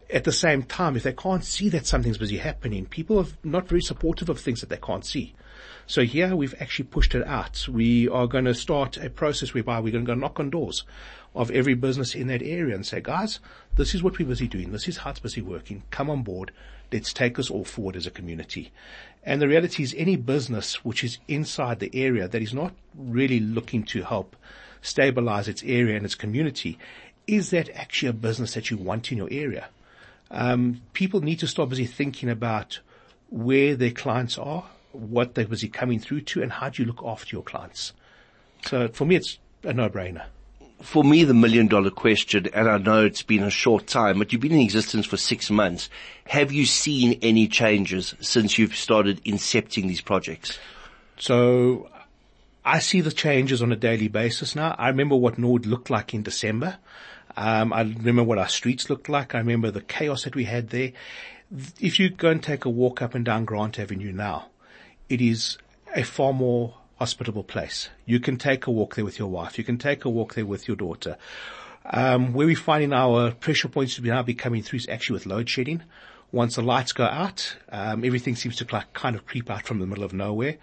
At 0.09 0.23
the 0.23 0.31
same 0.31 0.63
time, 0.63 0.95
if 0.95 1.03
they 1.03 1.13
can't 1.13 1.43
see 1.43 1.69
that 1.69 1.85
something's 1.85 2.17
busy 2.17 2.37
happening, 2.37 2.85
people 2.85 3.19
are 3.19 3.27
not 3.43 3.67
very 3.67 3.81
supportive 3.81 4.29
of 4.29 4.39
things 4.39 4.61
that 4.61 4.69
they 4.69 4.77
can't 4.77 5.05
see. 5.05 5.33
So 5.85 6.03
here 6.03 6.35
we've 6.35 6.55
actually 6.59 6.85
pushed 6.85 7.15
it 7.15 7.25
out. 7.27 7.67
We 7.67 8.07
are 8.09 8.27
going 8.27 8.45
to 8.45 8.53
start 8.53 8.97
a 8.97 9.09
process 9.09 9.53
whereby 9.53 9.79
we're 9.79 9.91
going 9.91 10.05
to 10.05 10.13
go 10.13 10.19
knock 10.19 10.39
on 10.39 10.49
doors 10.49 10.83
of 11.35 11.51
every 11.51 11.73
business 11.73 12.15
in 12.15 12.27
that 12.27 12.41
area 12.41 12.75
and 12.75 12.85
say, 12.85 13.01
guys, 13.01 13.39
this 13.75 13.95
is 13.95 14.03
what 14.03 14.17
we're 14.17 14.27
busy 14.27 14.47
doing. 14.47 14.71
This 14.71 14.87
is 14.87 14.97
how 14.97 15.11
it's 15.11 15.19
busy 15.19 15.41
working. 15.41 15.83
Come 15.89 16.09
on 16.09 16.23
board. 16.23 16.51
Let's 16.91 17.11
take 17.11 17.39
us 17.39 17.49
all 17.49 17.65
forward 17.65 17.95
as 17.95 18.05
a 18.05 18.11
community. 18.11 18.71
And 19.23 19.41
the 19.41 19.47
reality 19.47 19.83
is 19.83 19.95
any 19.97 20.15
business 20.15 20.85
which 20.85 21.03
is 21.03 21.17
inside 21.27 21.79
the 21.79 21.91
area 21.93 22.27
that 22.27 22.41
is 22.41 22.53
not 22.53 22.73
really 22.95 23.39
looking 23.39 23.83
to 23.83 24.03
help 24.03 24.35
stabilize 24.81 25.47
its 25.47 25.63
area 25.63 25.95
and 25.95 26.05
its 26.05 26.15
community, 26.15 26.77
is 27.25 27.49
that 27.49 27.69
actually 27.75 28.09
a 28.09 28.13
business 28.13 28.53
that 28.53 28.69
you 28.69 28.77
want 28.77 29.11
in 29.11 29.17
your 29.17 29.29
area? 29.31 29.69
Um, 30.29 30.81
people 30.93 31.21
need 31.21 31.39
to 31.39 31.47
start 31.47 31.69
busy 31.69 31.85
thinking 31.85 32.29
about 32.29 32.79
where 33.29 33.75
their 33.75 33.91
clients 33.91 34.37
are, 34.37 34.65
what 34.93 35.35
they're 35.35 35.45
busy 35.45 35.67
coming 35.67 35.99
through 35.99 36.21
to, 36.21 36.41
and 36.41 36.51
how 36.51 36.69
do 36.69 36.81
you 36.81 36.87
look 36.87 37.03
after 37.05 37.35
your 37.35 37.43
clients. 37.43 37.93
So 38.65 38.87
for 38.87 39.05
me, 39.05 39.17
it's 39.17 39.37
a 39.63 39.73
no-brainer 39.73 40.23
for 40.83 41.03
me, 41.03 41.23
the 41.23 41.33
million 41.33 41.67
dollar 41.67 41.89
question, 41.89 42.47
and 42.53 42.69
I 42.69 42.77
know 42.77 43.05
it's 43.05 43.23
been 43.23 43.43
a 43.43 43.49
short 43.49 43.87
time, 43.87 44.19
but 44.19 44.31
you've 44.31 44.41
been 44.41 44.51
in 44.51 44.59
existence 44.59 45.05
for 45.05 45.15
six 45.15 45.49
months. 45.49 45.89
Have 46.27 46.51
you 46.51 46.65
seen 46.65 47.17
any 47.21 47.47
changes 47.47 48.13
since 48.19 48.57
you've 48.57 48.75
started 48.75 49.23
incepting 49.23 49.87
these 49.87 50.01
projects? 50.01 50.59
So 51.17 51.89
I 52.65 52.79
see 52.79 52.99
the 52.99 53.13
changes 53.13 53.61
on 53.61 53.71
a 53.71 53.77
daily 53.77 54.09
basis 54.09 54.55
now. 54.55 54.75
I 54.77 54.89
remember 54.89 55.15
what 55.15 55.37
Norwood 55.37 55.65
looked 55.65 55.89
like 55.89 56.13
in 56.13 56.21
December. 56.21 56.77
Um, 57.37 57.71
I 57.71 57.81
remember 57.81 58.23
what 58.23 58.37
our 58.37 58.49
streets 58.49 58.89
looked 58.89 59.07
like. 59.07 59.33
I 59.33 59.37
remember 59.37 59.71
the 59.71 59.81
chaos 59.81 60.25
that 60.25 60.35
we 60.35 60.43
had 60.43 60.69
there. 60.69 60.91
If 61.79 61.97
you 61.97 62.09
go 62.09 62.29
and 62.29 62.43
take 62.43 62.65
a 62.65 62.69
walk 62.69 63.01
up 63.01 63.15
and 63.15 63.23
down 63.23 63.45
Grant 63.45 63.79
Avenue 63.79 64.11
now, 64.11 64.49
it 65.13 65.21
is 65.21 65.59
a 65.95 66.01
far 66.03 66.33
more 66.33 66.73
hospitable 66.97 67.43
place. 67.43 67.89
You 68.05 68.19
can 68.19 68.37
take 68.37 68.65
a 68.65 68.71
walk 68.71 68.95
there 68.95 69.05
with 69.05 69.19
your 69.19 69.27
wife. 69.27 69.59
You 69.59 69.63
can 69.63 69.77
take 69.77 70.05
a 70.05 70.09
walk 70.09 70.33
there 70.33 70.45
with 70.45 70.67
your 70.67 70.75
daughter. 70.75 71.17
Um, 71.85 72.33
where 72.33 72.47
we 72.47 72.55
finding 72.55 72.93
our 72.93 73.31
pressure 73.31 73.67
points 73.67 73.95
to 73.95 74.01
be 74.01 74.09
now 74.09 74.23
be 74.23 74.33
coming 74.33 74.63
through 74.63 74.77
is 74.77 74.89
actually 74.89 75.15
with 75.15 75.25
load 75.27 75.49
shedding. 75.49 75.83
Once 76.31 76.55
the 76.55 76.63
lights 76.63 76.93
go 76.93 77.03
out, 77.03 77.57
um, 77.71 78.03
everything 78.03 78.35
seems 78.35 78.55
to 78.55 78.67
like 78.71 78.91
kind 78.93 79.15
of 79.15 79.27
creep 79.27 79.51
out 79.51 79.67
from 79.67 79.77
the 79.77 79.85
middle 79.85 80.03
of 80.03 80.13
nowhere. 80.13 80.57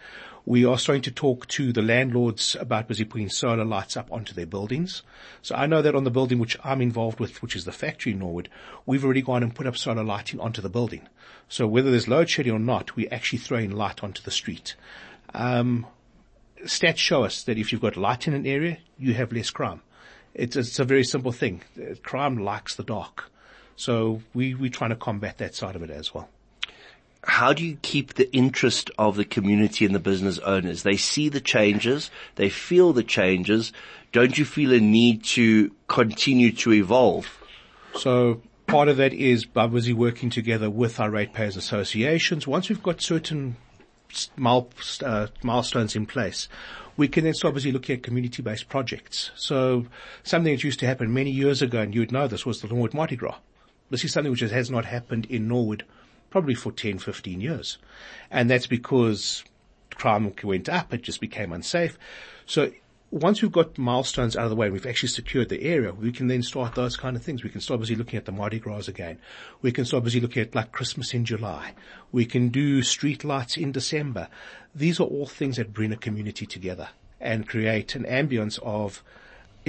We 0.50 0.64
are 0.64 0.78
starting 0.78 1.02
to 1.02 1.12
talk 1.12 1.46
to 1.46 1.72
the 1.72 1.80
landlords 1.80 2.56
about 2.58 2.88
busy 2.88 3.04
putting 3.04 3.28
solar 3.28 3.64
lights 3.64 3.96
up 3.96 4.10
onto 4.10 4.34
their 4.34 4.46
buildings. 4.46 5.02
So 5.42 5.54
I 5.54 5.66
know 5.66 5.80
that 5.80 5.94
on 5.94 6.02
the 6.02 6.10
building 6.10 6.40
which 6.40 6.56
I'm 6.64 6.82
involved 6.82 7.20
with, 7.20 7.40
which 7.40 7.54
is 7.54 7.66
the 7.66 7.70
factory 7.70 8.10
in 8.10 8.18
Norwood, 8.18 8.48
we've 8.84 9.04
already 9.04 9.22
gone 9.22 9.44
and 9.44 9.54
put 9.54 9.68
up 9.68 9.76
solar 9.76 10.02
lighting 10.02 10.40
onto 10.40 10.60
the 10.60 10.68
building. 10.68 11.08
So 11.48 11.68
whether 11.68 11.92
there's 11.92 12.09
load 12.09 12.28
shedding 12.28 12.53
or 12.53 12.59
not, 12.59 12.96
we're 12.96 13.14
actually 13.14 13.38
throwing 13.38 13.70
light 13.70 14.03
onto 14.03 14.22
the 14.22 14.32
street. 14.32 14.74
Um, 15.34 15.86
stats 16.64 16.96
show 16.96 17.22
us 17.22 17.44
that 17.44 17.57
if 17.57 17.70
you've 17.70 17.80
got 17.80 17.96
light 17.96 18.26
in 18.26 18.34
an 18.34 18.44
area, 18.44 18.78
you 18.98 19.14
have 19.14 19.30
less 19.30 19.51
crime. 19.51 19.82
It's, 20.34 20.57
it's 20.57 20.80
a 20.80 20.84
very 20.84 21.05
simple 21.05 21.30
thing. 21.30 21.62
Crime 22.03 22.38
likes 22.38 22.74
the 22.74 22.82
dark. 22.82 23.30
So 23.76 24.20
we, 24.34 24.57
we're 24.57 24.70
trying 24.70 24.90
to 24.90 24.96
combat 24.96 25.38
that 25.38 25.55
side 25.55 25.76
of 25.76 25.84
it 25.84 25.90
as 25.90 26.12
well. 26.12 26.28
How 27.24 27.52
do 27.52 27.64
you 27.64 27.76
keep 27.82 28.14
the 28.14 28.32
interest 28.34 28.90
of 28.98 29.16
the 29.16 29.24
community 29.24 29.84
and 29.84 29.94
the 29.94 30.00
business 30.00 30.38
owners? 30.38 30.82
They 30.82 30.96
see 30.96 31.28
the 31.28 31.40
changes, 31.40 32.10
they 32.36 32.48
feel 32.48 32.92
the 32.92 33.02
changes. 33.02 33.72
Don't 34.12 34.38
you 34.38 34.44
feel 34.44 34.72
a 34.72 34.80
need 34.80 35.22
to 35.24 35.70
continue 35.86 36.50
to 36.52 36.72
evolve? 36.72 37.38
So 37.94 38.40
part 38.66 38.88
of 38.88 38.96
that 38.96 39.12
is 39.12 39.44
busy 39.44 39.92
working 39.92 40.30
together 40.30 40.70
with 40.70 40.98
our 40.98 41.10
ratepayers 41.10 41.56
associations. 41.56 42.46
Once 42.46 42.68
we've 42.68 42.82
got 42.82 43.00
certain 43.00 43.56
uh, 44.44 45.26
milestones 45.42 45.94
in 45.94 46.06
place, 46.06 46.48
we 46.96 47.06
can 47.06 47.24
then 47.24 47.34
start 47.34 47.54
busy 47.54 47.70
looking 47.70 47.96
at 47.96 48.02
community-based 48.02 48.68
projects. 48.68 49.30
So 49.36 49.86
something 50.22 50.52
that 50.52 50.64
used 50.64 50.80
to 50.80 50.86
happen 50.86 51.12
many 51.12 51.30
years 51.30 51.62
ago, 51.62 51.80
and 51.80 51.94
you 51.94 52.00
would 52.00 52.12
know 52.12 52.26
this, 52.26 52.44
was 52.44 52.62
the 52.62 52.68
Norwood 52.68 52.94
Mardi 52.94 53.16
Gras. 53.16 53.38
This 53.90 54.04
is 54.04 54.12
something 54.12 54.30
which 54.30 54.40
has 54.40 54.70
not 54.70 54.84
happened 54.84 55.26
in 55.26 55.48
Norwood 55.48 55.84
probably 56.31 56.55
for 56.55 56.72
10, 56.72 56.99
15 56.99 57.41
years. 57.41 57.78
And 58.31 58.49
that's 58.49 58.66
because 58.66 59.45
crime 59.95 60.33
went 60.43 60.68
up, 60.68 60.95
it 60.95 61.03
just 61.03 61.20
became 61.20 61.53
unsafe. 61.53 61.99
So 62.47 62.72
once 63.11 63.43
we've 63.43 63.51
got 63.51 63.76
milestones 63.76 64.37
out 64.37 64.45
of 64.45 64.51
the 64.51 64.57
way, 64.57 64.66
and 64.66 64.72
we've 64.72 64.87
actually 64.87 65.09
secured 65.09 65.49
the 65.49 65.62
area, 65.62 65.93
we 65.93 66.12
can 66.12 66.28
then 66.28 66.43
start 66.43 66.76
those 66.76 66.97
kind 66.97 67.16
of 67.16 67.22
things. 67.22 67.43
We 67.43 67.51
can 67.51 67.61
start 67.61 67.81
busy 67.81 67.97
looking 67.97 68.16
at 68.16 68.24
the 68.24 68.33
Mardi 68.33 68.61
Gras 68.61 68.87
again. 68.87 69.18
We 69.62 69.72
can 69.72 69.85
start 69.85 70.05
busy 70.05 70.20
looking 70.20 70.43
at 70.43 70.55
like 70.55 70.70
Christmas 70.70 71.12
in 71.12 71.24
July. 71.24 71.74
We 72.12 72.24
can 72.24 72.49
do 72.49 72.83
street 72.83 73.24
lights 73.24 73.57
in 73.57 73.72
December. 73.72 74.28
These 74.74 75.01
are 75.01 75.05
all 75.05 75.26
things 75.26 75.57
that 75.57 75.72
bring 75.72 75.93
a 75.93 75.97
community 75.97 76.47
together 76.47 76.91
and 77.20 77.49
create 77.49 77.95
an 77.97 78.05
ambience 78.05 78.61
of 78.62 79.03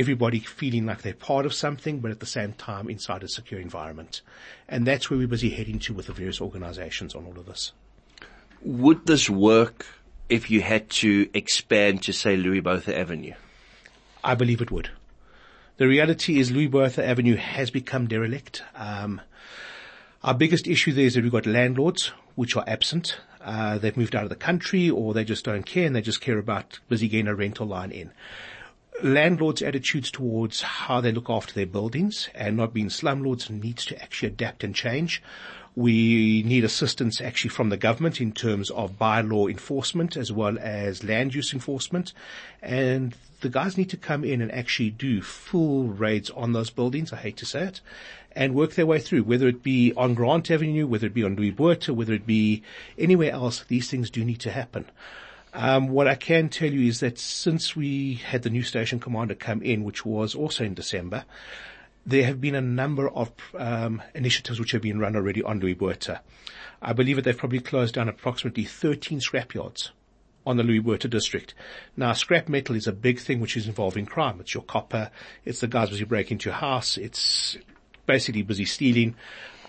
everybody 0.01 0.39
feeling 0.39 0.85
like 0.87 1.03
they're 1.03 1.13
part 1.13 1.45
of 1.45 1.53
something, 1.53 1.99
but 1.99 2.11
at 2.11 2.19
the 2.19 2.25
same 2.25 2.53
time 2.53 2.89
inside 2.89 3.23
a 3.23 3.27
secure 3.27 3.61
environment. 3.61 4.21
And 4.67 4.85
that's 4.85 5.09
where 5.09 5.19
we're 5.19 5.27
busy 5.27 5.51
heading 5.51 5.79
to 5.79 5.93
with 5.93 6.07
the 6.07 6.13
various 6.13 6.41
organizations 6.41 7.15
on 7.15 7.25
all 7.25 7.37
of 7.37 7.45
this. 7.45 7.71
Would 8.63 9.05
this 9.05 9.29
work 9.29 9.85
if 10.27 10.49
you 10.49 10.61
had 10.61 10.89
to 10.89 11.29
expand 11.33 12.01
to 12.03 12.13
say 12.13 12.35
Louis 12.35 12.61
Botha 12.61 12.97
Avenue? 12.97 13.33
I 14.23 14.35
believe 14.35 14.59
it 14.59 14.71
would. 14.71 14.89
The 15.77 15.87
reality 15.87 16.39
is 16.39 16.51
Louis 16.51 16.67
Botha 16.67 17.05
Avenue 17.05 17.35
has 17.35 17.69
become 17.71 18.07
derelict. 18.07 18.63
Um, 18.75 19.21
our 20.23 20.33
biggest 20.33 20.67
issue 20.67 20.93
there 20.93 21.05
is 21.05 21.13
that 21.13 21.23
we've 21.23 21.31
got 21.31 21.45
landlords 21.45 22.11
which 22.35 22.55
are 22.55 22.63
absent. 22.67 23.17
Uh, 23.39 23.77
they've 23.77 23.97
moved 23.97 24.15
out 24.15 24.23
of 24.23 24.29
the 24.29 24.35
country 24.35 24.89
or 24.89 25.13
they 25.13 25.23
just 25.23 25.45
don't 25.45 25.65
care 25.65 25.85
and 25.85 25.95
they 25.95 26.01
just 26.01 26.21
care 26.21 26.37
about 26.37 26.79
busy 26.89 27.07
getting 27.07 27.27
a 27.27 27.35
rental 27.35 27.67
line 27.67 27.91
in. 27.91 28.11
Landlords' 29.03 29.61
attitudes 29.61 30.11
towards 30.11 30.61
how 30.61 31.01
they 31.01 31.11
look 31.11 31.29
after 31.29 31.53
their 31.53 31.65
buildings 31.65 32.29
and 32.35 32.55
not 32.55 32.73
being 32.73 32.89
slumlords 32.89 33.49
needs 33.49 33.85
to 33.85 34.01
actually 34.01 34.29
adapt 34.29 34.63
and 34.63 34.75
change. 34.75 35.23
We 35.75 36.43
need 36.43 36.63
assistance 36.65 37.21
actually 37.21 37.49
from 37.49 37.69
the 37.69 37.77
government 37.77 38.19
in 38.19 38.33
terms 38.33 38.69
of 38.69 38.99
bylaw 38.99 39.49
enforcement 39.49 40.17
as 40.17 40.31
well 40.31 40.57
as 40.59 41.03
land 41.03 41.33
use 41.33 41.53
enforcement. 41.53 42.13
And 42.61 43.15
the 43.39 43.49
guys 43.49 43.77
need 43.77 43.89
to 43.91 43.97
come 43.97 44.23
in 44.23 44.41
and 44.41 44.51
actually 44.51 44.91
do 44.91 45.21
full 45.21 45.87
raids 45.87 46.29
on 46.29 46.53
those 46.53 46.69
buildings. 46.69 47.13
I 47.13 47.17
hate 47.17 47.37
to 47.37 47.45
say 47.45 47.63
it 47.63 47.81
and 48.33 48.53
work 48.53 48.75
their 48.75 48.85
way 48.85 48.99
through, 48.99 49.23
whether 49.23 49.47
it 49.47 49.63
be 49.63 49.93
on 49.95 50.13
Grant 50.13 50.51
Avenue, 50.51 50.87
whether 50.87 51.07
it 51.07 51.13
be 51.13 51.23
on 51.23 51.35
Louis 51.35 51.51
Botha, 51.51 51.93
whether 51.93 52.13
it 52.13 52.27
be 52.27 52.63
anywhere 52.97 53.31
else. 53.31 53.63
These 53.67 53.89
things 53.89 54.09
do 54.09 54.23
need 54.23 54.39
to 54.41 54.51
happen. 54.51 54.85
Um, 55.53 55.89
what 55.89 56.07
I 56.07 56.15
can 56.15 56.49
tell 56.49 56.71
you 56.71 56.87
is 56.87 57.01
that 57.01 57.19
since 57.19 57.75
we 57.75 58.15
had 58.15 58.43
the 58.43 58.49
new 58.49 58.63
station 58.63 58.99
commander 58.99 59.35
come 59.35 59.61
in, 59.61 59.83
which 59.83 60.05
was 60.05 60.33
also 60.33 60.63
in 60.63 60.73
December, 60.73 61.25
there 62.05 62.25
have 62.25 62.39
been 62.41 62.55
a 62.55 62.61
number 62.61 63.09
of 63.09 63.31
um, 63.57 64.01
initiatives 64.15 64.59
which 64.59 64.71
have 64.71 64.81
been 64.81 64.99
run 64.99 65.15
already 65.15 65.43
on 65.43 65.59
Louis 65.59 65.73
Botha. 65.73 66.21
I 66.81 66.93
believe 66.93 67.17
that 67.17 67.23
they've 67.23 67.37
probably 67.37 67.59
closed 67.59 67.95
down 67.95 68.09
approximately 68.09 68.63
13 68.63 69.19
scrapyards 69.19 69.89
on 70.47 70.57
the 70.57 70.63
Louis 70.63 70.79
Botha 70.79 71.07
district. 71.07 71.53
Now, 71.95 72.13
scrap 72.13 72.49
metal 72.49 72.75
is 72.75 72.87
a 72.87 72.91
big 72.91 73.19
thing 73.19 73.39
which 73.39 73.55
is 73.55 73.67
involving 73.67 74.05
crime. 74.05 74.39
It's 74.39 74.53
your 74.53 74.63
copper. 74.63 75.11
It's 75.45 75.59
the 75.59 75.67
guys 75.67 75.89
busy 75.89 76.05
breaking 76.05 76.35
into 76.35 76.49
your 76.49 76.57
house. 76.57 76.97
It's 76.97 77.57
basically 78.07 78.41
busy 78.41 78.65
stealing. 78.65 79.15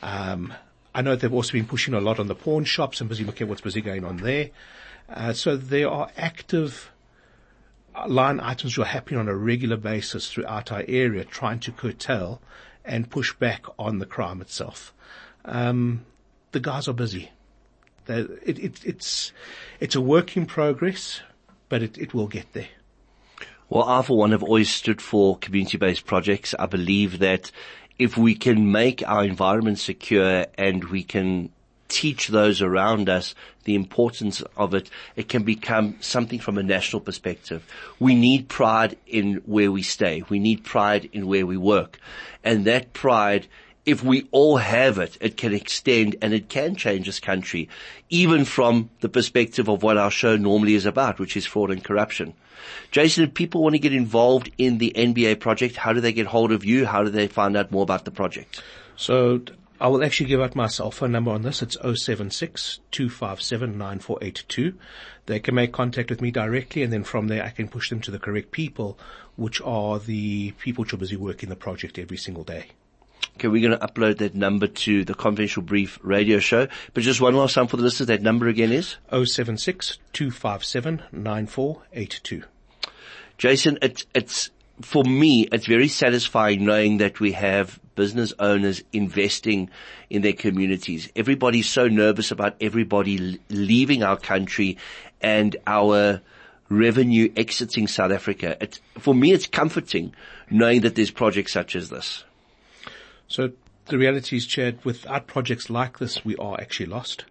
Um, 0.03 0.55
I 0.95 1.03
know 1.03 1.17
they've 1.17 1.33
also 1.33 1.53
been 1.53 1.67
pushing 1.67 1.95
a 1.95 2.01
lot 2.01 2.19
on 2.19 2.29
the 2.29 2.35
pawn 2.35 2.65
shops 2.65 3.01
and 3.01 3.09
busy 3.09 3.25
looking 3.25 3.47
at 3.47 3.49
what's 3.49 3.61
busy 3.61 3.83
going 3.83 4.05
on 4.05 4.19
there. 4.19 4.51
Uh, 5.09 5.33
so 5.33 5.57
there 5.57 5.91
are 5.91 6.11
active 6.17 6.91
line 8.07 8.41
items 8.41 8.79
are 8.79 8.85
happening 8.85 9.21
on 9.21 9.29
a 9.29 9.37
regular 9.37 9.77
basis 9.77 10.31
throughout 10.31 10.73
our 10.73 10.85
area 10.89 11.25
trying 11.25 11.61
to 11.61 11.73
curtail 11.73 12.41
and 12.85 13.11
push 13.11 13.33
back 13.35 13.65
on 13.79 13.99
the 13.99 14.07
crime 14.07 14.41
itself. 14.41 14.93
Um, 15.45 16.05
the 16.53 16.61
guys 16.61 16.89
are 16.89 16.95
busy. 16.95 17.31
It, 18.09 18.59
it, 18.59 18.85
it's, 18.85 19.33
it's 19.79 19.95
a 19.95 20.01
work 20.01 20.37
in 20.37 20.47
progress, 20.47 21.21
but 21.69 21.83
it, 21.83 21.99
it 21.99 22.15
will 22.15 22.27
get 22.27 22.53
there. 22.53 22.69
Well, 23.69 23.85
I 23.85 24.03
for 24.03 24.19
one 24.19 24.33
have 24.33 24.43
always 24.43 24.71
stood 24.71 25.01
for 25.01 25.39
community-based 25.39 26.05
projects. 26.05 26.55
I 26.59 26.67
believe 26.67 27.21
that 27.21 27.51
if 27.99 28.17
we 28.17 28.35
can 28.35 28.73
make 28.73 29.07
our 29.07 29.25
environment 29.25 29.79
secure 29.79 30.47
and 30.59 30.85
we 30.85 31.05
can 31.05 31.51
teach 31.93 32.29
those 32.29 32.63
around 32.63 33.09
us 33.09 33.35
the 33.65 33.75
importance 33.75 34.43
of 34.57 34.75
it, 34.75 34.91
it 35.15 35.29
can 35.29 35.43
become 35.43 35.97
something 36.01 36.41
from 36.41 36.59
a 36.59 36.63
national 36.63 37.01
perspective. 37.01 37.65
We 38.01 38.15
need 38.15 38.49
pride 38.49 38.97
in 39.07 39.43
where 39.47 39.71
we 39.71 39.83
stay. 39.83 40.25
We 40.29 40.39
need 40.39 40.65
pride 40.65 41.09
in 41.13 41.27
where 41.27 41.47
we 41.47 41.57
work. 41.57 42.01
And 42.43 42.65
that 42.65 42.93
pride, 42.93 43.47
if 43.85 44.03
we 44.03 44.27
all 44.33 44.57
have 44.57 44.99
it, 44.99 45.19
it 45.21 45.37
can 45.37 45.55
extend 45.55 46.17
and 46.23 46.33
it 46.33 46.49
can 46.49 46.75
change 46.75 47.07
this 47.07 47.21
country, 47.21 47.69
even 48.11 48.45
from 48.45 48.91
the 49.01 49.09
perspective 49.09 49.69
of 49.69 49.83
what 49.83 49.99
our 49.99 50.11
show 50.11 50.37
normally 50.37 50.75
is 50.75 50.87
about, 50.87 51.21
which 51.21 51.37
is 51.37 51.47
fraud 51.47 51.71
and 51.71 51.85
corruption. 51.85 52.35
Jason, 52.91 53.25
if 53.25 53.35
people 53.35 53.63
want 53.63 53.75
to 53.75 53.79
get 53.79 53.93
involved 53.93 54.51
in 54.57 54.79
the 54.79 54.93
NBA 54.97 55.41
project, 55.41 55.77
how 55.77 55.93
do 55.93 56.01
they 56.01 56.13
get 56.13 56.27
hold 56.27 56.53
of 56.53 56.65
you? 56.65 56.87
How 56.87 57.03
do 57.03 57.11
they 57.11 57.27
find 57.29 57.57
out 57.57 57.71
more 57.71 57.83
about 57.83 58.05
the 58.05 58.11
project? 58.11 58.63
So 58.97 59.43
I 59.83 59.89
will 59.89 60.05
actually 60.05 60.27
give 60.27 60.41
out 60.41 60.55
my 60.55 60.69
cell 60.69 60.93
phone 60.93 61.11
number 61.11 61.33
on 61.33 61.43
this. 61.43 61.61
It's 61.61 61.77
076 61.83 62.79
257 62.93 63.77
9482. 63.77 64.79
They 65.27 65.41
can 65.41 65.57
make 65.57 65.73
contact 65.73 66.09
with 66.09 66.21
me 66.21 66.31
directly 66.31 66.85
and 66.85 66.93
then 66.93 67.03
from 67.03 67.27
there 67.27 67.43
I 67.43 67.51
can 67.51 67.67
push 67.67 67.91
them 67.91 68.01
to 68.03 68.13
the 68.13 68.21
correct 68.21 68.53
people, 68.53 68.97
which 69.35 69.61
are 69.61 69.99
the 69.99 70.53
people 70.53 70.83
which 70.83 70.95
are 70.95 70.99
busy 70.99 71.17
working 71.17 71.49
the 71.49 71.57
project 71.57 71.99
every 71.99 72.17
single 72.17 72.45
day. 72.45 72.67
Okay, 73.35 73.49
we're 73.49 73.69
going 73.69 73.77
to 73.77 73.85
upload 73.85 74.19
that 74.19 74.37
number 74.37 74.69
to 74.69 75.05
the 75.05 75.17
Confidential 75.17 75.65
Brief 75.65 75.99
radio 76.05 76.39
show. 76.39 76.69
But 76.95 77.03
just 77.03 77.21
one 77.21 77.35
last 77.35 77.55
time 77.55 77.67
for 77.67 77.77
the 77.77 77.83
listeners, 77.83 78.07
that 78.07 78.23
number 78.23 78.47
again 78.47 78.71
is? 78.71 78.99
076 79.11 79.99
257 80.13 81.03
Jason, 83.37 83.79
it's, 83.83 84.07
it's, 84.15 84.51
for 84.83 85.05
me, 85.05 85.49
it's 85.53 85.67
very 85.67 85.89
satisfying 85.89 86.65
knowing 86.65 86.99
that 86.99 87.21
we 87.21 87.33
have 87.33 87.79
business 87.95 88.33
owners 88.39 88.83
investing 88.93 89.71
in 90.11 90.23
their 90.23 90.33
communities. 90.33 91.11
Everybody's 91.17 91.69
so 91.69 91.89
nervous 91.89 92.31
about 92.31 92.57
everybody 92.61 93.41
leaving 93.51 94.03
our 94.03 94.17
country 94.17 94.79
and 95.21 95.57
our 95.67 96.21
revenue 96.69 97.31
exiting 97.37 97.87
South 97.87 98.13
Africa. 98.13 98.57
It's, 98.61 98.81
for 98.99 99.15
me, 99.15 99.33
it's 99.33 99.47
comforting 99.47 100.15
knowing 100.51 100.81
that 100.83 100.95
there's 100.95 101.11
projects 101.11 101.53
such 101.53 101.77
as 101.77 101.91
this. 101.91 102.25
So 103.29 103.53
the 103.87 103.99
reality 103.99 104.37
is, 104.37 104.47
Chad, 104.47 104.85
without 104.85 105.27
projects 105.27 105.69
like 105.69 105.99
this, 105.99 106.25
we 106.25 106.37
are 106.37 106.59
actually 106.61 106.87
lost. 106.87 107.25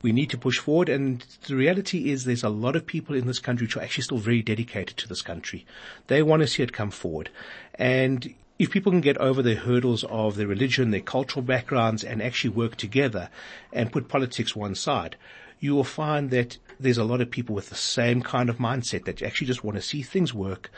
We 0.00 0.12
need 0.12 0.30
to 0.30 0.38
push 0.38 0.58
forward 0.58 0.88
and 0.88 1.24
the 1.46 1.56
reality 1.56 2.10
is 2.10 2.24
there's 2.24 2.44
a 2.44 2.48
lot 2.48 2.76
of 2.76 2.86
people 2.86 3.16
in 3.16 3.26
this 3.26 3.40
country 3.40 3.66
who 3.66 3.80
are 3.80 3.82
actually 3.82 4.04
still 4.04 4.18
very 4.18 4.42
dedicated 4.42 4.96
to 4.98 5.08
this 5.08 5.22
country. 5.22 5.66
They 6.06 6.22
want 6.22 6.42
to 6.42 6.46
see 6.46 6.62
it 6.62 6.72
come 6.72 6.90
forward. 6.90 7.30
And 7.74 8.34
if 8.58 8.70
people 8.70 8.92
can 8.92 9.00
get 9.00 9.18
over 9.18 9.42
the 9.42 9.54
hurdles 9.54 10.04
of 10.04 10.36
their 10.36 10.46
religion, 10.46 10.90
their 10.90 11.00
cultural 11.00 11.42
backgrounds 11.42 12.02
and 12.02 12.20
actually 12.20 12.50
work 12.50 12.76
together 12.76 13.30
and 13.72 13.92
put 13.92 14.08
politics 14.08 14.56
one 14.56 14.74
side, 14.74 15.16
you 15.60 15.74
will 15.74 15.84
find 15.84 16.30
that 16.30 16.58
there's 16.78 16.98
a 16.98 17.04
lot 17.04 17.20
of 17.20 17.30
people 17.30 17.54
with 17.54 17.68
the 17.68 17.74
same 17.74 18.22
kind 18.22 18.48
of 18.48 18.58
mindset 18.58 19.04
that 19.04 19.22
actually 19.22 19.46
just 19.46 19.64
want 19.64 19.76
to 19.76 19.82
see 19.82 20.02
things 20.02 20.32
work, 20.32 20.70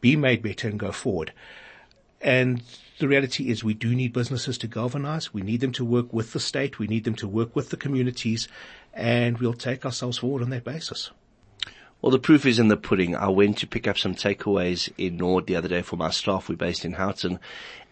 be 0.00 0.16
made 0.16 0.42
better 0.42 0.68
and 0.68 0.78
go 0.78 0.92
forward. 0.92 1.32
And 2.26 2.64
the 2.98 3.06
reality 3.06 3.48
is 3.50 3.62
we 3.62 3.72
do 3.72 3.94
need 3.94 4.12
businesses 4.12 4.58
to 4.58 4.66
galvanize. 4.66 5.32
We 5.32 5.42
need 5.42 5.60
them 5.60 5.70
to 5.72 5.84
work 5.84 6.12
with 6.12 6.32
the 6.32 6.40
state. 6.40 6.80
We 6.80 6.88
need 6.88 7.04
them 7.04 7.14
to 7.14 7.28
work 7.28 7.54
with 7.54 7.70
the 7.70 7.76
communities 7.76 8.48
and 8.92 9.38
we'll 9.38 9.54
take 9.54 9.84
ourselves 9.84 10.18
forward 10.18 10.42
on 10.42 10.50
that 10.50 10.64
basis. 10.64 11.12
Well, 12.02 12.10
the 12.10 12.18
proof 12.18 12.44
is 12.44 12.58
in 12.58 12.66
the 12.66 12.76
pudding. 12.76 13.14
I 13.14 13.28
went 13.28 13.58
to 13.58 13.66
pick 13.66 13.86
up 13.86 13.96
some 13.96 14.16
takeaways 14.16 14.92
in 14.98 15.16
Norwood 15.16 15.46
the 15.46 15.54
other 15.54 15.68
day 15.68 15.82
for 15.82 15.96
my 15.96 16.10
staff. 16.10 16.48
We're 16.48 16.56
based 16.56 16.84
in 16.84 16.94
Houghton. 16.94 17.38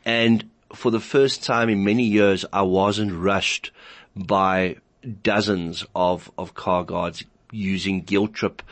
And 0.04 0.50
for 0.74 0.90
the 0.90 1.00
first 1.00 1.44
time 1.44 1.68
in 1.68 1.84
many 1.84 2.02
years, 2.02 2.44
I 2.52 2.62
wasn't 2.62 3.12
rushed 3.12 3.70
by 4.16 4.76
dozens 5.22 5.84
of, 5.94 6.30
of 6.36 6.54
car 6.54 6.82
guards 6.82 7.24
using 7.52 8.02
guilt 8.02 8.34
trip 8.34 8.62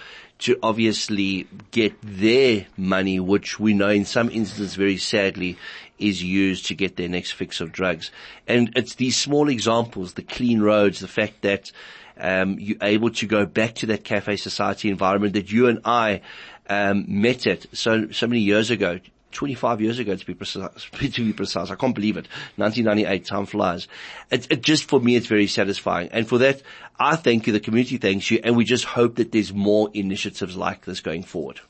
to 0.43 0.59
obviously 0.62 1.47
get 1.70 1.95
their 2.03 2.66
money, 2.76 3.20
which 3.20 3.61
we 3.61 3.74
know 3.74 3.88
in 3.88 4.05
some 4.05 4.28
instances 4.28 4.74
very 4.74 4.97
sadly 4.97 5.57
is 5.99 6.22
used 6.22 6.66
to 6.66 6.74
get 6.74 6.97
their 6.97 7.09
next 7.09 7.32
fix 7.32 7.61
of 7.61 7.70
drugs. 7.70 8.11
And 8.49 8.72
it's 8.74 8.97
these 8.97 9.16
small 9.16 9.49
examples, 9.49 10.14
the 10.14 10.22
clean 10.22 10.61
roads, 10.61 10.99
the 10.99 11.09
fact 11.09 11.43
that 11.43 11.70
um, 12.18 12.57
you're 12.59 12.76
able 12.82 13.11
to 13.11 13.26
go 13.26 13.47
back 13.47 13.74
to 13.76 13.86
that 13.86 14.05
cafe 14.05 14.36
society 14.36 14.88
environment 14.88 15.34
that 15.34 15.53
you 15.53 15.68
and 15.68 15.80
I 15.84 16.22
um, 16.68 17.05
met 17.09 17.47
it 17.47 17.66
so 17.72 18.11
so 18.11 18.26
many 18.26 18.40
years 18.40 18.70
ago. 18.70 18.99
25 19.33 19.80
years 19.80 19.99
ago 19.99 20.14
to 20.14 20.26
be 20.26 20.35
precise, 20.35 20.89
to 20.93 21.24
be 21.24 21.33
precise. 21.33 21.70
I 21.70 21.74
can't 21.74 21.95
believe 21.95 22.16
it. 22.16 22.28
1998, 22.57 23.24
time 23.24 23.47
flies. 23.47 23.89
It, 24.30 24.47
it 24.51 24.62
just, 24.62 24.85
for 24.85 25.01
me, 25.01 25.16
it's 25.16 25.26
very 25.26 25.47
satisfying. 25.47 26.09
And 26.12 26.28
for 26.28 26.39
that, 26.39 26.62
I 26.99 27.16
thank 27.16 27.47
you, 27.47 27.53
the 27.53 27.61
community 27.61 27.97
thanks 27.97 28.30
you, 28.30 28.41
and 28.45 28.57
we 28.57 28.64
just 28.64 28.85
hope 28.85 29.16
that 29.16 29.33
there's 29.33 29.53
more 29.53 29.91
initiatives 29.95 30.57
like 30.57 30.85
this 30.85 31.01
going 31.01 31.22
forward. 31.22 31.61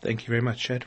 Thank 0.00 0.22
you 0.22 0.28
very 0.28 0.42
much, 0.42 0.62
Chad. 0.62 0.84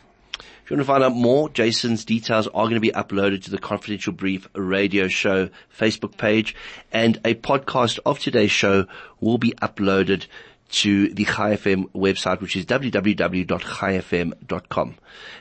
If 0.70 0.72
you 0.74 0.78
want 0.78 0.86
to 0.86 0.94
find 0.94 1.04
out 1.04 1.16
more, 1.16 1.50
Jason's 1.50 2.06
details 2.06 2.46
are 2.48 2.66
going 2.66 2.76
to 2.76 2.80
be 2.80 2.92
uploaded 2.92 3.44
to 3.46 3.50
the 3.50 3.58
Confidential 3.58 4.14
Brief 4.14 4.48
radio 4.54 5.08
show 5.08 5.50
Facebook 5.76 6.16
page 6.16 6.56
and 6.92 7.18
a 7.26 7.34
podcast 7.34 7.98
of 8.06 8.20
today's 8.20 8.52
show 8.52 8.86
will 9.20 9.40
be 9.40 9.54
uploaded 9.54 10.28
to 10.70 11.10
the 11.10 11.26
Chai 11.26 11.56
FM 11.56 11.90
website, 11.92 12.42
which 12.42 12.56
is 12.56 12.66
www.chaifm.com. 12.66 14.96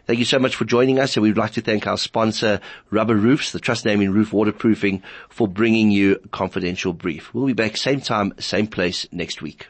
Thank 0.06 0.18
you 0.18 0.24
so 0.24 0.38
much 0.38 0.56
for 0.56 0.64
joining 0.64 0.98
us, 0.98 1.16
and 1.16 1.22
we'd 1.22 1.36
like 1.36 1.52
to 1.52 1.60
thank 1.60 1.86
our 1.86 1.98
sponsor, 1.98 2.60
Rubber 2.90 3.14
Roofs, 3.14 3.52
the 3.52 3.60
trust 3.60 3.84
name 3.84 4.00
in 4.00 4.12
roof 4.12 4.32
waterproofing, 4.32 5.02
for 5.28 5.46
bringing 5.46 5.90
you 5.90 6.20
Confidential 6.30 6.92
Brief. 6.92 7.32
We'll 7.34 7.46
be 7.46 7.52
back 7.52 7.76
same 7.76 8.00
time, 8.00 8.32
same 8.38 8.66
place 8.66 9.06
next 9.12 9.42
week. 9.42 9.68